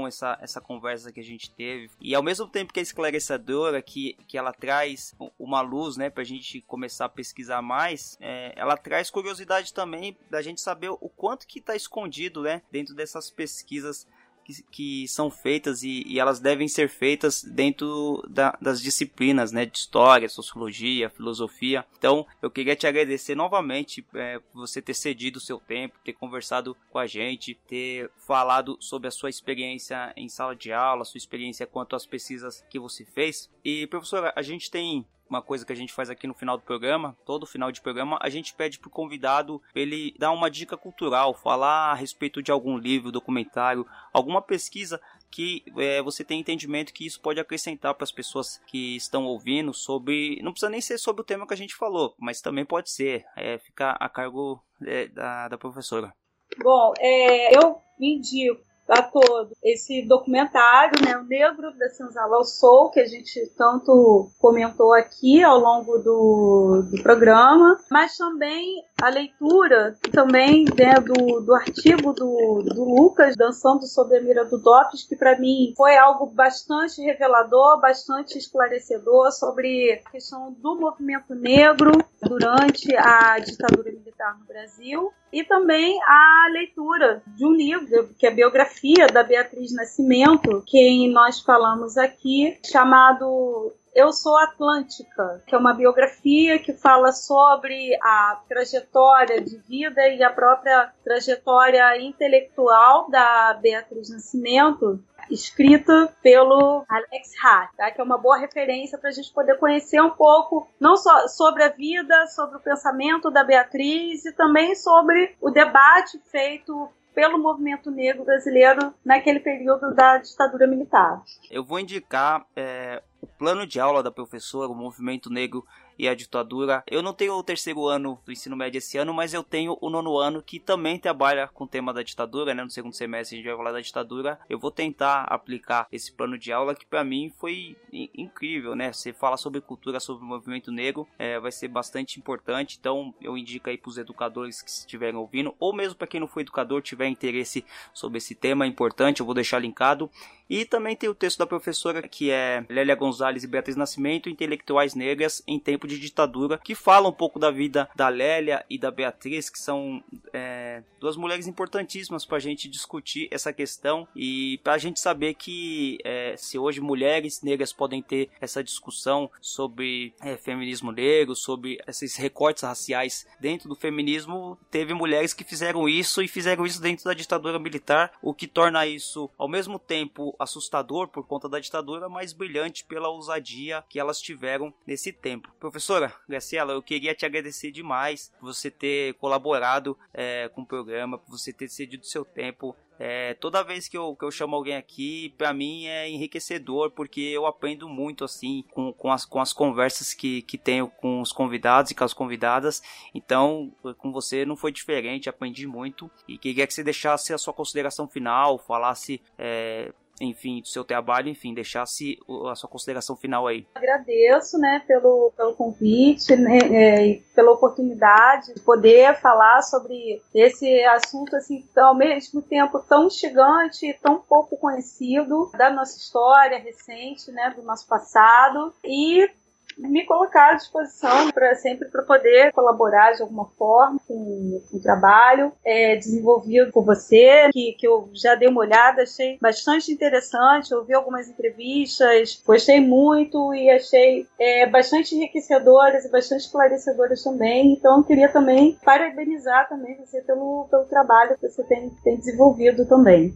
Essa, 0.07 0.37
essa 0.41 0.61
conversa 0.61 1.11
que 1.11 1.19
a 1.19 1.23
gente 1.23 1.51
teve. 1.51 1.89
E 1.99 2.13
ao 2.15 2.23
mesmo 2.23 2.47
tempo 2.47 2.73
que 2.73 2.79
é 2.79 2.83
esclarecedora, 2.83 3.81
que, 3.81 4.15
que 4.27 4.37
ela 4.37 4.53
traz 4.53 5.15
uma 5.37 5.61
luz, 5.61 5.97
né, 5.97 6.09
pra 6.09 6.23
gente 6.23 6.61
começar 6.61 7.05
a 7.05 7.09
pesquisar 7.09 7.61
mais, 7.61 8.17
é, 8.19 8.53
ela 8.55 8.77
traz 8.77 9.09
curiosidade 9.09 9.73
também 9.73 10.17
da 10.29 10.41
gente 10.41 10.61
saber 10.61 10.89
o 10.89 11.09
quanto 11.09 11.47
que 11.47 11.61
tá 11.61 11.75
escondido, 11.75 12.41
né, 12.41 12.61
dentro 12.71 12.93
dessas 12.93 13.29
pesquisas 13.29 14.07
que, 14.43 14.63
que 14.63 15.07
são 15.07 15.29
feitas 15.29 15.83
e, 15.83 16.03
e, 16.05 16.19
elas 16.19 16.39
devem 16.39 16.67
ser 16.67 16.89
feitas 16.89 17.43
dentro 17.43 18.23
da, 18.29 18.57
das 18.61 18.81
disciplinas, 18.81 19.51
né, 19.51 19.65
de 19.65 19.77
história, 19.77 20.29
sociologia, 20.29 21.09
filosofia. 21.09 21.85
Então, 21.97 22.25
eu 22.41 22.51
queria 22.51 22.75
te 22.75 22.87
agradecer 22.87 23.35
novamente 23.35 24.05
é, 24.13 24.39
por 24.39 24.61
você 24.67 24.81
ter 24.81 24.93
cedido 24.93 25.37
o 25.37 25.41
seu 25.41 25.59
tempo, 25.59 25.99
ter 26.03 26.13
conversado 26.13 26.75
com 26.89 26.99
a 26.99 27.07
gente, 27.07 27.57
ter 27.67 28.09
falado 28.17 28.77
sobre 28.79 29.07
a 29.07 29.11
sua 29.11 29.29
experiência 29.29 30.13
em 30.15 30.29
sala 30.29 30.55
de 30.55 30.71
aula, 30.71 31.05
sua 31.05 31.17
experiência 31.17 31.65
quanto 31.65 31.95
às 31.95 32.05
pesquisas 32.05 32.63
que 32.69 32.79
você 32.79 33.05
fez. 33.05 33.49
E, 33.63 33.87
professora, 33.87 34.33
a 34.35 34.41
gente 34.41 34.69
tem 34.69 35.05
uma 35.29 35.41
coisa 35.41 35.65
que 35.65 35.73
a 35.73 35.75
gente 35.75 35.93
faz 35.93 36.09
aqui 36.09 36.27
no 36.27 36.33
final 36.33 36.57
do 36.57 36.63
programa, 36.63 37.17
todo 37.25 37.45
final 37.45 37.71
de 37.71 37.81
programa, 37.81 38.17
a 38.21 38.29
gente 38.29 38.53
pede 38.53 38.79
pro 38.79 38.89
convidado 38.89 39.61
ele 39.73 40.13
dar 40.17 40.31
uma 40.31 40.49
dica 40.49 40.77
cultural, 40.77 41.33
falar 41.33 41.91
a 41.91 41.93
respeito 41.93 42.41
de 42.41 42.51
algum 42.51 42.77
livro, 42.77 43.11
documentário, 43.11 43.85
alguma 44.11 44.41
pesquisa 44.41 45.01
que 45.31 45.63
é, 45.77 45.99
você 46.01 46.23
tem 46.23 46.39
entendimento 46.39 46.93
que 46.93 47.07
isso 47.07 47.19
pode 47.19 47.39
acrescentar 47.39 47.95
para 47.95 48.03
as 48.03 48.11
pessoas 48.11 48.61
que 48.67 48.95
estão 48.95 49.25
ouvindo 49.25 49.73
sobre. 49.73 50.39
Não 50.43 50.51
precisa 50.51 50.69
nem 50.69 50.79
ser 50.79 50.99
sobre 50.99 51.23
o 51.23 51.25
tema 51.25 51.47
que 51.47 51.53
a 51.53 51.57
gente 51.57 51.73
falou, 51.73 52.13
mas 52.19 52.39
também 52.39 52.63
pode 52.63 52.91
ser. 52.91 53.25
É, 53.35 53.57
ficar 53.57 53.97
a 53.99 54.07
cargo 54.07 54.61
é, 54.85 55.07
da, 55.07 55.47
da 55.47 55.57
professora. 55.57 56.13
Bom, 56.61 56.93
é, 56.99 57.57
eu 57.57 57.81
indico 57.99 58.61
a 58.87 59.01
todo. 59.01 59.51
Esse 59.63 60.01
documentário, 60.03 61.03
né, 61.03 61.17
o 61.17 61.23
Negro 61.23 61.71
da 61.77 61.89
Senzala 61.89 62.37
ao 62.37 62.43
Sol, 62.43 62.89
que 62.91 62.99
a 62.99 63.05
gente 63.05 63.51
tanto 63.57 64.29
comentou 64.39 64.93
aqui 64.93 65.43
ao 65.43 65.59
longo 65.59 65.97
do, 65.99 66.83
do 66.91 67.01
programa, 67.01 67.79
mas 67.89 68.17
também 68.17 68.83
a 69.01 69.09
leitura 69.09 69.95
também 70.11 70.65
né, 70.77 70.93
do, 70.95 71.41
do 71.41 71.53
artigo 71.53 72.13
do, 72.13 72.63
do 72.63 72.83
Lucas, 72.83 73.35
Dançando 73.35 73.85
sobre 73.85 74.17
a 74.17 74.21
Mira 74.21 74.45
do 74.45 74.57
Dopes, 74.57 75.03
que 75.03 75.15
para 75.15 75.37
mim 75.37 75.73
foi 75.75 75.97
algo 75.97 76.27
bastante 76.27 77.01
revelador, 77.01 77.79
bastante 77.79 78.37
esclarecedor 78.37 79.31
sobre 79.31 80.01
a 80.05 80.11
questão 80.11 80.53
do 80.53 80.79
movimento 80.79 81.33
negro 81.35 81.91
durante 82.21 82.95
a 82.95 83.39
ditadura 83.39 83.91
militar 83.91 84.37
no 84.39 84.45
Brasil 84.45 85.11
e 85.33 85.43
também 85.43 85.99
a 86.03 86.47
leitura 86.51 87.23
de 87.25 87.45
um 87.45 87.51
livro, 87.51 88.09
que 88.17 88.27
é 88.27 88.29
a 88.29 88.33
biografia 88.73 89.07
da 89.07 89.23
Beatriz 89.23 89.73
Nascimento, 89.73 90.63
quem 90.65 91.11
nós 91.11 91.39
falamos 91.39 91.97
aqui, 91.97 92.57
chamado 92.65 93.71
eu 93.93 94.11
Sou 94.11 94.35
Atlântica, 94.37 95.43
que 95.45 95.53
é 95.53 95.57
uma 95.57 95.73
biografia 95.73 96.57
que 96.57 96.73
fala 96.73 97.11
sobre 97.11 97.95
a 98.01 98.41
trajetória 98.49 99.39
de 99.39 99.57
vida 99.57 100.07
e 100.09 100.23
a 100.23 100.31
própria 100.31 100.91
trajetória 101.03 102.01
intelectual 102.01 103.09
da 103.09 103.53
Beatriz 103.61 104.09
Nascimento, 104.09 104.99
escrita 105.29 106.11
pelo 106.23 106.83
Alex 106.89 107.31
Hart, 107.43 107.71
tá? 107.77 107.91
que 107.91 108.01
é 108.01 108.03
uma 108.03 108.17
boa 108.17 108.37
referência 108.37 108.97
para 108.97 109.09
a 109.09 109.13
gente 109.13 109.31
poder 109.31 109.57
conhecer 109.57 110.01
um 110.01 110.09
pouco, 110.09 110.67
não 110.79 110.97
só 110.97 111.27
sobre 111.27 111.63
a 111.63 111.69
vida, 111.69 112.27
sobre 112.27 112.57
o 112.57 112.61
pensamento 112.61 113.29
da 113.29 113.43
Beatriz 113.43 114.25
e 114.25 114.33
também 114.33 114.75
sobre 114.75 115.35
o 115.39 115.51
debate 115.51 116.19
feito 116.31 116.89
pelo 117.13 117.37
movimento 117.37 117.91
negro 117.91 118.23
brasileiro 118.23 118.93
naquele 119.03 119.39
período 119.39 119.93
da 119.93 120.17
ditadura 120.17 120.67
militar. 120.67 121.21
Eu 121.49 121.63
vou 121.63 121.79
indicar 121.79 122.45
é, 122.55 123.01
o 123.21 123.27
plano 123.27 123.65
de 123.65 123.79
aula 123.79 124.03
da 124.03 124.11
professora, 124.11 124.71
o 124.71 124.75
movimento 124.75 125.29
negro 125.29 125.65
e 125.97 126.07
a 126.07 126.15
ditadura. 126.15 126.83
Eu 126.87 127.01
não 127.01 127.13
tenho 127.13 127.33
o 127.33 127.43
terceiro 127.43 127.87
ano 127.87 128.19
do 128.25 128.31
ensino 128.31 128.55
médio 128.55 128.77
esse 128.77 128.97
ano, 128.97 129.13
mas 129.13 129.33
eu 129.33 129.43
tenho 129.43 129.77
o 129.81 129.89
nono 129.89 130.17
ano 130.17 130.41
que 130.41 130.59
também 130.59 130.97
trabalha 130.99 131.47
com 131.47 131.63
o 131.63 131.67
tema 131.67 131.93
da 131.93 132.03
ditadura, 132.03 132.53
né? 132.53 132.63
No 132.63 132.69
segundo 132.69 132.93
semestre 132.93 133.35
a 133.35 133.37
gente 133.37 133.47
vai 133.47 133.57
falar 133.57 133.71
da 133.71 133.81
ditadura. 133.81 134.39
Eu 134.49 134.59
vou 134.59 134.71
tentar 134.71 135.23
aplicar 135.23 135.87
esse 135.91 136.11
plano 136.11 136.37
de 136.37 136.51
aula 136.51 136.75
que 136.75 136.85
para 136.85 137.03
mim 137.03 137.31
foi 137.37 137.75
incrível, 137.91 138.75
né? 138.75 138.91
Você 138.91 139.13
fala 139.13 139.37
sobre 139.37 139.61
cultura, 139.61 139.99
sobre 139.99 140.23
o 140.23 140.27
movimento 140.27 140.71
negro, 140.71 141.07
é, 141.17 141.39
vai 141.39 141.51
ser 141.51 141.67
bastante 141.67 142.19
importante. 142.19 142.77
Então 142.79 143.13
eu 143.21 143.37
indico 143.37 143.69
aí 143.69 143.77
para 143.77 143.89
os 143.89 143.97
educadores 143.97 144.61
que 144.61 144.69
estiverem 144.69 145.15
ouvindo, 145.15 145.55
ou 145.59 145.73
mesmo 145.73 145.95
para 145.95 146.07
quem 146.07 146.19
não 146.19 146.27
foi 146.27 146.43
educador 146.43 146.81
tiver 146.81 147.07
interesse 147.07 147.65
sobre 147.93 148.17
esse 148.17 148.35
tema 148.35 148.65
é 148.65 148.67
importante, 148.67 149.19
eu 149.19 149.25
vou 149.25 149.35
deixar 149.35 149.59
linkado. 149.59 150.09
E 150.49 150.65
também 150.65 150.95
tem 150.95 151.09
o 151.09 151.15
texto 151.15 151.39
da 151.39 151.47
professora 151.47 152.07
que 152.07 152.29
é 152.29 152.65
Lélia 152.69 152.95
Gonzalez 152.95 153.43
e 153.43 153.47
Beatriz 153.47 153.75
Nascimento, 153.75 154.29
Intelectuais 154.29 154.93
Negras 154.93 155.41
em 155.47 155.57
Tempo 155.83 155.87
de 155.87 155.99
Ditadura, 155.99 156.57
que 156.57 156.75
fala 156.75 157.09
um 157.09 157.13
pouco 157.13 157.37
da 157.37 157.51
vida 157.51 157.89
da 157.93 158.07
Lélia 158.07 158.65
e 158.69 158.77
da 158.77 158.89
Beatriz, 158.89 159.49
que 159.49 159.59
são 159.59 160.01
é, 160.31 160.81
duas 160.99 161.17
mulheres 161.17 161.45
importantíssimas 161.45 162.25
para 162.25 162.37
a 162.37 162.39
gente 162.39 162.69
discutir 162.69 163.27
essa 163.29 163.51
questão 163.51 164.07
e 164.15 164.59
para 164.63 164.73
a 164.73 164.77
gente 164.77 164.99
saber 164.99 165.33
que 165.33 165.97
é, 166.05 166.35
se 166.37 166.57
hoje 166.57 166.79
mulheres 166.79 167.41
negras 167.41 167.73
podem 167.73 168.01
ter 168.01 168.29
essa 168.39 168.63
discussão 168.63 169.29
sobre 169.41 170.13
é, 170.21 170.37
feminismo 170.37 170.91
negro, 170.91 171.35
sobre 171.35 171.79
esses 171.85 172.15
recortes 172.15 172.63
raciais 172.63 173.27
dentro 173.39 173.67
do 173.67 173.75
feminismo, 173.75 174.57
teve 174.71 174.93
mulheres 174.93 175.33
que 175.33 175.43
fizeram 175.43 175.89
isso 175.89 176.21
e 176.21 176.27
fizeram 176.27 176.65
isso 176.65 176.81
dentro 176.81 177.03
da 177.03 177.13
ditadura 177.13 177.59
militar, 177.59 178.13
o 178.21 178.33
que 178.33 178.47
torna 178.47 178.87
isso 178.87 179.29
ao 179.37 179.49
mesmo 179.49 179.77
tempo 179.77 180.33
assustador 180.39 181.09
por 181.09 181.27
conta 181.27 181.49
da 181.49 181.59
ditadura, 181.59 182.07
mas 182.07 182.31
brilhante 182.31 182.85
pela 182.85 183.09
ousadia 183.09 183.83
que 183.89 183.99
elas 183.99 184.21
tiveram 184.21 184.73
nesse 184.87 185.11
tempo. 185.11 185.49
Professora 185.73 186.13
Graciela, 186.29 186.73
eu 186.73 186.83
queria 186.83 187.15
te 187.15 187.25
agradecer 187.25 187.71
demais 187.71 188.31
por 188.39 188.53
você 188.53 188.69
ter 188.69 189.15
colaborado 189.15 189.97
é, 190.13 190.47
com 190.49 190.61
o 190.61 190.65
programa, 190.67 191.17
por 191.17 191.31
você 191.31 191.51
ter 191.51 191.67
cedido 191.67 192.05
seu 192.05 192.23
tempo 192.23 192.75
é, 192.99 193.33
toda 193.33 193.63
vez 193.63 193.87
que 193.87 193.97
eu, 193.97 194.15
que 194.15 194.23
eu 194.23 194.31
chamo 194.31 194.55
alguém 194.55 194.75
aqui, 194.75 195.33
para 195.37 195.51
mim 195.51 195.87
é 195.87 196.07
enriquecedor, 196.07 196.91
porque 196.91 197.21
eu 197.21 197.45
aprendo 197.45 197.89
muito 197.89 198.23
assim 198.23 198.63
com, 198.71 198.93
com, 198.93 199.11
as, 199.11 199.25
com 199.25 199.39
as 199.39 199.51
conversas 199.51 200.13
que, 200.13 200.43
que 200.43 200.57
tenho 200.57 200.87
com 200.87 201.19
os 201.19 201.31
convidados 201.31 201.91
e 201.91 201.95
com 201.95 202.03
as 202.03 202.13
convidadas. 202.13 202.81
Então, 203.13 203.73
com 203.97 204.11
você 204.11 204.45
não 204.45 204.55
foi 204.55 204.71
diferente, 204.71 205.27
aprendi 205.27 205.65
muito. 205.65 206.09
E 206.27 206.37
queria 206.37 206.67
que 206.67 206.73
você 206.73 206.83
deixasse 206.83 207.33
a 207.33 207.37
sua 207.37 207.53
consideração 207.53 208.07
final, 208.07 208.59
falasse 208.59 209.21
é, 209.37 209.91
enfim, 210.23 210.61
do 210.61 210.67
seu 210.67 210.83
trabalho, 210.83 211.29
enfim, 211.29 211.53
deixasse 211.53 212.17
a 212.49 212.55
sua 212.55 212.69
consideração 212.69 213.15
final 213.15 213.47
aí. 213.47 213.65
Agradeço, 213.75 214.57
né, 214.57 214.81
pelo, 214.87 215.31
pelo 215.35 215.53
convite 215.53 216.35
né, 216.35 216.57
é, 216.71 217.19
pela 217.35 217.51
oportunidade 217.51 218.53
de 218.53 218.59
poder 218.61 219.19
falar 219.19 219.61
sobre 219.61 220.21
esse 220.33 220.83
assunto, 220.85 221.35
assim, 221.35 221.65
ao 221.75 221.95
mesmo 221.95 222.41
tempo 222.41 222.79
tão 222.79 223.07
instigante 223.07 223.87
e 223.87 223.93
tão 223.93 224.19
pouco 224.19 224.57
conhecido 224.57 225.51
da 225.57 225.71
nossa 225.71 225.97
história 225.97 226.59
recente, 226.59 227.31
né, 227.31 227.53
do 227.55 227.63
nosso 227.63 227.87
passado 227.87 228.73
e 228.83 229.29
me 229.77 230.05
colocar 230.05 230.51
à 230.51 230.55
disposição 230.55 231.31
para 231.31 231.55
sempre 231.55 231.87
para 231.89 232.03
poder 232.03 232.51
colaborar 232.51 233.13
de 233.13 233.21
alguma 233.21 233.45
forma 233.57 233.99
com, 234.07 234.61
o 234.71 234.79
trabalho 234.79 235.51
é, 235.63 235.95
desenvolvido 235.95 236.71
por 236.71 236.83
você, 236.83 237.49
que, 237.51 237.73
que 237.73 237.87
eu 237.87 238.09
já 238.13 238.35
dei 238.35 238.47
uma 238.47 238.61
olhada, 238.61 239.03
achei 239.03 239.37
bastante 239.41 239.91
interessante, 239.91 240.73
ouvi 240.73 240.93
algumas 240.93 241.27
entrevistas, 241.27 242.41
gostei 242.45 242.79
muito 242.79 243.53
e 243.53 243.69
achei 243.69 244.27
é, 244.39 244.65
bastante 244.65 245.15
enriquecedoras 245.15 246.05
e 246.05 246.09
bastante 246.09 246.41
esclarecedoras 246.41 247.23
também. 247.23 247.73
Então 247.73 248.03
queria 248.03 248.29
também 248.29 248.77
parabenizar 248.83 249.67
também 249.69 249.97
você 249.97 250.21
pelo, 250.21 250.67
pelo 250.69 250.85
trabalho 250.85 251.35
que 251.37 251.47
você 251.47 251.63
tem, 251.63 251.89
tem 252.03 252.17
desenvolvido 252.17 252.85
também. 252.85 253.33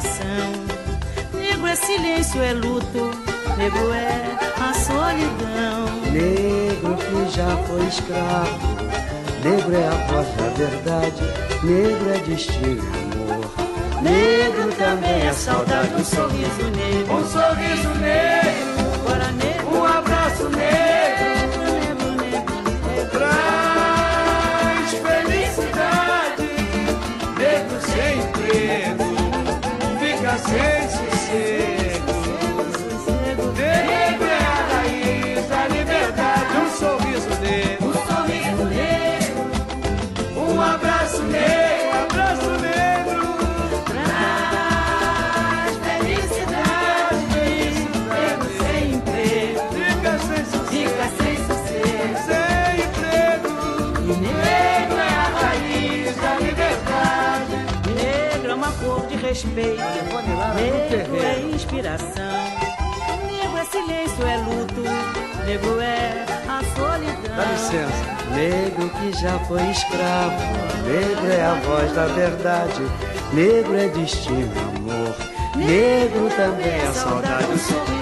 Inspiração. 0.00 0.52
Negro 1.34 1.66
é 1.66 1.76
silêncio, 1.76 2.42
é 2.42 2.52
luto, 2.52 3.10
negro 3.56 3.92
é 3.92 4.38
a 4.58 4.72
solidão. 4.74 5.86
Negro 6.10 6.96
que 6.96 7.36
já 7.36 7.56
foi 7.66 7.86
escravo, 7.86 8.76
negro 9.44 9.74
é 9.74 9.86
a 9.86 10.06
voz 10.06 10.26
da 10.36 10.48
verdade, 10.56 11.22
negro 11.62 12.10
é 12.10 12.18
destino 12.18 12.82
e 12.82 13.14
amor. 13.14 13.50
Negro 14.02 14.72
também 14.76 15.26
é 15.26 15.32
saudade, 15.32 15.94
um 15.94 16.04
sorriso 16.04 16.64
negro, 16.74 17.14
um 17.14 17.28
sorriso 17.28 17.88
negro, 18.00 18.94
agora 18.94 19.30
negro, 19.32 19.49
respeito. 59.50 59.82
Negro 60.54 61.16
é 61.16 61.40
inspiração. 61.54 62.08
Negro 63.26 63.58
é 63.58 63.64
silêncio, 63.64 64.26
é 64.26 64.36
luto. 64.36 64.82
Negro 65.44 65.80
é 65.80 66.26
a 66.48 66.62
solidão. 66.76 67.36
Dá 67.36 67.44
licença. 67.52 68.20
Negro 68.34 68.88
que 68.90 69.12
já 69.20 69.38
foi 69.40 69.62
escravo. 69.70 70.36
Negro 70.86 71.32
é 71.32 71.42
a 71.42 71.54
voz 71.54 71.92
da 71.92 72.06
verdade. 72.06 72.82
Negro 73.32 73.76
é 73.76 73.88
destino, 73.88 74.52
amor. 74.76 75.16
Negro 75.56 76.28
também 76.36 76.74
é 76.74 76.92
saudade. 76.92 77.99